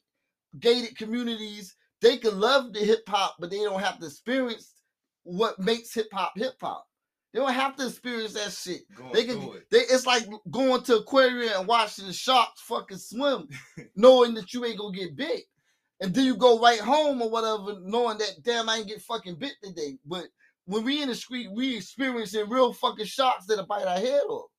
gated 0.58 0.96
communities, 0.96 1.74
they 2.00 2.16
can 2.16 2.38
love 2.38 2.72
the 2.72 2.80
hip 2.80 3.08
hop, 3.08 3.36
but 3.38 3.50
they 3.50 3.58
don't 3.58 3.80
have 3.80 3.98
to 4.00 4.06
experience 4.06 4.74
what 5.22 5.58
makes 5.58 5.94
hip 5.94 6.08
hop 6.12 6.32
hip 6.36 6.54
hop. 6.60 6.86
They 7.32 7.38
don't 7.38 7.52
have 7.52 7.76
to 7.76 7.86
experience 7.86 8.34
that 8.34 8.52
shit. 8.52 8.82
going 8.94 9.12
They 9.12 9.24
can 9.24 9.40
it. 9.40 9.70
they 9.70 9.78
it's 9.78 10.06
like 10.06 10.26
going 10.50 10.82
to 10.82 10.96
aquarium 10.96 11.52
and 11.56 11.66
watching 11.66 12.06
the 12.06 12.12
sharks 12.12 12.60
fucking 12.62 12.98
swim, 12.98 13.48
knowing 13.96 14.34
that 14.34 14.52
you 14.52 14.64
ain't 14.64 14.78
gonna 14.78 14.96
get 14.96 15.16
bit. 15.16 15.44
And 16.00 16.12
then 16.12 16.26
you 16.26 16.36
go 16.36 16.60
right 16.60 16.80
home 16.80 17.22
or 17.22 17.30
whatever, 17.30 17.78
knowing 17.84 18.18
that 18.18 18.42
damn 18.42 18.68
I 18.68 18.78
ain't 18.78 18.88
get 18.88 19.00
fucking 19.00 19.36
bit 19.36 19.54
today. 19.62 19.98
But 20.04 20.26
when 20.66 20.84
we 20.84 21.00
in 21.00 21.08
the 21.08 21.14
street, 21.14 21.50
we 21.52 21.76
experiencing 21.76 22.50
real 22.50 22.72
fucking 22.72 23.06
sharks 23.06 23.46
that'll 23.46 23.66
bite 23.66 23.86
our 23.86 23.98
head 23.98 24.22
off. 24.28 24.50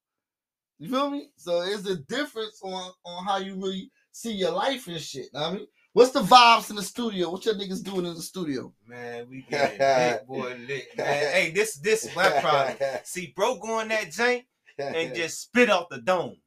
You 0.79 0.89
feel 0.89 1.12
me? 1.12 1.29
So 1.38 1.62
it's 1.62 1.88
a 1.88 1.97
difference 1.97 2.60
on 2.63 2.91
on 3.06 3.25
how 3.25 3.38
you 3.38 3.56
really 3.56 3.91
see 4.12 4.32
your 4.32 4.51
life 4.51 4.88
and 4.88 4.99
shit. 4.99 5.27
I 5.36 5.51
mean, 5.51 5.67
what's 5.93 6.12
the 6.12 6.21
vibes 6.21 6.69
in 6.69 6.75
the 6.75 6.84
studio? 6.84 7.29
What 7.32 7.45
your 7.45 7.56
niggas 7.56 7.84
doing 7.84 8.06
in 8.06 8.13
the 8.15 8.21
studio? 8.21 8.73
Man, 8.88 9.27
we 9.29 9.41
getting 9.49 9.79
lit, 9.79 10.27
boy, 10.27 10.56
lit, 10.67 10.88
man. 10.97 11.06
Hey, 11.08 11.51
this 11.56 11.75
this 11.77 12.13
my 12.15 12.29
problem. 12.41 12.75
See, 13.03 13.34
bro, 13.36 13.56
go 13.58 13.79
on 13.79 13.88
that 13.89 14.08
jank 14.10 14.45
and 14.77 15.13
just 15.15 15.41
spit 15.41 15.69
off 15.69 15.88
the 15.89 15.99
dome, 16.01 16.38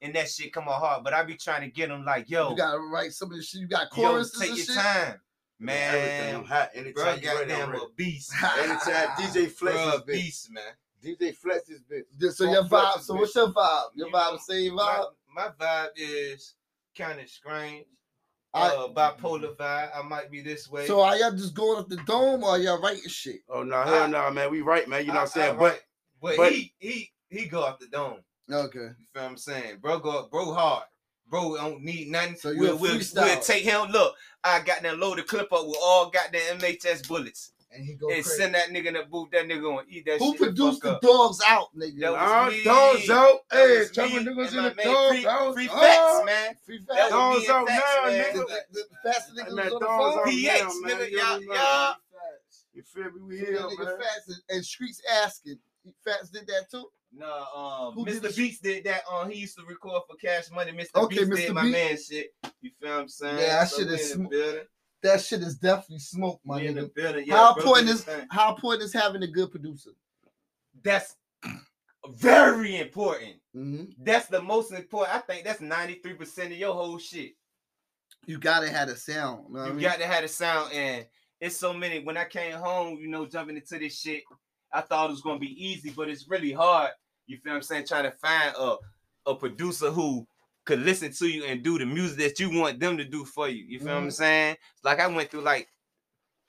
and 0.00 0.14
that 0.14 0.28
shit 0.30 0.52
come 0.52 0.68
out 0.68 0.80
hard. 0.80 1.04
But 1.04 1.12
I 1.14 1.22
be 1.24 1.34
trying 1.34 1.62
to 1.62 1.68
get 1.68 1.90
him 1.90 2.04
like, 2.04 2.30
yo, 2.30 2.50
You 2.50 2.56
gotta 2.56 2.78
write 2.78 3.12
some 3.12 3.30
of 3.30 3.36
this 3.36 3.48
shit. 3.48 3.60
You 3.62 3.66
got 3.68 3.90
choruses. 3.90 4.34
yo, 4.34 4.40
take 4.40 4.48
and 4.50 4.56
your 4.58 4.66
shit. 4.66 4.76
time, 4.76 5.20
Everything 5.68 6.34
I'm 6.34 6.40
man. 6.40 6.44
hot. 6.44 6.70
Bro, 6.74 6.82
Anytime 6.82 6.94
you 6.96 7.04
ready, 7.04 7.28
I'm 7.28 7.48
goddamn 7.48 7.70
ready. 7.70 7.84
a 7.84 7.94
beast. 7.96 8.32
Anytime 8.58 9.08
DJ 9.18 9.48
Flex 9.50 9.76
Bro, 9.76 9.88
is 9.88 9.94
a 9.94 10.04
beast, 10.04 10.50
man. 10.52 10.62
DJ 11.04 11.34
Flex 11.36 11.68
is 11.68 11.80
bitch. 11.82 12.04
Yeah, 12.18 12.30
So 12.30 12.44
Fuck 12.46 12.52
your 12.54 12.64
vibe. 12.64 13.00
So 13.00 13.14
bitch. 13.14 13.18
what's 13.18 13.34
your 13.34 13.48
vibe? 13.48 13.82
Your 13.94 14.06
You 14.08 14.12
vibe 14.12 14.30
know, 14.30 14.32
the 14.32 14.38
same 14.54 14.74
My, 14.74 14.82
vibe. 14.82 15.06
my 15.34 15.48
vibe 15.66 15.88
is 15.96 16.54
kind 16.96 17.20
of 17.20 17.28
strange. 17.28 17.86
I- 18.54 18.68
Uh, 18.68 18.88
bipolar 18.88 19.56
vibe. 19.56 19.90
I 19.96 20.02
might 20.02 20.30
be 20.30 20.42
this 20.42 20.68
way. 20.68 20.86
So 20.86 21.00
are 21.00 21.16
y'all 21.16 21.32
just 21.32 21.54
going 21.54 21.78
up 21.78 21.88
the 21.88 21.96
dome 22.06 22.44
or 22.44 22.50
are 22.50 22.58
y'all 22.58 22.80
writing 22.80 23.08
shit? 23.08 23.40
Oh 23.48 23.62
no, 23.62 23.82
hell 23.82 24.08
no, 24.08 24.30
man. 24.30 24.50
We 24.50 24.60
right, 24.60 24.86
man. 24.88 25.00
You 25.02 25.08
know 25.08 25.14
what 25.14 25.20
I'm 25.22 25.28
saying? 25.28 25.50
I- 25.52 25.54
I 25.54 25.58
But 25.58 25.80
but, 26.20 26.36
but- 26.36 26.52
he 26.52 26.74
he 26.78 27.12
he 27.30 27.46
go 27.46 27.62
up 27.62 27.80
the 27.80 27.86
dome. 27.88 28.18
Okay. 28.50 28.78
You 28.78 29.06
feel 29.12 29.22
what 29.22 29.24
I'm 29.24 29.36
saying? 29.36 29.78
Bro, 29.80 30.00
go 30.00 30.28
bro 30.30 30.52
hard. 30.52 30.84
Bro 31.28 31.56
don't 31.56 31.82
need 31.82 32.08
nothing. 32.08 32.36
So 32.36 32.50
you 32.50 32.60
we'll, 32.60 32.72
a 32.72 32.76
we'll, 32.76 32.96
freestyle. 32.96 33.24
we'll 33.24 33.40
take 33.40 33.64
him. 33.64 33.90
Look, 33.90 34.14
I 34.44 34.60
got 34.60 34.82
that 34.82 34.98
loaded 34.98 35.26
clip 35.26 35.50
up 35.52 35.66
with 35.66 35.78
all 35.82 36.10
goddamn 36.10 36.58
MHS 36.58 37.06
bullets. 37.08 37.52
And 37.74 37.84
he 37.84 37.94
go 37.94 38.08
and 38.08 38.22
crazy. 38.22 38.36
send 38.36 38.54
that 38.54 38.68
nigga 38.68 38.86
in 38.86 38.94
the 38.94 39.04
booth. 39.10 39.30
That 39.32 39.46
nigga 39.46 39.62
gonna 39.62 39.82
eat 39.88 40.04
that 40.06 40.18
Who 40.18 40.32
shit. 40.32 40.40
produced 40.42 40.82
fuck 40.82 41.00
the 41.00 41.08
up. 41.08 41.12
dogs 41.16 41.40
out, 41.46 41.68
nigga? 41.76 42.00
That 42.00 42.12
was 42.12 42.20
Nah, 42.20 42.48
me. 42.50 42.64
dogs 42.64 43.10
out. 43.10 43.38
Hey, 43.50 43.78
was 43.78 43.90
tell 43.92 44.08
my 44.10 44.18
niggas 44.18 44.48
in 44.50 44.56
the 44.56 44.74
man 44.74 44.86
dog 44.86 45.08
Free, 45.10 45.26
out. 45.26 45.54
free 45.54 45.66
facts, 45.68 46.26
man. 46.26 46.56
Free 46.66 46.78
facts. 46.78 46.98
was 47.00 47.10
Dogs 47.10 47.48
out 47.48 47.68
Facts, 47.68 47.84
now, 47.96 48.06
man. 48.10 48.24
nigga. 48.24 48.32
The, 48.34 48.64
the, 48.72 48.80
the 48.90 49.10
faster 49.10 49.32
And 49.38 49.58
niggas 49.58 49.64
was 49.64 49.72
on 49.72 49.80
the 49.80 49.86
phone. 49.86 50.18
out 50.18 50.26
PX, 50.26 50.72
nigga, 50.84 51.10
You 51.10 51.18
y'all- 51.18 51.42
y'all- 51.42 51.96
You 52.74 52.82
feel 52.82 53.04
me? 53.04 53.20
We 53.26 53.38
That 53.40 53.46
here, 53.46 53.56
nigga 53.60 53.84
man. 53.84 53.98
Fats 53.98 54.28
and, 54.28 54.36
and 54.56 54.64
Streets 54.66 55.00
asking. 55.24 55.58
Fats 56.04 56.28
did 56.30 56.46
that 56.46 56.70
too. 56.70 56.86
Nah, 57.14 57.86
um, 57.88 57.94
Who 57.94 58.06
Mr. 58.06 58.22
the 58.22 58.30
Beats 58.34 58.60
did 58.60 58.84
that. 58.84 59.02
Um, 59.10 59.30
he 59.30 59.40
used 59.40 59.56
to 59.58 59.64
record 59.66 60.02
for 60.08 60.16
Cash 60.16 60.50
Money. 60.50 60.72
Mr. 60.72 60.94
Okay, 60.94 61.24
Beats 61.24 61.30
Mr. 61.30 61.36
did 61.46 61.52
my 61.54 61.62
Beats. 61.64 61.72
man 61.72 61.96
shit. 62.02 62.34
You 62.62 62.70
feel 62.80 62.90
what 62.90 63.00
I'm 63.00 63.08
saying? 63.08 63.38
Yeah, 63.38 63.46
that 63.60 63.68
So 63.68 63.78
shit 63.78 63.88
we 63.88 63.94
is 63.94 64.12
in 64.12 64.22
the 64.22 64.28
sm- 64.28 64.30
building. 64.30 64.64
That 65.02 65.20
shit 65.20 65.40
is 65.42 65.56
definitely 65.56 65.98
smoke, 65.98 66.40
my 66.44 66.56
We 66.60 66.68
in 66.68 66.74
the 66.76 66.82
nigga. 66.82 66.94
building. 66.94 67.24
Yeah, 67.26 67.36
how 67.36 67.54
important 67.54 67.88
is 67.88 68.06
how 68.30 68.54
important 68.54 68.84
is 68.84 68.92
having 68.92 69.22
a 69.22 69.26
good 69.26 69.50
producer? 69.50 69.90
That's 70.82 71.16
very 72.08 72.78
important. 72.78 73.34
hmm 73.52 73.84
That's 73.98 74.26
the 74.26 74.42
most 74.42 74.72
important. 74.72 75.14
I 75.14 75.18
think 75.20 75.44
that's 75.44 75.60
93% 75.60 76.46
of 76.46 76.52
your 76.52 76.74
whole 76.74 76.98
shit. 76.98 77.32
You 78.26 78.38
gotta 78.38 78.68
have 78.70 78.88
a 78.88 78.96
sound. 78.96 79.46
You, 79.48 79.54
know 79.54 79.66
You 79.66 79.72
mean? 79.72 79.82
got 79.82 79.98
to 79.98 80.06
have 80.06 80.24
a 80.24 80.28
sound 80.28 80.72
and 80.72 81.06
it's 81.40 81.56
so 81.56 81.72
many. 81.72 81.98
When 81.98 82.16
I 82.16 82.24
came 82.24 82.52
home, 82.54 82.98
you 83.00 83.08
know, 83.08 83.26
jumping 83.26 83.56
into 83.56 83.78
this 83.78 83.98
shit, 83.98 84.22
I 84.72 84.80
thought 84.80 85.08
it 85.08 85.12
was 85.12 85.22
gonna 85.22 85.40
be 85.40 85.64
easy, 85.64 85.90
but 85.90 86.08
it's 86.08 86.28
really 86.28 86.52
hard. 86.52 86.90
You 87.26 87.38
feel 87.38 87.52
what 87.52 87.56
I'm 87.56 87.62
saying? 87.62 87.86
Trying 87.86 88.04
to 88.04 88.12
find 88.12 88.54
a 88.56 88.76
a 89.26 89.34
producer 89.36 89.90
who 89.90 90.26
could 90.64 90.80
listen 90.80 91.12
to 91.12 91.26
you 91.26 91.44
and 91.44 91.62
do 91.62 91.78
the 91.78 91.86
music 91.86 92.18
that 92.18 92.38
you 92.40 92.58
want 92.58 92.78
them 92.78 92.96
to 92.96 93.04
do 93.04 93.24
for 93.24 93.48
you. 93.48 93.64
You 93.64 93.78
feel 93.78 93.88
what 93.88 93.96
I'm 93.96 94.08
Mhm. 94.08 94.12
saying? 94.12 94.56
Like 94.84 95.00
I 95.00 95.06
went 95.08 95.30
through 95.30 95.42
like 95.42 95.68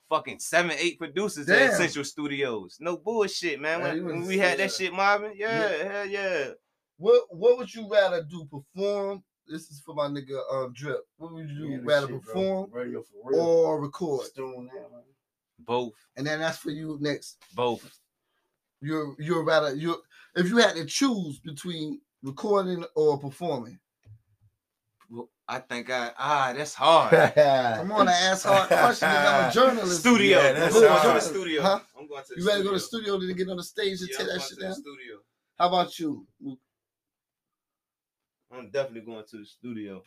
fucking 0.10 0.40
seven, 0.40 0.72
eight 0.78 1.00
producers 1.00 1.48
Damn. 1.48 1.72
at 1.72 1.78
Central 1.78 2.06
Studios. 2.06 2.78
No 2.80 2.98
bullshit, 2.98 3.60
man. 3.60 3.80
Yeah, 3.80 3.86
When, 3.88 3.98
you 3.98 4.06
when 4.06 4.22
we 4.28 4.38
had 4.38 4.60
yeah. 4.60 4.66
that 4.68 4.74
shit, 4.74 4.94
Marvin. 4.94 5.34
Yeah, 5.36 5.70
Yeah. 5.78 5.92
hell 5.92 6.06
yeah. 6.06 6.52
What 6.98 7.24
What 7.36 7.58
would 7.58 7.74
you 7.74 7.90
rather 7.90 8.24
do? 8.24 8.46
Perform? 8.46 9.24
This 9.48 9.70
is 9.72 9.82
for 9.82 9.94
my 9.96 10.08
nigga 10.08 10.40
um, 10.54 10.72
Drip. 10.74 11.02
What 11.18 11.34
would 11.34 11.50
you 11.50 11.68
We 11.68 11.74
in 11.74 11.84
rather 11.84 12.08
shit, 12.08 12.22
perform 12.22 12.72
Radio 12.72 13.04
for 13.04 13.30
real. 13.32 13.40
or 13.42 13.82
record? 13.82 14.26
Stone 14.28 14.70
now, 14.74 14.82
man. 14.90 15.04
Both, 15.60 15.94
And 16.16 16.26
then 16.28 16.40
that's 16.40 16.58
for 16.60 16.72
you 16.72 16.98
next. 17.02 17.38
both. 17.56 18.00
You're 18.82 19.16
you're 19.20 19.44
rather 19.44 19.74
you 19.76 20.02
if 20.36 20.48
you 20.50 20.58
had 20.58 20.76
to 20.76 20.86
choose 20.86 21.40
between 21.40 22.02
recording 22.22 22.86
or 22.96 23.18
performing. 23.18 23.80
Well, 25.48 25.58
I 25.58 25.60
think 25.60 25.90
I 25.90 26.12
ah, 26.18 26.54
that's 26.56 26.74
hard. 26.74 27.12
Come 27.36 27.92
on, 27.92 28.08
I 28.08 28.12
ask 28.14 28.46
hard 28.46 28.68
questions. 28.68 29.04
I'm 29.12 29.50
a 29.50 29.52
journalist. 29.54 30.00
studio. 30.02 30.40
Yeah, 30.42 30.48
I'm 30.50 30.56
that's 30.56 30.74
going 30.74 30.86
to 30.88 30.94
hard. 30.94 31.16
the 31.18 31.22
studio. 31.22 31.62
Huh? 31.62 31.80
I'm 32.00 32.08
going 32.08 32.24
to 32.24 32.30
the 32.36 32.42
You 32.42 32.48
ready 32.48 32.60
to 32.60 32.64
go 32.64 32.70
to 32.70 32.74
the 32.76 32.80
studio. 32.80 33.14
studio 33.16 33.28
to 33.28 33.34
get 33.38 33.50
on 33.50 33.58
the 33.58 33.64
stage 33.64 34.00
and 34.02 34.10
Yeah, 34.10 34.18
tear 34.18 34.26
I'm 34.26 34.28
that 34.28 34.38
going 34.38 34.42
shit 34.42 34.50
to 34.50 34.56
the 34.56 34.62
down? 34.64 34.74
studio. 34.76 35.16
How 35.60 35.68
about 35.68 36.00
you? 36.00 36.28
I'm 38.52 38.70
definitely 38.72 39.02
going 39.02 39.24
to 39.32 39.38
the 39.38 39.46
studio. 39.46 40.04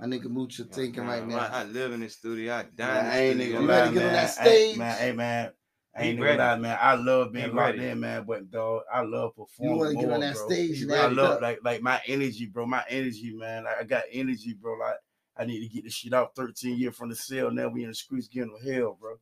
My 0.00 0.06
nigga 0.06 0.24
Muxha 0.26 0.68
thinking 0.72 1.04
right 1.06 1.26
now. 1.26 1.38
I, 1.38 1.60
I 1.60 1.64
live 1.64 1.92
in 1.92 2.00
the 2.00 2.08
studio. 2.08 2.54
I 2.54 2.62
die 2.74 2.86
Man, 2.86 2.98
in 2.98 3.04
the 3.04 3.12
I 3.12 3.18
ain't 3.20 3.40
studio. 3.40 3.58
nigga 3.58 3.62
You 3.62 3.66
lie, 3.68 3.74
ready 3.78 3.88
to 3.88 3.94
get 3.94 4.06
on 4.06 4.12
that 4.12 4.18
I 4.18 4.22
ain't- 4.22 4.30
stage? 4.32 4.76
man, 4.78 4.98
hey 4.98 5.12
man. 5.12 5.52
I 5.96 6.02
ain't 6.02 6.20
ready. 6.20 6.36
gonna 6.38 6.50
lie, 6.52 6.58
man. 6.58 6.78
I 6.80 6.94
love 6.94 7.32
being 7.32 7.50
Be 7.50 7.52
locked 7.52 7.76
ready. 7.78 7.88
in, 7.90 8.00
man. 8.00 8.24
But 8.26 8.50
dog, 8.50 8.82
I 8.92 9.02
love 9.02 9.32
You 9.36 9.44
performing. 9.44 9.78
want 9.78 9.90
to 9.90 9.96
get 9.96 10.04
more, 10.06 10.14
on 10.14 10.20
that 10.20 10.34
bro. 10.34 10.48
stage 10.48 10.82
and 10.82 10.92
I 10.92 11.06
love 11.06 11.30
up. 11.36 11.40
like 11.42 11.60
like 11.62 11.82
my 11.82 12.00
energy, 12.06 12.46
bro. 12.46 12.66
My 12.66 12.84
energy, 12.88 13.32
man. 13.32 13.64
Like 13.64 13.78
I 13.80 13.84
got 13.84 14.02
energy, 14.10 14.54
bro. 14.54 14.74
Like 14.78 14.96
I 15.36 15.44
need 15.44 15.60
to 15.60 15.72
get 15.72 15.84
this 15.84 15.94
shit 15.94 16.12
out 16.12 16.34
13 16.34 16.76
years 16.78 16.96
from 16.96 17.10
the 17.10 17.14
cell. 17.16 17.50
Now 17.50 17.68
we 17.68 17.82
in 17.82 17.88
the 17.90 17.94
streets 17.94 18.28
getting 18.28 18.56
to 18.58 18.72
hell, 18.72 18.98
bro. 19.00 19.16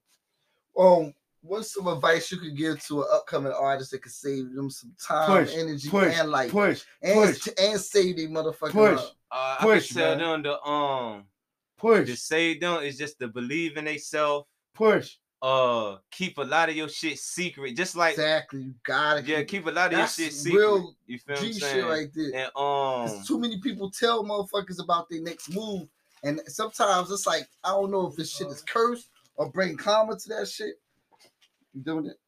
Um, 0.76 1.14
what's 1.42 1.74
some 1.74 1.86
advice 1.88 2.30
you 2.32 2.38
could 2.38 2.56
give 2.56 2.82
to 2.86 3.02
an 3.02 3.08
upcoming 3.12 3.52
artist 3.52 3.90
that 3.90 4.02
could 4.02 4.12
save 4.12 4.54
them 4.54 4.70
some 4.70 4.94
time, 4.98 5.44
Push, 5.44 5.54
energy, 5.56 5.90
Push, 5.90 6.14
and 6.18 6.30
life, 6.30 6.50
push, 6.50 6.84
and 7.02 7.14
push, 7.14 7.48
and 7.60 7.80
save 7.80 8.16
their 8.16 8.28
motherfucking 8.28 8.70
Push. 8.70 8.96
life? 9.00 9.10
Uh, 9.30 9.56
I 9.58 9.62
Push, 9.62 9.88
can 9.88 9.96
tell 9.96 10.16
man. 10.16 10.18
them 10.18 10.42
to 10.44 10.62
um 10.62 11.24
push, 11.78 12.08
to 12.08 12.16
say 12.16 12.58
them 12.58 12.82
is 12.82 12.96
just 12.96 13.18
to 13.18 13.28
believe 13.28 13.76
in 13.76 13.84
themselves. 13.84 14.46
push. 14.74 15.16
Uh, 15.42 15.96
keep 16.12 16.38
a 16.38 16.42
lot 16.42 16.68
of 16.68 16.76
your 16.76 16.88
shit 16.88 17.18
secret. 17.18 17.76
Just 17.76 17.96
like 17.96 18.12
Exactly, 18.12 18.62
you 18.62 18.74
gotta 18.84 19.22
yeah, 19.22 19.38
keep 19.38 19.48
keep 19.48 19.66
a 19.66 19.70
lot 19.72 19.92
of 19.92 19.98
your 19.98 20.06
shit 20.06 20.32
secret. 20.32 20.60
real 20.60 20.94
you 21.06 21.18
feel 21.18 21.34
what 21.34 21.38
I'm 21.42 21.46
G 21.48 21.52
saying? 21.54 21.74
shit 21.74 21.84
right 21.84 22.08
there. 22.14 22.44
And 22.44 22.50
um, 22.56 23.24
too 23.26 23.40
many 23.40 23.60
people 23.60 23.90
tell 23.90 24.24
motherfuckers 24.24 24.80
about 24.80 25.08
their 25.10 25.20
next 25.20 25.52
move, 25.52 25.88
and 26.22 26.40
sometimes 26.46 27.10
it's 27.10 27.26
like 27.26 27.48
I 27.64 27.70
don't 27.70 27.90
know 27.90 28.06
if 28.06 28.14
this 28.14 28.30
shit 28.30 28.46
is 28.46 28.62
cursed 28.62 29.08
or 29.34 29.50
bring 29.50 29.76
karma 29.76 30.16
to 30.16 30.28
that 30.28 30.46
shit. 30.48 30.76
You 31.74 31.82
doing 31.82 32.06
it? 32.06 32.18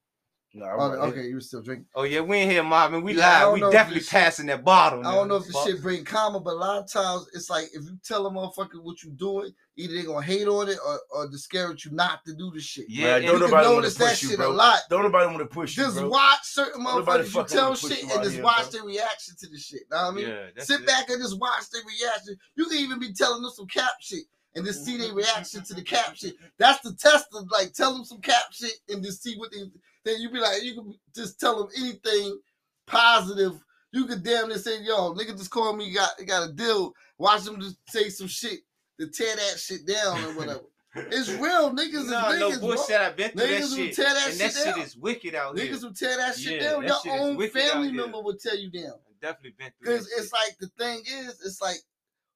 No, 0.56 0.66
Oh, 0.78 0.92
okay, 1.08 1.26
you 1.26 1.34
were 1.34 1.40
still 1.40 1.62
drinking. 1.62 1.86
oh 1.96 2.04
yeah, 2.04 2.20
we 2.20 2.38
in 2.40 2.48
here, 2.48 2.62
Marvin. 2.62 3.02
We 3.02 3.16
Yeah, 3.16 3.46
live. 3.46 3.54
We 3.54 3.60
definitely 3.72 3.94
this 3.98 4.04
shit- 4.08 4.12
passing 4.20 4.46
that 4.46 4.64
bottle. 4.64 5.04
I 5.04 5.12
don't 5.14 5.26
know 5.26 5.34
if 5.36 5.46
the 5.48 5.52
shit 5.64 5.82
bring 5.82 6.04
karma, 6.04 6.38
but 6.38 6.52
a 6.52 6.56
lot 6.56 6.78
of 6.82 6.90
times 6.92 7.26
it's 7.34 7.50
like 7.50 7.64
if 7.72 7.82
you 7.82 7.98
tell 8.04 8.26
a 8.26 8.30
motherfucker 8.30 8.80
what 8.82 9.02
you 9.02 9.10
doing, 9.10 9.52
either 9.76 9.94
they 9.94 10.04
gonna 10.04 10.24
hate 10.24 10.46
on 10.46 10.68
it 10.68 10.78
or, 10.86 11.00
or 11.10 11.28
discourage 11.28 11.84
you 11.84 11.90
not 11.90 12.24
to 12.24 12.34
do 12.34 12.52
the 12.54 12.60
shit. 12.60 12.84
Yeah, 12.88 13.18
Man, 13.18 13.22
don't 13.22 13.34
you 13.34 13.40
nobody 13.40 13.66
wanna 13.66 13.76
notice 13.78 13.94
that 13.96 14.10
push 14.10 14.22
you, 14.22 14.28
shit 14.28 14.38
bro. 14.38 14.50
a 14.50 14.52
lot. 14.52 14.78
Don't 14.88 15.02
nobody 15.02 15.26
want 15.26 15.38
to 15.40 15.46
push 15.46 15.76
you, 15.76 15.82
Just 15.82 15.98
bro. 15.98 16.08
watch 16.08 16.38
certain 16.44 16.84
motherfuckers 16.86 17.34
you 17.34 17.44
tell 17.46 17.74
shit 17.74 18.02
you 18.02 18.08
and 18.10 18.12
out 18.18 18.22
just 18.22 18.34
here, 18.36 18.44
watch 18.44 18.70
bro. 18.70 18.70
their 18.70 18.84
reaction 18.84 19.34
to 19.40 19.48
the 19.48 19.58
shit. 19.58 19.80
Know 19.90 19.96
what 19.96 20.12
I 20.12 20.16
mean? 20.16 20.28
yeah, 20.28 20.62
Sit 20.62 20.82
it. 20.82 20.86
back 20.86 21.10
and 21.10 21.20
just 21.20 21.40
watch 21.40 21.68
their 21.72 21.82
reaction. 21.82 22.36
You 22.54 22.66
can 22.66 22.78
even 22.78 23.00
be 23.00 23.12
telling 23.12 23.42
them 23.42 23.50
some 23.50 23.66
cap 23.66 23.90
shit 24.00 24.22
and 24.54 24.64
just 24.64 24.84
see 24.84 24.96
their 24.96 25.12
reaction 25.12 25.64
to 25.64 25.74
the 25.74 25.82
cap 25.82 26.14
shit. 26.14 26.34
That's 26.58 26.80
the 26.80 26.94
test 26.94 27.26
of 27.34 27.50
like 27.50 27.72
tell 27.72 27.92
them 27.92 28.04
some 28.04 28.20
cap 28.20 28.44
shit 28.52 28.74
and 28.88 29.02
just 29.02 29.22
see 29.22 29.36
what 29.36 29.50
they. 29.52 29.58
Then 30.04 30.20
you 30.20 30.30
be 30.30 30.38
like 30.38 30.62
you 30.62 30.74
can 30.74 30.94
just 31.14 31.40
tell 31.40 31.58
them 31.58 31.68
anything 31.78 32.38
positive. 32.86 33.52
You 33.92 34.06
could 34.06 34.22
damn 34.24 34.48
near 34.48 34.58
say, 34.58 34.82
"Yo, 34.82 35.14
nigga, 35.14 35.36
just 35.36 35.50
call 35.50 35.72
me. 35.74 35.92
Got 35.92 36.10
got 36.26 36.48
a 36.48 36.52
deal." 36.52 36.92
Watch 37.18 37.44
them 37.44 37.60
just 37.60 37.76
say 37.88 38.08
some 38.08 38.26
shit 38.26 38.60
to 39.00 39.08
tear 39.08 39.34
that 39.36 39.58
shit 39.58 39.86
down 39.86 40.24
or 40.24 40.32
whatever. 40.36 40.62
It's 40.96 41.28
real, 41.40 41.72
niggas 41.72 41.94
is 41.94 42.10
No, 42.10 42.18
niggas, 42.22 42.60
no 42.60 42.60
bullshit. 42.60 42.96
I've 42.96 43.16
been 43.16 43.30
through 43.30 43.42
Niggas 43.46 43.70
that 43.70 43.76
will 43.78 43.86
shit, 43.86 43.94
tear 43.96 44.04
that 44.14 44.30
and 44.30 44.40
that 44.40 44.52
shit 44.52 44.74
shit 44.74 44.84
is 44.84 44.96
wicked 44.96 45.34
out 45.34 45.58
here. 45.58 45.72
Niggas 45.72 45.82
will 45.82 45.92
tear 45.94 46.16
that 46.16 46.36
shit 46.36 46.60
Yeah, 46.62 46.70
down. 46.70 46.82
that 46.82 46.88
Your 46.88 47.00
shit 47.02 47.12
own 47.12 47.48
family 47.48 47.92
member 47.92 48.20
will 48.20 48.36
tear 48.36 48.54
you 48.54 48.70
down. 48.70 48.92
I've 49.08 49.20
definitely 49.20 49.54
been 49.58 49.72
through. 49.78 49.92
Because 49.94 50.06
it's 50.12 50.24
shit. 50.24 50.32
like 50.32 50.58
the 50.58 50.68
thing 50.78 51.00
is, 51.06 51.40
it's 51.44 51.60
like 51.60 51.78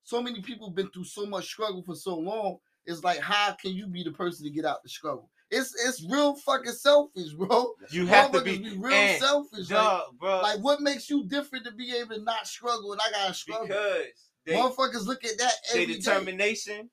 so 0.09 0.23
many 0.23 0.41
people 0.41 0.71
been 0.71 0.89
through 0.89 1.03
so 1.03 1.25
much 1.27 1.45
struggle 1.45 1.83
for 1.83 1.95
so 1.95 2.17
long. 2.17 2.57
It's 2.85 3.03
like, 3.03 3.19
how 3.19 3.55
can 3.61 3.73
you 3.73 3.85
be 3.85 4.03
the 4.03 4.11
person 4.11 4.43
to 4.45 4.51
get 4.51 4.65
out 4.65 4.81
the 4.81 4.89
struggle? 4.89 5.29
It's 5.51 5.73
it's 5.85 6.03
real 6.09 6.35
fucking 6.35 6.71
selfish, 6.73 7.33
bro. 7.33 7.73
you 7.91 8.07
have 8.07 8.31
to 8.31 8.39
Motherfuckers 8.39 8.63
be, 8.63 8.77
real 8.77 9.19
selfish. 9.19 9.69
Like, 9.69 10.01
bro. 10.19 10.41
like, 10.41 10.59
what 10.59 10.81
makes 10.81 11.09
you 11.09 11.27
different 11.27 11.65
to 11.65 11.71
be 11.71 11.95
able 11.95 12.15
to 12.15 12.23
not 12.23 12.47
struggle 12.47 12.91
and 12.91 13.01
I 13.01 13.11
gotta 13.11 13.33
struggle? 13.33 13.67
because 13.67 14.29
they, 14.45 14.53
Motherfuckers 14.55 15.05
look 15.05 15.23
at 15.23 15.37
that 15.37 15.53
they 15.73 15.83
every 15.83 15.93
day. 15.93 15.99
determination, 15.99 16.89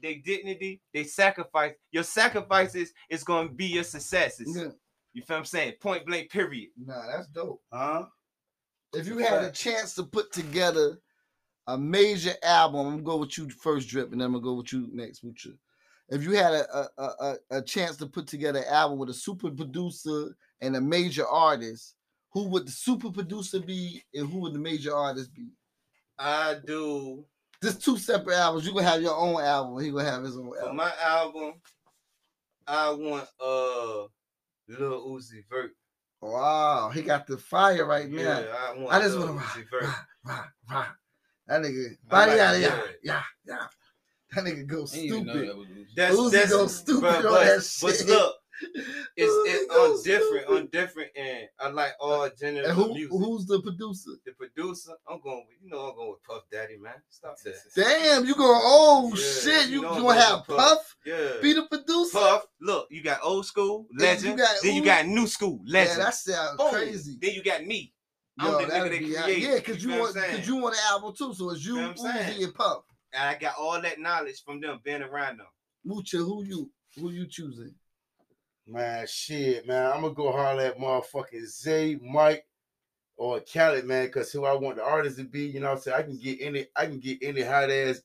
their 0.00 0.16
dignity, 0.24 0.80
they 0.94 1.04
sacrifice. 1.04 1.72
Your 1.90 2.04
sacrifices 2.04 2.92
is 3.08 3.24
to 3.24 3.48
be 3.48 3.66
your 3.66 3.84
successes. 3.84 4.52
Yeah. 4.56 4.70
You 5.12 5.22
feel 5.22 5.36
what 5.36 5.38
I'm 5.40 5.44
saying? 5.44 5.74
Point 5.80 6.06
blank. 6.06 6.30
Period. 6.30 6.68
Nah, 6.76 7.06
that's 7.10 7.26
dope. 7.28 7.62
Huh? 7.72 8.06
If 8.92 9.08
you 9.08 9.18
had 9.18 9.44
a 9.44 9.50
chance 9.50 9.94
to 9.94 10.04
put 10.04 10.32
together 10.32 10.98
a 11.74 11.78
major 11.78 12.34
album, 12.42 12.80
I'm 12.86 12.90
gonna 12.92 13.02
go 13.02 13.16
with 13.18 13.36
you 13.38 13.48
first, 13.50 13.88
Drip, 13.88 14.12
and 14.12 14.20
then 14.20 14.26
I'm 14.26 14.32
gonna 14.32 14.44
go 14.44 14.54
with 14.54 14.72
you 14.72 14.88
next, 14.92 15.22
with 15.22 15.44
you. 15.44 15.54
If 16.08 16.22
you 16.24 16.32
had 16.32 16.52
a 16.52 16.88
a, 16.98 17.02
a, 17.02 17.36
a 17.58 17.62
chance 17.62 17.96
to 17.98 18.06
put 18.06 18.26
together 18.26 18.60
an 18.60 18.72
album 18.72 18.98
with 18.98 19.10
a 19.10 19.14
super 19.14 19.50
producer 19.50 20.36
and 20.60 20.76
a 20.76 20.80
major 20.80 21.26
artist, 21.26 21.94
who 22.32 22.48
would 22.48 22.66
the 22.66 22.72
super 22.72 23.10
producer 23.10 23.60
be 23.60 24.02
and 24.14 24.28
who 24.28 24.38
would 24.40 24.54
the 24.54 24.58
major 24.58 24.94
artist 24.94 25.32
be? 25.34 25.48
I 26.18 26.56
do 26.66 27.24
Just 27.62 27.84
two 27.84 27.96
separate 27.96 28.36
albums. 28.36 28.66
You 28.66 28.74
gonna 28.74 28.86
have 28.88 29.02
your 29.02 29.16
own 29.16 29.40
album. 29.40 29.82
He 29.82 29.90
gonna 29.90 30.04
have 30.10 30.22
his 30.24 30.36
own 30.36 30.50
for 30.50 30.60
album. 30.60 30.76
my 30.76 30.92
album. 31.02 31.54
I 32.66 32.90
want 32.90 33.28
uh 33.40 34.06
Lil 34.68 35.06
Uzi 35.08 35.44
Vert. 35.48 35.72
Wow, 36.22 36.90
he 36.92 37.00
got 37.02 37.26
the 37.26 37.38
fire 37.38 37.86
right 37.86 38.08
Yeah, 38.10 38.22
now. 38.40 38.46
I 38.68 38.78
want. 38.78 38.94
I 38.94 39.00
just 39.00 39.18
want 39.18 39.40
to 39.40 39.64
Vert. 39.70 39.84
rah, 39.84 39.94
rah, 40.24 40.44
rah. 40.70 40.86
That 41.50 41.62
nigga, 41.62 41.96
body 42.08 42.30
like 42.30 42.38
yada 42.38 42.58
it, 42.58 42.62
yada, 42.62 42.82
yeah. 43.02 43.22
yeah, 43.46 43.56
yeah. 43.58 43.66
That 44.34 44.44
nigga 44.44 44.66
go 44.68 44.84
I 44.84 44.96
didn't 44.96 45.04
even 45.04 45.26
know 45.26 45.32
stupid. 45.34 45.48
that 45.48 45.56
was 45.58 45.66
Uzi. 45.68 45.86
That's 45.96 46.16
Uzi 46.16 46.30
that's 46.30 46.50
go 46.52 46.66
stupid 46.68 47.02
bruh, 47.04 47.16
on 47.16 47.22
but, 47.24 47.44
that 47.44 47.78
but 47.82 47.96
shit. 47.96 48.06
look, 48.08 48.34
it's 49.16 49.32
Uzi 49.32 49.44
it's 49.46 49.66
go 49.74 49.92
on 49.96 50.02
different, 50.04 50.46
on 50.46 50.66
different, 50.68 51.10
and 51.16 51.48
I 51.58 51.68
like 51.70 51.92
all 51.98 52.30
genres 52.40 52.68
And 52.68 52.70
of 52.70 52.76
who, 52.76 52.94
music. 52.94 53.10
who's 53.10 53.46
the 53.46 53.60
producer? 53.62 54.10
the 54.24 54.32
producer? 54.32 54.92
I'm 55.10 55.20
going 55.20 55.44
with 55.48 55.56
you 55.60 55.70
know 55.70 55.88
I'm 55.88 55.96
going 55.96 56.10
with 56.10 56.22
Puff 56.22 56.42
Daddy, 56.52 56.76
man. 56.78 56.94
Stop 57.08 57.36
that. 57.44 57.54
Damn, 57.74 58.24
you 58.26 58.36
going? 58.36 58.60
Oh 58.62 59.12
Yeah, 59.16 59.22
shit, 59.24 59.68
you 59.70 59.76
you, 59.76 59.82
know 59.82 60.00
gonna 60.02 60.20
have 60.20 60.46
Puff, 60.46 60.56
Puff. 60.56 60.96
Yeah. 61.04 61.16
be 61.42 61.52
the 61.54 61.64
producer? 61.66 62.16
Puff, 62.18 62.46
look, 62.60 62.86
you 62.90 63.02
got 63.02 63.18
old 63.24 63.44
school 63.46 63.88
Then 63.98 64.16
you 64.22 64.30
legend, 64.30 64.38
got 64.38 64.56
then 64.62 64.74
you 64.76 64.84
got 64.84 65.06
new 65.06 65.26
school 65.26 65.60
Yeah, 65.64 65.80
legend. 65.80 66.00
that 66.02 66.14
sounds 66.14 66.56
Boom. 66.58 66.70
crazy. 66.72 67.18
Then 67.20 67.34
you 67.34 67.42
got 67.42 67.64
me. 67.66 67.92
I'm 68.40 68.52
the 68.52 68.58
nigga 68.58 68.68
that'd 68.68 68.92
that 68.92 68.98
be 69.00 69.16
out- 69.16 69.24
created. 69.24 69.42
yeah, 69.42 69.60
cause 69.60 69.82
you, 69.82 69.90
feel 69.90 70.00
want, 70.00 70.16
what 70.16 70.24
cause 70.30 70.48
you 70.48 70.56
want 70.56 70.74
an 70.74 70.80
album 70.90 71.14
too. 71.16 71.34
So 71.34 71.50
it's 71.50 71.64
you, 71.64 71.76
Feel 71.76 71.88
what 71.88 72.14
Uzi, 72.14 72.44
and 72.44 72.54
Puff. 72.54 72.82
And 73.12 73.22
I 73.22 73.34
got 73.36 73.54
all 73.58 73.80
that 73.80 73.98
knowledge 73.98 74.42
from 74.44 74.60
them 74.60 74.78
being 74.84 75.02
around 75.02 75.38
them. 75.38 75.46
Muxha, 75.86 76.18
who 76.18 76.44
you, 76.44 76.70
who 76.96 77.10
you 77.10 77.26
choosing? 77.26 77.74
Man, 78.66 79.06
shit, 79.08 79.66
man. 79.66 79.90
I'm 79.92 80.02
gonna 80.02 80.14
go 80.14 80.30
holler 80.30 80.62
at 80.62 80.78
motherfucking 80.78 81.46
Zay, 81.46 81.98
Mike, 82.02 82.44
or 83.16 83.40
Khaled, 83.40 83.84
man, 83.84 84.06
because 84.06 84.30
who 84.32 84.44
I 84.44 84.54
want 84.54 84.76
the 84.76 84.84
artist 84.84 85.18
to 85.18 85.24
be, 85.24 85.46
you 85.46 85.60
know 85.60 85.70
what 85.70 85.76
I'm 85.76 85.80
saying? 85.82 85.96
I 85.98 86.02
can 86.02 86.18
get 86.18 86.38
any, 86.40 86.66
I 86.76 86.86
can 86.86 87.00
get 87.00 87.18
any 87.22 87.42
hot 87.42 87.70
ass 87.70 88.00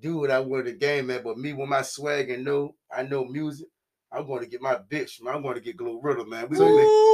dude 0.00 0.30
I 0.30 0.40
want 0.40 0.64
the 0.64 0.72
game, 0.72 1.06
man. 1.06 1.22
But 1.22 1.38
me 1.38 1.52
with 1.52 1.68
my 1.68 1.82
swag 1.82 2.30
and 2.30 2.44
know 2.44 2.74
I 2.90 3.02
know 3.02 3.24
music, 3.24 3.68
I'm 4.10 4.26
going 4.26 4.42
to 4.42 4.48
get 4.48 4.60
my 4.60 4.74
bitch, 4.74 5.22
man. 5.22 5.36
I'm 5.36 5.42
going 5.42 5.54
to 5.54 5.60
get 5.60 5.76
Glorilla, 5.76 6.26
man. 6.28 6.48
We 6.48 6.56
gonna, 6.56 6.72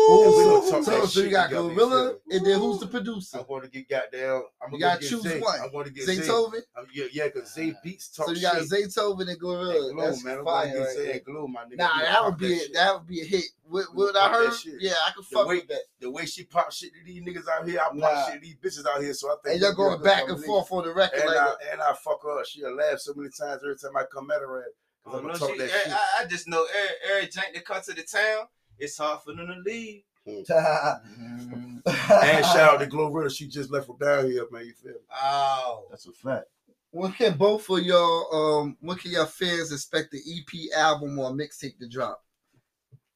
Ooh, 0.09 0.39
we 0.39 0.45
gonna 0.45 0.71
talk 0.71 0.85
so, 0.85 1.05
so 1.07 1.21
you 1.21 1.31
got 1.31 1.49
together, 1.51 1.69
you 1.69 1.75
Gorilla, 1.75 2.15
and 2.31 2.47
then 2.47 2.59
who's 2.59 2.81
the 2.81 2.87
producer? 2.87 3.39
I'm 3.39 3.47
going 3.47 3.63
to 3.63 3.69
get 3.69 3.89
goddamn. 3.89 4.43
I'm 4.63 4.73
You 4.73 4.79
gonna 4.81 4.95
gotta 4.95 5.01
get 5.03 5.11
choose 5.11 5.23
Zay. 5.23 5.41
one. 5.41 5.61
I'm 5.61 5.71
going 5.71 5.85
to 5.85 5.91
get 5.93 6.05
Zay. 6.05 6.17
Zaytoven. 6.17 6.61
I'm- 6.77 6.87
yeah, 6.95 7.05
yeah, 7.13 7.25
because 7.33 7.53
Zay 7.53 7.73
ah. 7.77 7.81
beats 7.85 8.09
talk 8.09 8.27
So 8.27 8.33
you 8.33 8.41
got 8.43 8.57
shit. 8.57 8.71
Zaytoven 8.71 9.29
and 9.29 9.39
Gorilla. 9.39 9.89
And 9.89 9.97
Glue, 9.97 10.05
That's 10.07 10.25
man. 10.25 10.39
I'm 10.39 10.45
fire. 10.45 10.65
going 10.65 10.73
to 10.73 10.79
get 10.79 10.85
right 10.87 10.97
Zay 10.97 11.05
there. 11.05 11.15
and 11.15 11.25
Glue, 11.25 11.49
my 11.49 11.65
nigga. 11.65 11.77
Nah, 11.77 11.99
that 12.01 12.25
would 12.25 12.31
pop 12.31 12.39
be 12.39 12.53
a, 12.55 12.59
shit. 12.59 12.75
that 12.75 12.95
would 12.95 13.07
be 13.07 13.21
a 13.21 13.25
hit. 13.25 13.45
What, 13.69 13.85
what 13.95 14.17
I 14.17 14.29
that 14.29 14.35
heard, 14.35 14.55
shit. 14.55 14.75
yeah, 14.81 14.93
I 15.07 15.11
could 15.11 15.25
fuck 15.27 15.47
way- 15.47 15.57
with 15.57 15.69
that. 15.69 15.81
the 16.01 16.11
way 16.11 16.25
she 16.25 16.45
pop 16.45 16.73
shit 16.73 16.91
to 16.95 17.05
these 17.05 17.23
niggas 17.23 17.47
out 17.49 17.69
here, 17.69 17.81
I 17.81 17.89
pop 17.89 17.95
Nah. 17.97 18.25
shit 18.27 18.35
to 18.35 18.41
these 18.41 18.57
bitches 18.57 18.87
out 18.89 19.03
here. 19.03 19.13
So 19.13 19.29
I 19.29 19.37
think 19.45 19.55
And 19.55 19.63
y'all 19.63 19.75
we 19.77 19.83
real 19.85 19.99
going 19.99 20.03
back 20.05 20.29
and 20.29 20.43
forth 20.45 20.73
on 20.73 20.85
the 20.85 20.95
record 20.95 21.21
And 21.21 21.31
I 21.31 21.53
and 21.73 21.81
I 21.83 21.93
fuck 21.95 22.23
her. 22.23 22.39
up. 22.39 22.47
She'll 22.47 22.75
laugh 22.75 22.99
so 23.01 23.13
many 23.15 23.29
times 23.29 23.61
every 23.63 23.77
time 23.77 23.95
I 23.97 24.05
come 24.13 24.31
at 24.31 24.41
her. 24.41 24.61
At, 24.61 24.69
Oh, 25.07 25.13
Cause 25.13 25.21
I'm 25.21 25.27
gonna 25.27 25.39
talk 25.39 25.57
that 25.57 25.65
eh, 25.65 25.85
shit. 25.85 25.93
I- 25.93 26.23
I 26.23 26.27
just 26.27 26.49
know 26.49 26.67
every, 26.67 27.17
every 27.17 27.29
jank 27.29 27.55
that 27.55 27.65
comes 27.65 27.87
to 27.87 27.95
the 27.95 28.03
town, 28.03 28.47
it's 28.79 28.99
hard 28.99 29.21
for 29.23 29.33
them 29.35 29.47
to 29.47 29.57
leave. 29.65 30.03
and 30.27 30.47
shout 32.47 32.75
out 32.75 32.81
to 32.81 32.87
Glorilla. 32.87 33.35
She 33.35 33.47
just 33.49 33.71
left 33.71 33.87
from 33.87 33.99
down 33.99 34.27
here, 34.31 34.47
man. 34.51 34.67
You 34.67 34.73
feel 34.75 34.93
me? 34.93 34.99
Oh, 35.23 35.85
That's 35.91 36.07
a 36.07 36.13
fact. 36.13 36.47
when 36.91 37.13
can 37.13 37.37
both 37.37 37.69
of 37.71 37.81
y'all 37.83 38.35
um 38.63 38.77
when 38.81 38.97
can 38.99 39.11
your 39.13 39.27
fans 39.27 39.73
expect 39.73 40.11
the 40.13 40.19
EP 40.19 40.77
album 40.77 41.19
or 41.19 41.31
mixtape 41.31 41.79
to 41.79 41.89
drop? 41.89 42.23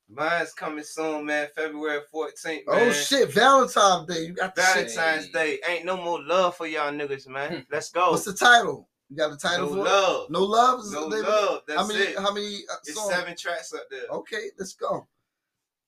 mine's 0.09 0.53
coming 0.53 0.85
soon, 0.85 1.25
man. 1.27 1.49
February 1.55 2.01
14th, 2.13 2.45
man. 2.45 2.61
Oh 2.69 2.93
shit, 2.93 3.33
Valentine's 3.33 4.07
Day. 4.07 4.27
You 4.27 4.35
got 4.35 4.55
the 4.55 4.63
shit. 4.63 4.93
Valentine's 4.95 5.29
Day. 5.31 5.59
Ain't 5.69 5.85
no 5.87 5.97
more 5.97 6.23
love 6.23 6.57
for 6.57 6.67
y'all 6.67 6.93
niggas, 6.93 7.27
man. 7.29 7.67
Let's 7.71 7.91
go. 7.91 8.11
What's 8.11 8.25
the 8.25 8.35
title? 8.35 8.89
You 9.09 9.17
got 9.17 9.31
the 9.31 9.37
title 9.37 9.69
no 9.69 9.75
for 9.75 9.85
love. 9.85 10.25
it? 10.25 10.31
No 10.33 10.45
love? 10.45 10.81
Is 10.81 10.93
No 10.93 11.09
the 11.11 11.17
name 11.17 11.25
love. 11.25 11.61
That's 11.67 11.81
how 11.81 11.87
many 11.87 12.01
it. 12.01 12.19
how 12.19 12.33
many 12.33 12.57
uh, 12.71 12.75
It's 12.85 12.95
songs? 12.95 13.15
seven 13.15 13.37
tracks 13.37 13.73
up 13.75 13.85
there. 13.91 14.05
Okay, 14.11 14.45
let's 14.59 14.73
go. 14.75 15.07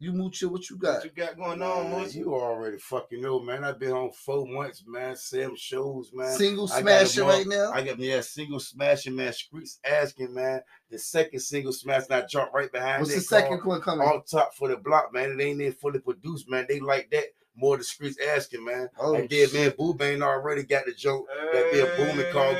You 0.04 0.12
Muxha, 0.12 0.50
what 0.50 0.68
you 0.68 0.76
got? 0.76 0.96
What 0.96 1.04
you 1.04 1.10
got 1.12 1.34
going 1.38 1.62
on, 1.62 1.90
Man, 1.90 2.10
you 2.10 2.34
already 2.34 2.76
fucking 2.76 3.22
know, 3.22 3.40
man. 3.40 3.64
I've 3.64 3.78
been 3.78 3.92
on 3.92 4.12
four 4.12 4.46
months, 4.46 4.84
man. 4.86 5.16
Seven 5.16 5.56
shows, 5.56 6.10
man. 6.12 6.36
Single 6.36 6.70
I 6.70 6.82
smashing 6.82 7.24
right 7.24 7.46
now. 7.46 7.72
I 7.72 7.80
got 7.82 7.98
yeah, 7.98 8.16
a 8.16 8.22
single 8.22 8.60
smashing, 8.60 9.16
man. 9.16 9.32
Streets 9.32 9.80
asking, 9.82 10.34
man. 10.34 10.60
The 10.90 10.98
second 10.98 11.40
single 11.40 11.72
smash, 11.72 12.02
and 12.10 12.22
I 12.22 12.26
jump 12.26 12.52
right 12.52 12.70
behind 12.70 13.00
What's 13.00 13.14
that 13.14 13.20
the 13.20 13.24
second 13.24 13.60
called 13.60 13.66
one 13.66 13.80
coming? 13.80 14.06
on 14.06 14.22
top 14.30 14.52
for 14.54 14.68
the 14.68 14.76
block, 14.76 15.10
man. 15.14 15.40
It 15.40 15.42
ain't 15.42 15.62
even 15.62 15.72
fully 15.72 16.00
produced, 16.00 16.50
man. 16.50 16.66
They 16.68 16.80
like 16.80 17.08
that. 17.12 17.24
More 17.56 17.74
of 17.74 17.80
the 17.80 17.84
streets 17.84 18.18
asking, 18.34 18.64
man. 18.64 18.88
Oh, 18.98 19.14
and 19.14 19.28
then, 19.28 19.48
man, 19.52 19.72
Boo 19.78 19.94
Bang 19.94 20.22
already 20.22 20.64
got 20.64 20.86
the 20.86 20.92
joke 20.92 21.26
that 21.52 21.72
be 21.72 21.78
a 21.78 21.86
booming 21.96 22.32
call. 22.32 22.52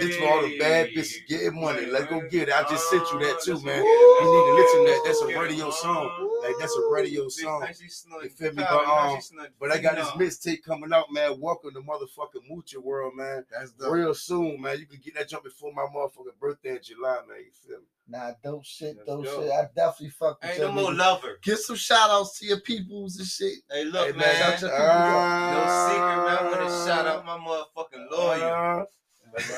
This 0.00 0.14
for 0.16 0.28
all 0.28 0.42
the 0.42 0.58
bad 0.58 0.88
bitches 0.90 1.26
getting 1.26 1.58
money. 1.58 1.86
Let's 1.86 2.04
go 2.06 2.20
get 2.28 2.48
it. 2.48 2.54
I 2.54 2.68
just 2.68 2.90
sent 2.90 3.10
you 3.12 3.18
that 3.20 3.40
too, 3.42 3.58
man. 3.62 3.82
You 3.82 4.26
need 4.26 4.46
to 4.46 4.54
listen 4.54 4.80
to 4.80 4.86
that. 4.90 5.02
That's 5.06 5.22
a 5.22 5.40
radio 5.40 5.70
song. 5.70 6.40
Like 6.42 6.54
that's 6.58 6.76
a 6.76 6.88
radio 6.92 7.28
song. 7.28 7.66
You 8.22 8.28
feel 8.28 8.52
me? 8.52 8.62
But 8.62 8.84
um, 8.84 9.18
but 9.58 9.72
I 9.72 9.78
got 9.78 9.96
this 9.96 10.08
mixtape 10.10 10.62
coming 10.62 10.92
out, 10.92 11.10
man. 11.10 11.40
Welcome 11.40 11.72
to 11.72 11.80
motherfucking 11.80 12.50
Muxha 12.50 12.76
World, 12.76 13.14
man. 13.16 13.46
That's. 13.50 13.72
Real 13.88 14.12
soon, 14.14 14.60
man. 14.60 14.78
You 14.78 14.86
can 14.86 15.00
get 15.02 15.14
that 15.14 15.30
jump 15.30 15.44
before 15.44 15.72
my 15.72 15.86
motherfucking 15.86 16.38
birthday 16.38 16.76
in 16.76 16.82
July, 16.82 17.20
man. 17.26 17.38
You 17.38 17.52
feel 17.66 17.78
me? 17.78 17.86
Nah, 18.08 18.32
dope 18.42 18.64
shit, 18.64 18.96
Let's 18.98 19.06
dope 19.08 19.24
go. 19.24 19.42
shit. 19.42 19.50
I 19.50 19.62
definitely 19.74 20.10
fuck 20.10 20.40
with 20.40 20.50
Ain't 20.50 20.60
you. 20.60 20.66
no 20.66 20.72
more 20.72 20.94
lover. 20.94 21.38
Get 21.42 21.58
some 21.58 21.74
shout 21.76 22.08
outs 22.10 22.38
to 22.38 22.46
your 22.46 22.60
peoples 22.60 23.18
and 23.18 23.26
shit. 23.26 23.54
Hey, 23.70 23.84
look, 23.84 24.06
Hey, 24.06 24.12
man. 24.12 24.20
man, 24.20 24.36
shout 24.58 24.60
your 24.60 24.70
no 24.70 25.86
secret, 25.88 26.16
man. 26.24 26.38
I 26.38 26.42
want 26.44 26.68
to 26.70 26.86
shout 26.86 27.06
out 27.06 27.26
my 27.26 27.36
motherfucking 27.38 28.10
lawyer. 28.12 28.82
uh, 28.82 28.84
That's 29.34 29.50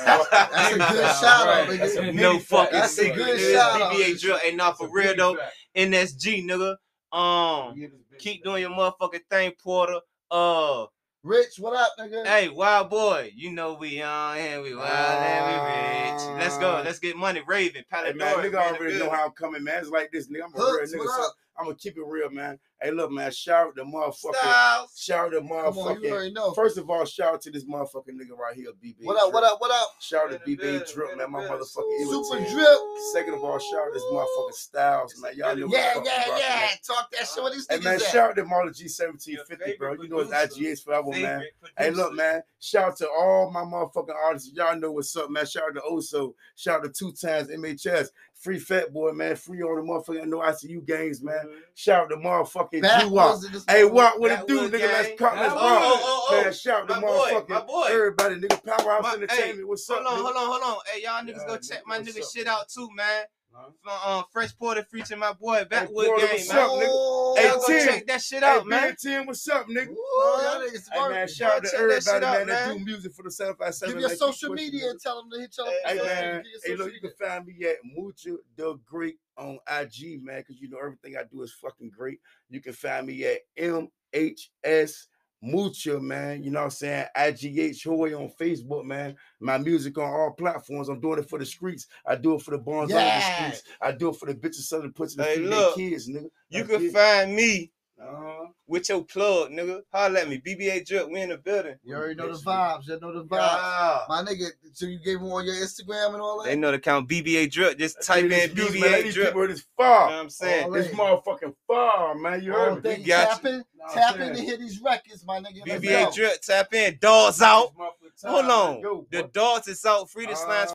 a 0.73 0.79
good 0.79 1.17
shout 1.21 1.49
out, 1.49 1.69
That's 1.69 1.97
a 1.97 2.13
no 2.13 2.39
fucking 2.39 2.73
That's 2.73 2.99
a 2.99 3.11
good 3.13 3.39
nigga. 3.39 3.53
shout 3.53 3.81
out. 3.83 3.93
BBA 3.93 4.19
drill. 4.21 4.39
Hey, 4.39 4.55
not 4.55 4.79
for 4.79 4.89
real 4.91 5.15
though. 5.15 5.37
NSG, 5.77 6.45
nigga. 6.49 6.77
Um, 7.17 7.75
keep 8.19 8.45
doing 8.45 8.63
your 8.63 8.71
motherfucking 8.71 9.21
thing, 9.31 9.53
Porter. 9.63 10.01
Uh, 10.31 10.87
Rich, 11.25 11.59
what 11.59 11.75
up, 11.75 11.93
nigga? 11.99 12.25
hey, 12.27 12.49
wild 12.49 12.91
boy, 12.91 13.33
you 13.35 13.51
know 13.51 13.75
we 13.75 14.01
on 14.01 14.39
and 14.39 14.63
we 14.63 14.75
wild 14.75 14.89
and 14.89 15.47
we 15.47 16.33
rich. 16.33 16.41
Let's 16.41 16.57
go. 16.59 16.77
Ah. 16.77 16.83
Let's 16.85 17.01
get 17.01 17.17
money. 17.17 17.43
Raven, 17.47 17.85
Hey 17.91 17.97
Palador. 18.13 18.17
man, 18.17 18.37
nigga 18.37 18.55
already 18.55 18.99
know 18.99 19.11
how 19.11 19.27
I'm 19.27 19.33
coming, 19.33 19.65
man. 19.65 19.81
It's 19.81 19.91
like 19.91 20.13
this, 20.13 20.29
nigga. 20.29 20.45
I'm 20.45 20.55
a 20.55 20.59
real 20.59 20.87
nigga, 20.87 20.99
what 20.99 21.09
so 21.09 21.27
up? 21.27 21.35
I'm 21.59 21.65
gonna 21.67 21.77
keep 21.77 21.97
it 21.97 22.05
real, 22.07 22.31
man. 22.31 22.59
Hey, 22.81 22.93
look, 22.93 23.11
man. 23.11 23.33
Shout 23.33 23.67
out 23.69 23.75
the 23.75 23.83
motherfucker. 23.83 24.37
Styles. 24.37 24.97
Shout 24.97 25.27
out 25.27 25.31
the 25.33 25.41
Come 25.41 25.51
on, 25.51 25.97
motherfucking. 25.97 26.55
First 26.55 26.79
of 26.79 26.89
all, 26.89 27.05
shout 27.05 27.35
out 27.35 27.41
to 27.43 27.51
this 27.51 27.65
motherfucking 27.65 28.15
nigga 28.15 28.37
right 28.39 28.55
here, 28.55 28.69
BB. 28.85 28.99
What 29.03 29.17
up, 29.21 29.33
what 29.33 29.43
up, 29.43 29.61
what 29.61 29.73
up? 29.73 29.89
Shout 30.01 30.33
out 30.33 30.45
to 30.45 30.51
BB 30.51 30.59
building, 30.61 30.83
Drip, 30.95 31.19
man. 31.19 31.33
My 31.33 31.43
the 31.43 31.49
motherfucking 31.51 32.07
Super 32.09 32.37
imitation. 32.37 32.55
drip. 32.57 32.79
Second 33.13 33.35
of 33.35 33.43
all, 33.43 33.59
shout 33.59 33.81
out 33.81 33.87
to 33.87 33.93
this 33.95 34.03
motherfucking 34.05 34.53
Styles, 34.55 35.21
man. 35.21 35.33
Y'all 35.37 35.57
know 35.57 35.67
what 35.67 35.73
Yeah, 35.77 35.95
the 35.95 36.01
fuck 36.01 36.05
yeah, 36.07 36.23
I'm 36.33 36.39
yeah. 36.39 36.49
man. 36.61 36.69
Talk 36.87 37.11
that 37.11 37.27
shit. 37.27 37.43
What 37.43 37.53
these 37.53 37.67
Hey 37.69 37.79
niggas 37.79 37.85
man, 37.85 37.95
at? 37.95 38.03
shout 38.03 38.31
out 38.31 38.37
to 38.37 38.45
Marlon 38.45 38.81
G1750, 38.81 39.79
bro. 39.79 39.91
favorite 39.91 40.03
You 40.05 40.09
know 40.09 40.19
it's 40.21 40.31
producer. 40.31 40.61
IGH 40.61 40.85
forever, 40.85 41.11
man. 41.11 41.21
Favorite 41.21 41.53
Hey, 41.77 41.91
look, 41.91 42.15
man. 42.15 42.43
Shout 42.61 42.85
out 42.91 42.97
to 42.99 43.09
all 43.09 43.51
my 43.51 43.63
motherfucking 43.63 44.15
artists. 44.15 44.53
Y'all 44.55 44.77
know 44.79 44.93
what's 44.93 45.15
up, 45.17 45.31
man. 45.31 45.47
Shout 45.47 45.65
out 45.65 45.75
to 45.75 45.81
Oso. 45.81 46.35
Shout 46.55 46.81
out 46.81 46.85
to 46.85 46.91
two 46.91 47.11
times 47.13 47.49
MHS. 47.49 48.11
Free 48.39 48.59
Fat 48.59 48.93
Boy, 48.93 49.13
man. 49.13 49.35
Free 49.37 49.63
on 49.63 49.77
the 49.77 49.83
motherfucking 49.93 50.27
no 50.29 50.39
ICU 50.39 50.87
games, 50.87 51.23
man. 51.23 51.39
Mm-hmm. 51.45 51.55
Shout 51.75 52.05
out 52.05 52.09
to 52.11 52.17
motherfucking 52.17 52.83
Back 52.83 53.03
G 53.03 53.09
Wop. 53.11 53.31
was 53.35 53.45
in 53.45 53.53
this 53.53 53.65
Hey, 53.69 53.83
motherfucker. 53.83 53.93
what 53.93 54.21
what 54.21 54.31
it 54.31 54.47
do, 54.47 54.61
was 54.61 54.71
nigga? 54.71 54.93
Let's 54.93 55.09
gang. 55.09 55.17
cut, 55.17 55.35
That 55.35 55.41
let's 55.43 55.55
rock. 55.55 55.63
oh, 55.65 56.01
oh, 56.05 56.27
oh. 56.31 56.43
Man, 56.45 56.53
shout 56.53 56.83
out 56.83 56.89
to 56.89 56.95
My 56.95 57.01
boy, 57.01 57.09
motherfucking 57.33 57.49
my 57.49 57.61
boy. 57.63 57.87
everybody, 57.91 58.35
nigga. 58.37 58.65
Powerhouse 58.65 59.03
My- 59.03 59.15
Entertainment. 59.15 59.59
hey, 59.59 59.65
what's 59.65 59.91
up, 59.91 60.03
Hold 60.03 60.07
on, 60.07 60.13
nigga? 60.13 60.23
hold 60.23 60.37
on, 60.37 60.47
hold 60.63 60.63
on. 60.63 60.77
Hey, 60.93 61.03
y'all 61.03 61.23
niggas 61.23 61.27
Yeah, 61.29 61.47
go 61.47 61.57
nigga, 61.57 61.69
check 61.69 61.83
my 61.87 61.99
nigga 61.99 62.23
up? 62.23 62.31
shit 62.33 62.47
out 62.47 62.69
too, 62.69 62.89
man. 62.95 63.25
Huh? 63.59 63.71
From 63.83 64.13
um, 64.19 64.25
Fresh 64.31 64.57
Porter 64.57 64.85
featuring 64.85 65.19
my 65.19 65.33
boy 65.33 65.65
Backwood 65.69 66.07
Porter, 66.07 66.27
Game, 66.27 66.35
what's 66.37 66.49
man. 66.49 66.59
up, 66.59 66.71
nigga? 66.71 66.87
Oh, 66.91 67.35
Hey, 67.67 67.79
Tim. 67.79 67.87
check 67.89 68.07
that 68.07 68.23
shit 68.23 68.43
Hey, 68.43 68.49
out, 68.49 68.67
man. 68.67 68.89
Big 68.91 68.99
Ten, 68.99 69.27
what's 69.27 69.49
up, 69.49 69.67
nigga? 69.67 69.89
Ooh, 69.89 69.95
y'all 69.97 70.61
niggas 70.61 70.89
Hey 70.93 71.09
man, 71.09 71.29
shout 71.29 71.57
out 71.57 71.65
to 71.65 71.71
Check 71.71 71.81
that 71.89 72.03
shit 72.05 72.25
out, 72.25 72.39
man, 72.39 72.47
that 72.47 72.73
do 72.73 72.85
music 72.85 73.13
for 73.15 73.23
the 73.25 73.31
757. 73.33 73.95
Give 73.95 74.01
your 74.01 74.09
man. 74.09 74.17
Keep 74.17 74.19
social 74.19 74.51
pushing, 74.51 74.73
media 74.73 74.91
and 74.91 75.01
tell 75.01 75.21
them 75.21 75.31
to 75.33 75.41
hit 75.41 75.55
y'all. 75.59 75.67
Hey, 75.67 75.99
Hey 75.99 76.05
man, 76.05 76.45
hey 76.65 76.77
look, 76.77 76.93
you 76.93 77.01
can 77.01 77.11
find 77.19 77.47
me 77.47 77.67
at 77.67 77.77
Muxha 77.99 78.37
the 78.57 78.79
Great 78.87 79.19
on 79.37 79.59
IG, 79.69 80.23
man, 80.23 80.39
because 80.41 80.61
you 80.61 80.69
know 80.69 80.79
everything 80.79 81.17
I 81.17 81.25
do 81.31 81.43
is 81.43 81.53
fucking 81.53 81.91
great. 81.91 82.21
You 82.51 82.61
can 82.61 82.73
find 82.75 83.07
me 83.09 83.25
at 83.25 83.41
MHS 83.59 85.07
Muxha, 85.45 86.01
man. 86.01 86.43
You 86.43 86.51
know 86.51 86.61
what 86.61 86.65
I'm 86.65 86.71
saying? 86.71 87.07
IGH 87.17 87.85
Hoy 87.85 88.15
on 88.15 88.31
Facebook, 88.41 88.85
man. 88.85 89.17
My 89.41 89.59
music 89.59 89.97
on 89.99 90.05
all 90.05 90.33
platforms. 90.33 90.89
I'm 90.89 91.01
doing 91.01 91.19
it 91.21 91.29
for 91.29 91.39
the 91.39 91.47
streets. 91.47 91.87
I 92.07 92.17
do 92.17 92.35
it 92.35 92.43
for 92.43 92.53
the 92.53 92.59
bonds 92.59 92.93
on 92.93 93.05
the 93.05 93.21
streets. 93.21 93.63
I 93.81 93.93
do 93.93 94.11
it 94.11 94.17
for 94.17 94.27
the 94.27 94.35
bitches 94.35 94.67
selling 94.67 94.93
pussy 94.93 95.17
to 95.17 95.23
Hey, 95.23 95.39
their 95.39 95.49
look, 95.49 95.77
kids, 95.77 96.09
nigga. 96.09 96.31
You 96.51 96.65
can 96.65 96.91
find 96.91 97.35
me 97.35 97.73
Uh-huh. 98.01 98.47
with 98.69 98.89
your 98.89 99.03
plug, 99.05 99.51
nigga. 99.51 99.81
Holla 99.93 100.21
at 100.21 100.29
me. 100.29 100.41
BBA 100.45 100.87
Drip, 100.87 101.11
we 101.11 101.21
in 101.21 101.31
the 101.31 101.37
building. 101.39 101.75
You 101.83 101.97
already 101.97 102.15
know 102.15 102.29
the 102.33 102.39
vibes. 102.39 102.87
You 102.87 102.99
know 103.01 103.13
the 103.13 103.25
vibes. 103.25 103.39
Yeah. 103.41 103.99
My 104.09 104.23
nigga, 104.23 104.47
so 104.73 104.87
you 104.87 104.99
gave 105.05 105.19
him 105.19 105.33
on 105.33 105.45
your 105.45 105.55
Instagram 105.57 106.13
and 106.15 106.23
all 106.23 106.39
that? 106.43 106.49
They 106.49 106.57
know 106.57 106.71
the 106.71 106.79
count 106.79 107.09
BBA 107.09 107.51
Drip. 107.51 107.77
Just 107.79 108.01
type 108.03 108.23
in 108.25 108.29
This 108.31 108.55
music, 108.55 108.81
man, 108.81 108.91
BBA 108.93 109.03
these 109.03 109.15
Drip. 109.15 109.27
people 109.29 109.43
You 109.47 109.51
is 109.51 109.59
know 109.79 109.85
far. 109.85 110.07
what 110.07 110.15
I'm 110.15 110.31
saying? 110.31 110.65
All 110.67 110.71
This 110.71 110.87
Hey. 110.87 110.93
motherfucking 110.97 111.55
far, 111.67 112.15
man. 112.15 112.43
You 112.43 112.53
heard 112.53 112.75
me. 112.77 112.81
day. 112.83 112.97
We 112.99 113.05
got 113.05 113.31
tap 113.31 113.45
in, 113.47 113.53
Know 113.59 113.65
what 113.85 113.95
tap 113.95 114.21
in 114.21 114.35
to 114.37 114.43
hear 114.43 114.57
these 114.57 114.81
records, 114.81 115.25
my 115.27 115.41
nigga. 115.41 115.67
Let's 115.67 115.85
BBA 115.85 116.05
go. 116.07 116.13
Drip, 116.13 116.41
tap 116.43 116.75
in. 116.75 116.99
Dogs 117.01 117.43
out. 117.43 117.73
This 117.73 117.79
motherfucking 117.79 118.23
time, 118.23 118.31
Hold 118.31 118.45
on. 118.77 118.81
Go, 118.83 119.07
The 119.11 119.23
dogs 119.25 119.67
is 119.69 119.85
out. 119.85 120.09
Free 120.11 120.27
the 120.27 120.33
Uh, 120.33 120.37
slime. 120.37 120.69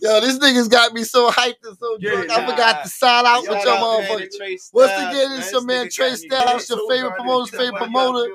Yo, 0.00 0.20
this 0.20 0.38
nigga's 0.38 0.68
got 0.68 0.92
me 0.94 1.04
so 1.04 1.30
hyped 1.30 1.56
and 1.64 1.76
so 1.78 1.96
Yeah, 2.00 2.24
drunk. 2.24 2.30
I 2.30 2.50
forgot 2.50 2.82
to 2.84 2.88
sign 2.88 3.26
out 3.26 3.42
with 3.42 3.50
your 3.50 3.76
motherfuckers. 3.76 4.70
Once 4.72 4.92
again, 4.92 5.30
man. 5.30 5.38
it's 5.40 5.52
your 5.52 5.64
man 5.64 5.88
Trey 5.90 6.14
Styles, 6.14 6.68
your 6.70 6.88
favorite 6.90 7.16
promoter's 7.16 7.50
favorite 7.50 7.78
promoter. 7.78 8.30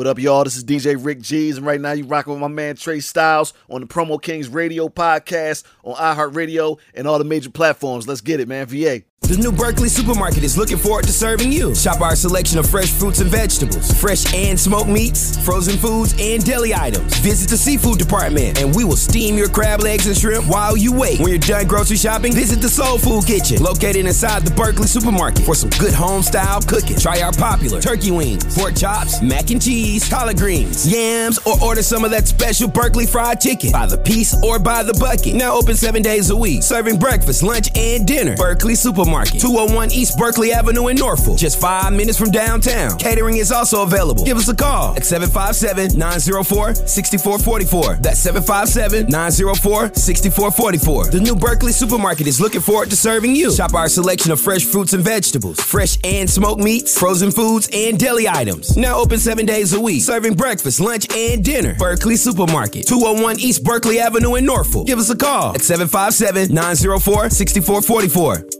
What 0.00 0.06
up, 0.06 0.18
y'all? 0.18 0.44
This 0.44 0.56
is 0.56 0.64
DJ 0.64 0.96
Rick 0.98 1.20
G's, 1.20 1.58
and 1.58 1.66
right 1.66 1.78
now 1.78 1.92
you 1.92 2.06
rocking 2.06 2.32
with 2.32 2.40
my 2.40 2.48
man 2.48 2.74
Trey 2.74 3.00
Styles 3.00 3.52
on 3.68 3.82
the 3.82 3.86
Promo 3.86 4.20
Kings 4.20 4.48
Radio 4.48 4.88
podcast 4.88 5.62
on 5.84 5.94
iHeartRadio 5.94 6.78
and 6.94 7.06
all 7.06 7.18
the 7.18 7.24
major 7.24 7.50
platforms. 7.50 8.08
Let's 8.08 8.22
get 8.22 8.40
it, 8.40 8.48
man. 8.48 8.64
VA. 8.64 9.02
The 9.30 9.36
new 9.36 9.52
Berkeley 9.52 9.88
supermarket 9.88 10.42
is 10.42 10.58
looking 10.58 10.76
forward 10.76 11.04
to 11.04 11.12
serving 11.12 11.52
you. 11.52 11.72
Shop 11.72 12.00
our 12.00 12.16
selection 12.16 12.58
of 12.58 12.68
fresh 12.68 12.90
fruits 12.90 13.20
and 13.20 13.30
vegetables, 13.30 13.92
fresh 14.00 14.26
and 14.34 14.58
smoked 14.58 14.88
meats, 14.90 15.38
frozen 15.44 15.78
foods, 15.78 16.16
and 16.18 16.44
deli 16.44 16.74
items. 16.74 17.16
Visit 17.18 17.48
the 17.48 17.56
seafood 17.56 17.98
department 18.00 18.60
and 18.60 18.74
we 18.74 18.82
will 18.84 18.96
steam 18.96 19.36
your 19.36 19.48
crab 19.48 19.82
legs 19.82 20.08
and 20.08 20.16
shrimp 20.18 20.46
while 20.48 20.76
you 20.76 20.92
wait. 20.92 21.20
When 21.20 21.28
you're 21.28 21.38
done 21.38 21.68
grocery 21.68 21.96
shopping, 21.96 22.32
visit 22.32 22.60
the 22.60 22.68
Soul 22.68 22.98
Food 22.98 23.24
Kitchen, 23.24 23.62
located 23.62 24.04
inside 24.04 24.42
the 24.42 24.50
Berkeley 24.50 24.88
supermarket 24.88 25.44
for 25.44 25.54
some 25.54 25.70
good 25.78 25.94
home 25.94 26.24
style 26.24 26.60
cooking. 26.62 26.96
Try 26.98 27.20
our 27.20 27.30
popular 27.30 27.80
turkey 27.80 28.10
wings, 28.10 28.52
pork 28.58 28.74
chops, 28.74 29.22
mac 29.22 29.52
and 29.52 29.62
cheese, 29.62 30.08
collard 30.08 30.38
greens, 30.38 30.90
yams, 30.90 31.38
or 31.46 31.54
order 31.62 31.84
some 31.84 32.02
of 32.02 32.10
that 32.10 32.26
special 32.26 32.68
Berkeley 32.68 33.06
fried 33.06 33.40
chicken 33.40 33.70
by 33.70 33.86
the 33.86 33.98
piece 33.98 34.34
or 34.42 34.58
by 34.58 34.82
the 34.82 34.94
bucket. 34.94 35.34
Now 35.36 35.54
open 35.54 35.76
seven 35.76 36.02
days 36.02 36.30
a 36.30 36.36
week, 36.36 36.64
serving 36.64 36.98
breakfast, 36.98 37.44
lunch, 37.44 37.68
and 37.76 38.08
dinner. 38.08 38.34
Berkeley 38.34 38.74
Supermarket. 38.74 39.09
Supermarket, 39.10 39.40
201 39.40 39.90
East 39.90 40.16
Berkeley 40.16 40.52
Avenue 40.52 40.86
in 40.88 40.96
Norfolk, 40.96 41.36
just 41.36 41.60
five 41.60 41.92
minutes 41.92 42.16
from 42.16 42.30
downtown. 42.30 42.96
Catering 42.96 43.38
is 43.38 43.50
also 43.50 43.82
available. 43.82 44.24
Give 44.24 44.36
us 44.36 44.48
a 44.48 44.54
call 44.54 44.94
at 44.94 45.04
757 45.04 45.98
904 45.98 46.74
6444. 46.74 47.94
That's 48.00 48.20
757 48.20 49.10
904 49.10 49.94
6444. 49.94 51.06
The 51.10 51.20
new 51.20 51.34
Berkeley 51.34 51.72
Supermarket 51.72 52.28
is 52.28 52.40
looking 52.40 52.60
forward 52.60 52.90
to 52.90 52.96
serving 52.96 53.34
you. 53.34 53.52
Shop 53.52 53.74
our 53.74 53.88
selection 53.88 54.30
of 54.30 54.40
fresh 54.40 54.64
fruits 54.64 54.92
and 54.92 55.02
vegetables, 55.02 55.58
fresh 55.60 55.98
and 56.04 56.30
smoked 56.30 56.62
meats, 56.62 56.96
frozen 56.96 57.32
foods, 57.32 57.68
and 57.72 57.98
deli 57.98 58.28
items. 58.28 58.76
Now 58.76 58.98
open 58.98 59.18
seven 59.18 59.44
days 59.44 59.72
a 59.72 59.80
week, 59.80 60.02
serving 60.02 60.34
breakfast, 60.34 60.80
lunch, 60.80 61.12
and 61.12 61.44
dinner. 61.44 61.74
Berkeley 61.74 62.16
Supermarket, 62.16 62.86
201 62.86 63.40
East 63.40 63.64
Berkeley 63.64 63.98
Avenue 63.98 64.36
in 64.36 64.46
Norfolk. 64.46 64.86
Give 64.86 65.00
us 65.00 65.10
a 65.10 65.16
call 65.16 65.54
at 65.56 65.62
757 65.62 66.54
904 66.54 67.30
6444. 67.30 68.59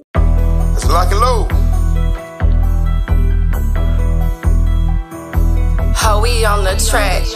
Let's 0.81 0.93
lock 0.93 1.13
and 1.13 1.21
load. 1.21 1.53
How 5.95 6.23
we 6.23 6.43
on 6.47 6.65
the 6.65 6.75
track. 6.89 7.27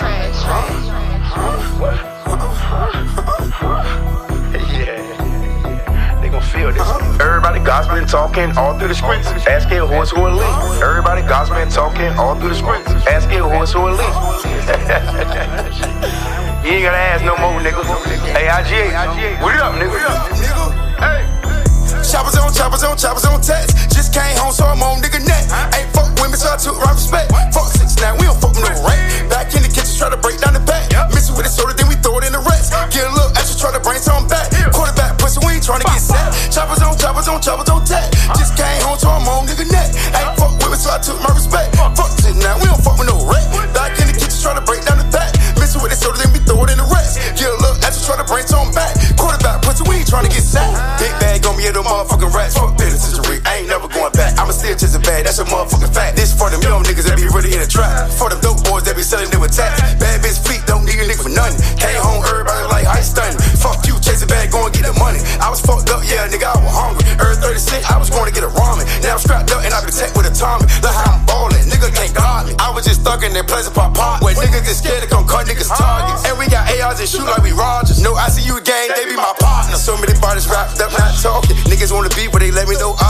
yeah. 4.73 6.21
They 6.23 6.31
gon' 6.31 6.41
feel 6.41 6.73
this. 6.73 6.89
Everybody 7.21 7.61
gossiping, 7.61 8.07
talking 8.07 8.57
all 8.57 8.79
through 8.79 8.89
the 8.89 8.95
streets. 8.95 9.29
Asking 9.47 9.87
who's 9.89 10.11
who 10.11 10.27
elite. 10.27 10.83
Everybody 10.83 11.21
gossiping, 11.21 11.69
talking 11.69 12.17
all 12.17 12.35
through 12.37 12.49
the 12.49 12.55
streets. 12.55 12.89
Asking 13.07 13.41
who's 13.41 13.73
who 13.75 13.89
elite. 13.89 14.01
you 16.65 16.71
ain't 16.73 16.85
gotta 16.85 16.97
ask 16.97 17.23
no 17.23 17.37
more, 17.37 17.61
nigga. 17.61 17.85
Hey, 18.33 18.47
IGA, 18.49 19.39
what 19.43 19.55
up, 19.57 19.75
nigga? 19.75 20.64
Choppers 22.15 22.39
on 22.39 22.53
choppers 22.53 22.85
on 22.85 22.97
choppers 22.97 23.25
on 23.25 23.41
text. 23.41 23.91
Just 23.91 24.15
came 24.15 24.39
home, 24.39 24.53
so 24.53 24.65
I'm 24.65 24.81
on 24.85 25.03
nigga 25.03 25.19
neck. 25.27 25.51
Ain't 25.75 25.91
fuck 25.91 26.15
women, 26.23 26.39
so 26.39 26.47
I 26.47 26.57
took 26.57 26.79
right 26.79 26.95
respect. 26.95 27.33
Fuck 27.53 27.67
six 27.75 27.97
now, 27.99 28.15
we 28.15 28.23
don't 28.23 28.41
fuck 28.41 28.55
with 28.55 28.63
no 28.63 28.87
rank. 28.87 29.14
Be 82.77 83.04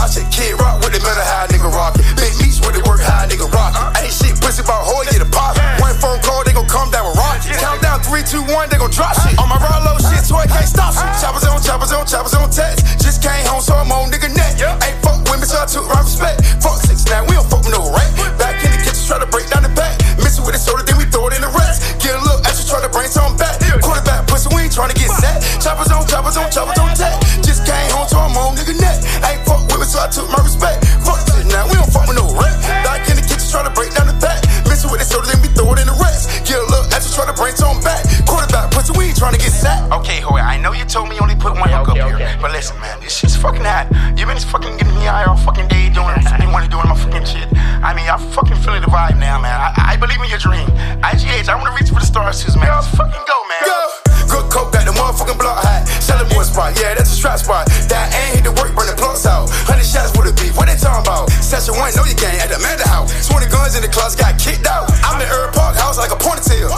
little 37.35 37.47
extra, 37.47 37.65
try 37.65 37.75
to 37.75 37.75
bring 37.75 37.81
something 37.81 37.83
back. 37.83 38.03
Quarterback 38.25 38.71
pussy, 38.71 38.93
we 38.97 39.05
ain't 39.05 39.17
trying 39.17 39.33
to 39.33 39.39
get 39.39 39.51
set. 39.51 39.91
Okay, 39.91 40.21
Hoy, 40.21 40.39
I 40.39 40.57
know 40.57 40.73
you 40.73 40.85
told 40.85 41.09
me 41.09 41.15
you 41.15 41.21
only 41.21 41.35
put 41.35 41.53
one 41.53 41.69
hook 41.69 41.89
up 41.89 41.97
here, 41.97 42.37
but 42.41 42.51
listen, 42.51 42.79
man, 42.79 42.99
this 43.01 43.17
shit's 43.17 43.35
fucking 43.35 43.63
hot. 43.63 43.91
You 44.17 44.25
been 44.25 44.39
fucking 44.39 44.77
getting 44.77 44.95
me 44.95 45.05
high 45.05 45.25
all 45.25 45.37
fucking 45.37 45.67
day 45.67 45.89
doing 45.89 46.15
fucking 46.23 46.51
wanna 46.51 46.67
doing 46.67 46.87
my 46.87 46.95
fucking 46.95 47.25
shit. 47.25 47.47
I 47.83 47.93
mean, 47.93 48.09
I'm 48.09 48.19
fucking 48.31 48.57
feeling 48.57 48.81
the 48.81 48.89
vibe 48.89 49.19
now, 49.19 49.39
man. 49.39 49.53
I, 49.53 49.95
I 49.95 49.97
believe 49.97 50.19
in 50.21 50.29
your 50.29 50.39
dream. 50.39 50.67
IGH, 51.03 51.47
I 51.49 51.55
wanna 51.55 51.75
reach 51.75 51.89
for 51.89 51.99
the 51.99 52.07
stars, 52.07 52.43
too, 52.43 52.51
man. 52.59 52.69
Let's 52.69 52.89
fucking 52.95 53.25
go, 53.27 53.37
man. 53.47 53.63
Go. 53.65 54.05
Good 54.25 54.49
coke, 54.49 54.73
got 54.73 54.85
the 54.85 54.91
motherfucking 54.91 55.37
block 55.37 55.61
hot. 55.61 55.85
Selling 56.01 56.27
boy 56.33 56.43
spot, 56.43 56.73
yeah, 56.81 56.97
that's 56.97 57.13
a 57.13 57.15
strap 57.15 57.39
spot. 57.39 57.67
That 57.87 58.09
ain't 58.09 58.41
hit 58.41 58.43
the 58.43 58.53
work, 58.57 58.73
burn 58.73 58.89
the 58.89 58.97
plugs 58.97 59.25
out. 59.25 59.49
Hundred 59.69 59.85
shots 59.85 60.17
with 60.17 60.27
a 60.27 60.33
beef, 60.33 60.57
what 60.57 60.65
they 60.65 60.75
talking 60.75 61.05
about? 61.05 61.29
Session 61.43 61.77
one, 61.77 61.93
know 61.93 62.05
you 62.05 62.17
gang 62.17 62.35
at 62.41 62.49
the 62.49 62.57
Manda 62.57 62.87
house. 62.89 63.13
20 63.29 63.47
guns 63.53 63.77
in 63.77 63.81
the 63.85 63.91
closet, 63.91 64.17
got 64.17 64.33
kicked 64.41 64.65
out. 64.65 64.89
I'm 65.05 65.21
in 65.21 65.29
Earl 65.29 65.53
Park 65.53 65.77
house 65.77 65.97
like 66.01 66.11
a 66.11 66.17
ponytail. 66.17 66.73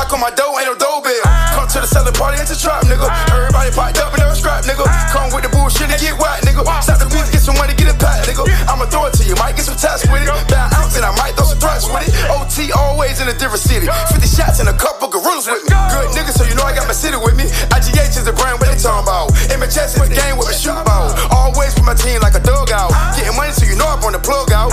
Got 0.00 0.08
knock 0.08 0.16
on 0.16 0.24
my 0.24 0.32
door, 0.32 0.56
ain't 0.56 0.64
no 0.64 0.72
doorbell. 0.80 1.28
Come 1.52 1.68
to 1.68 1.84
the 1.84 1.84
selling 1.84 2.16
party, 2.16 2.40
it's 2.40 2.48
a 2.48 2.56
trap, 2.56 2.88
nigga. 2.88 3.04
Everybody 3.36 3.68
packed 3.68 4.00
up 4.00 4.16
and 4.16 4.24
they're 4.24 4.32
scrap, 4.32 4.64
nigga. 4.64 4.88
Come 5.12 5.28
with 5.28 5.44
the 5.44 5.52
bullshit 5.52 5.92
and 5.92 6.00
get 6.00 6.16
whacked, 6.16 6.48
nigga. 6.48 6.64
Stop 6.80 7.04
the 7.04 7.08
beat, 7.12 7.28
get 7.28 7.44
some 7.44 7.52
money, 7.60 7.76
get 7.76 7.92
it 7.92 8.00
packed, 8.00 8.24
nigga. 8.24 8.48
I'ma 8.64 8.88
throw 8.88 9.12
it 9.12 9.14
to 9.20 9.28
you, 9.28 9.36
might 9.36 9.60
get 9.60 9.68
some 9.68 9.76
tats 9.76 10.08
with 10.08 10.24
it. 10.24 10.32
Buy 10.48 10.56
an 10.56 10.72
ounce 10.72 10.96
and 10.96 11.04
I 11.04 11.12
might 11.20 11.36
throw 11.36 11.44
some 11.44 11.60
threats 11.60 11.84
with 11.84 12.08
it. 12.08 12.16
OT 12.32 12.72
always 12.72 13.20
in 13.20 13.28
a 13.28 13.36
different 13.36 13.60
city. 13.60 13.92
50 13.92 14.24
shots 14.24 14.64
and 14.64 14.72
a 14.72 14.76
couple 14.80 15.12
gorillas 15.12 15.44
with 15.44 15.68
me. 15.68 15.76
Good 15.92 16.16
nigga, 16.16 16.32
so 16.32 16.48
you 16.48 16.56
know 16.56 16.64
I 16.64 16.72
got 16.72 16.88
my 16.88 16.96
city 16.96 17.20
with 17.20 17.36
me. 17.36 17.44
IGH 17.68 18.16
is 18.16 18.24
the 18.24 18.32
brand, 18.32 18.56
what 18.56 18.72
they 18.72 18.80
talking 18.80 19.04
about? 19.04 19.36
MHS 19.52 20.00
is 20.00 20.08
the 20.08 20.16
game 20.16 20.40
with 20.40 20.48
a 20.48 20.56
shoot 20.56 20.80
ball. 20.88 21.12
Always 21.28 21.76
with 21.76 21.84
my 21.84 21.92
team 21.92 22.24
like 22.24 22.32
a 22.32 22.40
dugout. 22.40 22.88
Getting 23.20 23.36
money 23.36 23.52
so 23.52 23.68
you 23.68 23.76
know 23.76 23.84
I'm 23.84 24.00
on 24.00 24.16
the 24.16 24.22
plug 24.24 24.48
out. 24.48 24.72